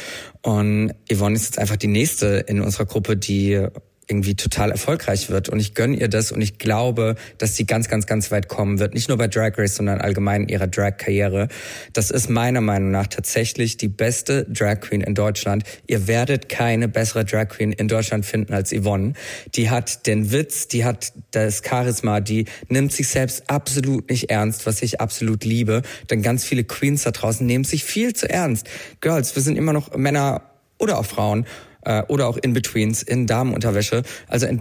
Und 0.42 0.92
Yvonne 1.12 1.34
ist 1.34 1.46
jetzt 1.46 1.58
einfach 1.58 1.76
die 1.76 1.88
nächste 1.88 2.44
in 2.46 2.60
unserer 2.60 2.86
Gruppe, 2.86 3.16
die 3.16 3.66
irgendwie 4.10 4.34
total 4.34 4.70
erfolgreich 4.70 5.30
wird. 5.30 5.48
Und 5.48 5.60
ich 5.60 5.74
gönne 5.74 5.96
ihr 5.96 6.08
das 6.08 6.32
und 6.32 6.40
ich 6.40 6.58
glaube, 6.58 7.14
dass 7.38 7.56
sie 7.56 7.64
ganz, 7.64 7.88
ganz, 7.88 8.06
ganz 8.06 8.30
weit 8.30 8.48
kommen 8.48 8.78
wird. 8.78 8.94
Nicht 8.94 9.08
nur 9.08 9.16
bei 9.16 9.28
Drag 9.28 9.56
Race, 9.56 9.76
sondern 9.76 10.00
allgemein 10.00 10.42
in 10.42 10.48
ihrer 10.48 10.66
Drag-Karriere. 10.66 11.48
Das 11.92 12.10
ist 12.10 12.28
meiner 12.28 12.60
Meinung 12.60 12.90
nach 12.90 13.06
tatsächlich 13.06 13.76
die 13.76 13.88
beste 13.88 14.44
Drag 14.44 14.80
Queen 14.80 15.00
in 15.00 15.14
Deutschland. 15.14 15.64
Ihr 15.86 16.08
werdet 16.08 16.48
keine 16.48 16.88
bessere 16.88 17.24
Drag 17.24 17.48
Queen 17.48 17.72
in 17.72 17.88
Deutschland 17.88 18.26
finden 18.26 18.52
als 18.52 18.72
Yvonne. 18.72 19.14
Die 19.54 19.70
hat 19.70 20.06
den 20.06 20.32
Witz, 20.32 20.68
die 20.68 20.84
hat 20.84 21.12
das 21.30 21.62
Charisma, 21.64 22.20
die 22.20 22.46
nimmt 22.68 22.92
sich 22.92 23.08
selbst 23.08 23.48
absolut 23.48 24.10
nicht 24.10 24.30
ernst, 24.30 24.66
was 24.66 24.82
ich 24.82 25.00
absolut 25.00 25.44
liebe. 25.44 25.82
Denn 26.10 26.22
ganz 26.22 26.44
viele 26.44 26.64
Queens 26.64 27.04
da 27.04 27.12
draußen 27.12 27.46
nehmen 27.46 27.64
sich 27.64 27.84
viel 27.84 28.12
zu 28.14 28.28
ernst. 28.28 28.68
Girls, 29.00 29.36
wir 29.36 29.42
sind 29.42 29.56
immer 29.56 29.72
noch 29.72 29.96
Männer 29.96 30.42
oder 30.78 30.98
auch 30.98 31.06
Frauen 31.06 31.46
äh, 31.82 32.02
oder 32.08 32.28
auch 32.28 32.36
In-Betweens 32.36 33.02
in 33.02 33.26
Damenunterwäsche. 33.26 34.02
Also 34.28 34.46
äh, 34.46 34.56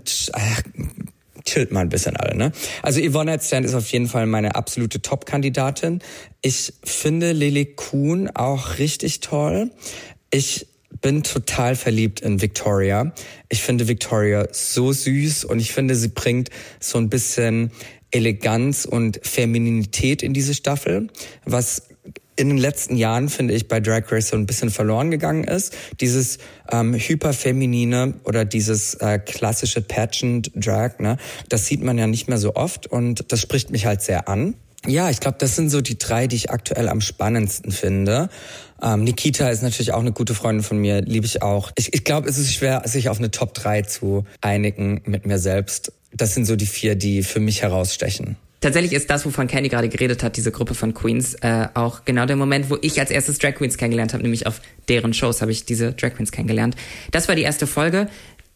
chillt 1.46 1.72
mal 1.72 1.82
ein 1.82 1.90
bisschen 1.90 2.16
alle, 2.18 2.36
ne? 2.36 2.52
Also 2.84 3.02
Yvonne 3.02 3.32
Headstand 3.32 3.66
ist 3.66 3.74
auf 3.74 3.90
jeden 3.92 4.08
Fall 4.08 4.26
meine 4.26 4.56
absolute 4.56 5.02
Top-Kandidatin. 5.02 6.00
Ich 6.42 6.74
finde 6.84 7.32
Lily 7.32 7.66
Kuhn 7.76 8.30
auch 8.34 8.78
richtig 8.78 9.20
toll. 9.20 9.72
Ich 10.32 10.68
bin 11.02 11.24
total 11.24 11.76
verliebt 11.76 12.22
in 12.22 12.42
Victoria. 12.42 13.14
Ich 13.48 13.62
finde 13.62 13.88
Victoria 13.88 14.48
so 14.52 14.92
süß 14.92 15.46
und 15.46 15.60
ich 15.60 15.72
finde, 15.72 15.96
sie 15.96 16.10
bringt 16.10 16.50
so 16.80 16.98
ein 16.98 17.10
bisschen 17.10 17.72
Eleganz 18.12 18.86
und 18.86 19.20
Femininität 19.24 20.24
in 20.24 20.34
diese 20.34 20.54
Staffel, 20.54 21.08
was 21.46 21.89
in 22.40 22.48
den 22.48 22.58
letzten 22.58 22.96
Jahren, 22.96 23.30
finde 23.30 23.54
ich, 23.54 23.68
bei 23.68 23.80
Drag 23.80 24.12
Race 24.12 24.30
so 24.30 24.38
ein 24.38 24.46
bisschen 24.46 24.70
verloren 24.70 25.12
gegangen 25.12 25.44
ist. 25.44 25.76
Dieses 26.00 26.38
ähm, 26.72 26.94
hyperfeminine 26.94 28.14
oder 28.24 28.46
dieses 28.46 28.96
äh, 28.96 29.20
klassische 29.20 29.82
Pageant 29.82 30.52
Drag, 30.56 31.00
ne, 31.00 31.18
das 31.50 31.66
sieht 31.66 31.84
man 31.84 31.98
ja 31.98 32.08
nicht 32.08 32.30
mehr 32.30 32.38
so 32.38 32.56
oft 32.56 32.88
und 32.88 33.32
das 33.32 33.42
spricht 33.42 33.72
mich 33.72 33.86
halt 33.86 34.02
sehr 34.02 34.30
an. 34.30 34.56
Ja, 34.88 35.10
ich 35.10 35.20
glaube, 35.20 35.38
das 35.40 35.58
sind 35.58 35.70
so 35.70 35.82
die 35.82 35.98
drei, 35.98 36.28
die 36.28 36.38
ich 36.38 36.52
aktuell 36.52 36.88
am 36.88 37.02
spannendsten 37.02 37.74
finde. 37.74 38.30
Ähm, 38.82 39.04
Nikita 39.04 39.50
ist 39.50 39.62
natürlich 39.62 39.92
auch 39.92 40.00
eine 40.00 40.14
gute 40.14 40.34
Freundin 40.34 40.64
von 40.64 40.78
mir, 40.78 41.02
liebe 41.02 41.26
ich 41.26 41.42
auch. 41.42 41.72
Ich, 41.76 41.94
ich 41.94 42.06
glaube, 42.06 42.30
es 42.30 42.38
ist 42.38 42.54
schwer, 42.54 42.84
sich 42.86 43.10
auf 43.10 43.18
eine 43.18 43.30
Top 43.30 43.54
3 43.54 43.82
zu 43.82 44.24
einigen 44.40 45.02
mit 45.06 45.26
mir 45.26 45.38
selbst. 45.38 45.92
Das 46.14 46.34
sind 46.34 46.46
so 46.46 46.56
die 46.56 46.66
vier, 46.66 46.96
die 46.96 47.24
für 47.24 47.42
mich 47.42 47.62
herausstechen 47.62 48.38
tatsächlich 48.62 48.94
ist 48.94 49.10
das, 49.10 49.26
wovon 49.26 49.48
Candy 49.48 49.70
gerade 49.70 49.90
geredet 49.90 50.24
hat, 50.24 50.38
diese 50.38 50.52
Gruppe 50.52 50.74
von 50.76 50.94
Queens, 50.94 51.36
äh, 51.36 51.68
auch 51.74 52.06
genau 52.06 52.26
der 52.26 52.36
Moment, 52.36 52.70
wo 52.70 52.78
ich 52.82 53.00
als 53.00 53.12
erstes 53.12 53.38
Drag 53.38 53.56
Queens 53.56 53.78
kennengelernt 53.78 54.14
habe, 54.14 54.24
nämlich 54.24 54.48
auf 54.48 54.62
deren 54.88 55.14
Shows 55.14 55.42
habe 55.42 55.52
ich 55.52 55.66
diese 55.66 55.94
Drag 55.94 56.14
Queens 56.16 56.32
kennengelernt. 56.32 56.76
Das 57.12 57.28
war 57.28 57.36
die 57.36 57.44
erste 57.44 57.68
Folge 57.68 58.08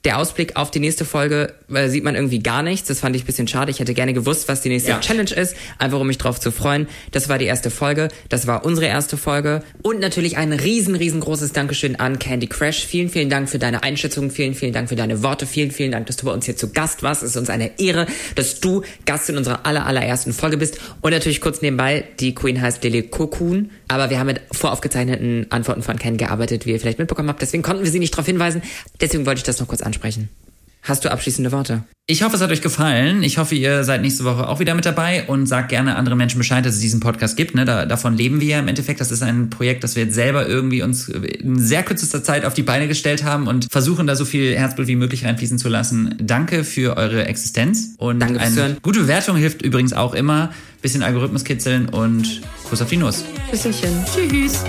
der 0.03 0.17
Ausblick 0.17 0.57
auf 0.57 0.69
die 0.69 0.79
nächste 0.79 1.05
Folge 1.05 1.53
äh, 1.73 1.87
sieht 1.87 2.03
man 2.03 2.15
irgendwie 2.15 2.39
gar 2.39 2.61
nichts. 2.61 2.87
Das 2.89 2.99
fand 2.99 3.15
ich 3.15 3.23
bisschen 3.23 3.47
schade. 3.47 3.71
Ich 3.71 3.79
hätte 3.79 3.93
gerne 3.93 4.13
gewusst, 4.13 4.49
was 4.49 4.61
die 4.61 4.69
nächste 4.69 4.91
ja. 4.91 4.99
Challenge 4.99 5.31
ist, 5.31 5.55
einfach 5.79 5.99
um 5.99 6.07
mich 6.07 6.17
drauf 6.17 6.39
zu 6.39 6.51
freuen. 6.51 6.87
Das 7.11 7.29
war 7.29 7.37
die 7.37 7.45
erste 7.45 7.69
Folge. 7.69 8.09
Das 8.27 8.45
war 8.45 8.65
unsere 8.65 8.87
erste 8.87 9.15
Folge. 9.15 9.63
Und 9.81 10.01
natürlich 10.01 10.35
ein 10.35 10.51
riesen, 10.51 10.95
riesengroßes 10.95 11.53
Dankeschön 11.53 11.95
an 11.95 12.19
Candy 12.19 12.47
Crash. 12.47 12.85
Vielen, 12.85 13.09
vielen 13.09 13.29
Dank 13.29 13.49
für 13.49 13.59
deine 13.59 13.83
Einschätzung. 13.83 14.29
Vielen, 14.29 14.55
vielen 14.55 14.73
Dank 14.73 14.89
für 14.89 14.97
deine 14.97 15.23
Worte. 15.23 15.47
Vielen, 15.47 15.71
vielen 15.71 15.91
Dank, 15.91 16.07
dass 16.07 16.17
du 16.17 16.25
bei 16.25 16.33
uns 16.33 16.45
hier 16.45 16.57
zu 16.57 16.71
Gast 16.71 17.01
warst. 17.01 17.23
Es 17.23 17.31
ist 17.31 17.37
uns 17.37 17.49
eine 17.49 17.79
Ehre, 17.79 18.05
dass 18.35 18.59
du 18.59 18.83
Gast 19.05 19.29
in 19.29 19.37
unserer 19.37 19.65
aller, 19.65 19.85
allerersten 19.85 20.33
Folge 20.33 20.57
bist. 20.57 20.79
Und 21.01 21.11
natürlich 21.11 21.39
kurz 21.39 21.61
nebenbei, 21.61 22.03
die 22.19 22.35
Queen 22.35 22.61
heißt 22.61 22.83
Lily 22.83 23.03
Kokun. 23.03 23.71
Aber 23.87 24.09
wir 24.09 24.19
haben 24.19 24.27
mit 24.27 24.41
voraufgezeichneten 24.51 25.47
Antworten 25.49 25.81
von 25.81 25.97
Ken 25.97 26.17
gearbeitet, 26.17 26.65
wie 26.65 26.71
ihr 26.71 26.79
vielleicht 26.79 26.99
mitbekommen 26.99 27.29
habt. 27.29 27.41
Deswegen 27.41 27.63
konnten 27.63 27.83
wir 27.83 27.91
sie 27.91 27.99
nicht 27.99 28.13
darauf 28.13 28.25
hinweisen. 28.25 28.61
Deswegen 28.99 29.25
wollte 29.25 29.39
ich 29.39 29.43
das 29.43 29.59
noch 29.59 29.67
kurz 29.67 29.81
ansprechen. 29.93 30.29
Hast 30.81 31.05
du 31.05 31.11
abschließende 31.11 31.53
Worte? 31.53 31.83
Ich 32.07 32.23
hoffe, 32.23 32.35
es 32.35 32.41
hat 32.41 32.51
euch 32.51 32.61
gefallen. 32.61 33.23
Ich 33.23 33.37
hoffe, 33.37 33.55
ihr 33.55 33.85
seid 33.85 34.01
nächste 34.01 34.25
Woche 34.25 34.49
auch 34.49 34.59
wieder 34.59 34.75
mit 34.75 34.85
dabei 34.85 35.23
und 35.27 35.45
sagt 35.45 35.69
gerne 35.69 35.95
anderen 35.95 36.17
Menschen 36.17 36.37
Bescheid, 36.39 36.65
dass 36.65 36.75
es 36.75 36.81
diesen 36.81 36.99
Podcast 36.99 37.37
gibt. 37.37 37.55
Ne? 37.55 37.63
Da, 37.63 37.85
davon 37.85 38.17
leben 38.17 38.41
wir 38.41 38.47
ja 38.49 38.59
im 38.59 38.67
Endeffekt. 38.67 38.99
Das 38.99 39.09
ist 39.09 39.23
ein 39.23 39.49
Projekt, 39.49 39.85
das 39.85 39.95
wir 39.95 40.03
jetzt 40.03 40.15
selber 40.15 40.45
irgendwie 40.45 40.81
uns 40.81 41.07
in 41.07 41.57
sehr 41.57 41.83
kürzester 41.83 42.21
Zeit 42.21 42.43
auf 42.43 42.53
die 42.53 42.63
Beine 42.63 42.89
gestellt 42.89 43.23
haben 43.23 43.47
und 43.47 43.67
versuchen, 43.71 44.07
da 44.07 44.17
so 44.17 44.25
viel 44.25 44.53
Herzblut 44.57 44.87
wie 44.87 44.97
möglich 44.97 45.23
reinfließen 45.23 45.57
zu 45.57 45.69
lassen. 45.69 46.15
Danke 46.19 46.65
für 46.65 46.97
eure 46.97 47.25
Existenz. 47.27 47.95
Und 47.97 48.19
Danke 48.19 48.41
eine 48.41 48.53
hören. 48.53 48.77
gute 48.81 48.99
Bewertung 48.99 49.37
hilft 49.37 49.61
übrigens 49.61 49.93
auch 49.93 50.13
immer. 50.13 50.51
Bisschen 50.81 51.03
Algorithmus 51.03 51.45
kitzeln 51.45 51.87
und 51.87 52.41
Kuss 52.69 52.81
auf 52.81 52.89
die 52.89 52.97
Nuss. 52.97 53.23
Küsschen. 53.49 54.03
Tschüss. 54.13 54.65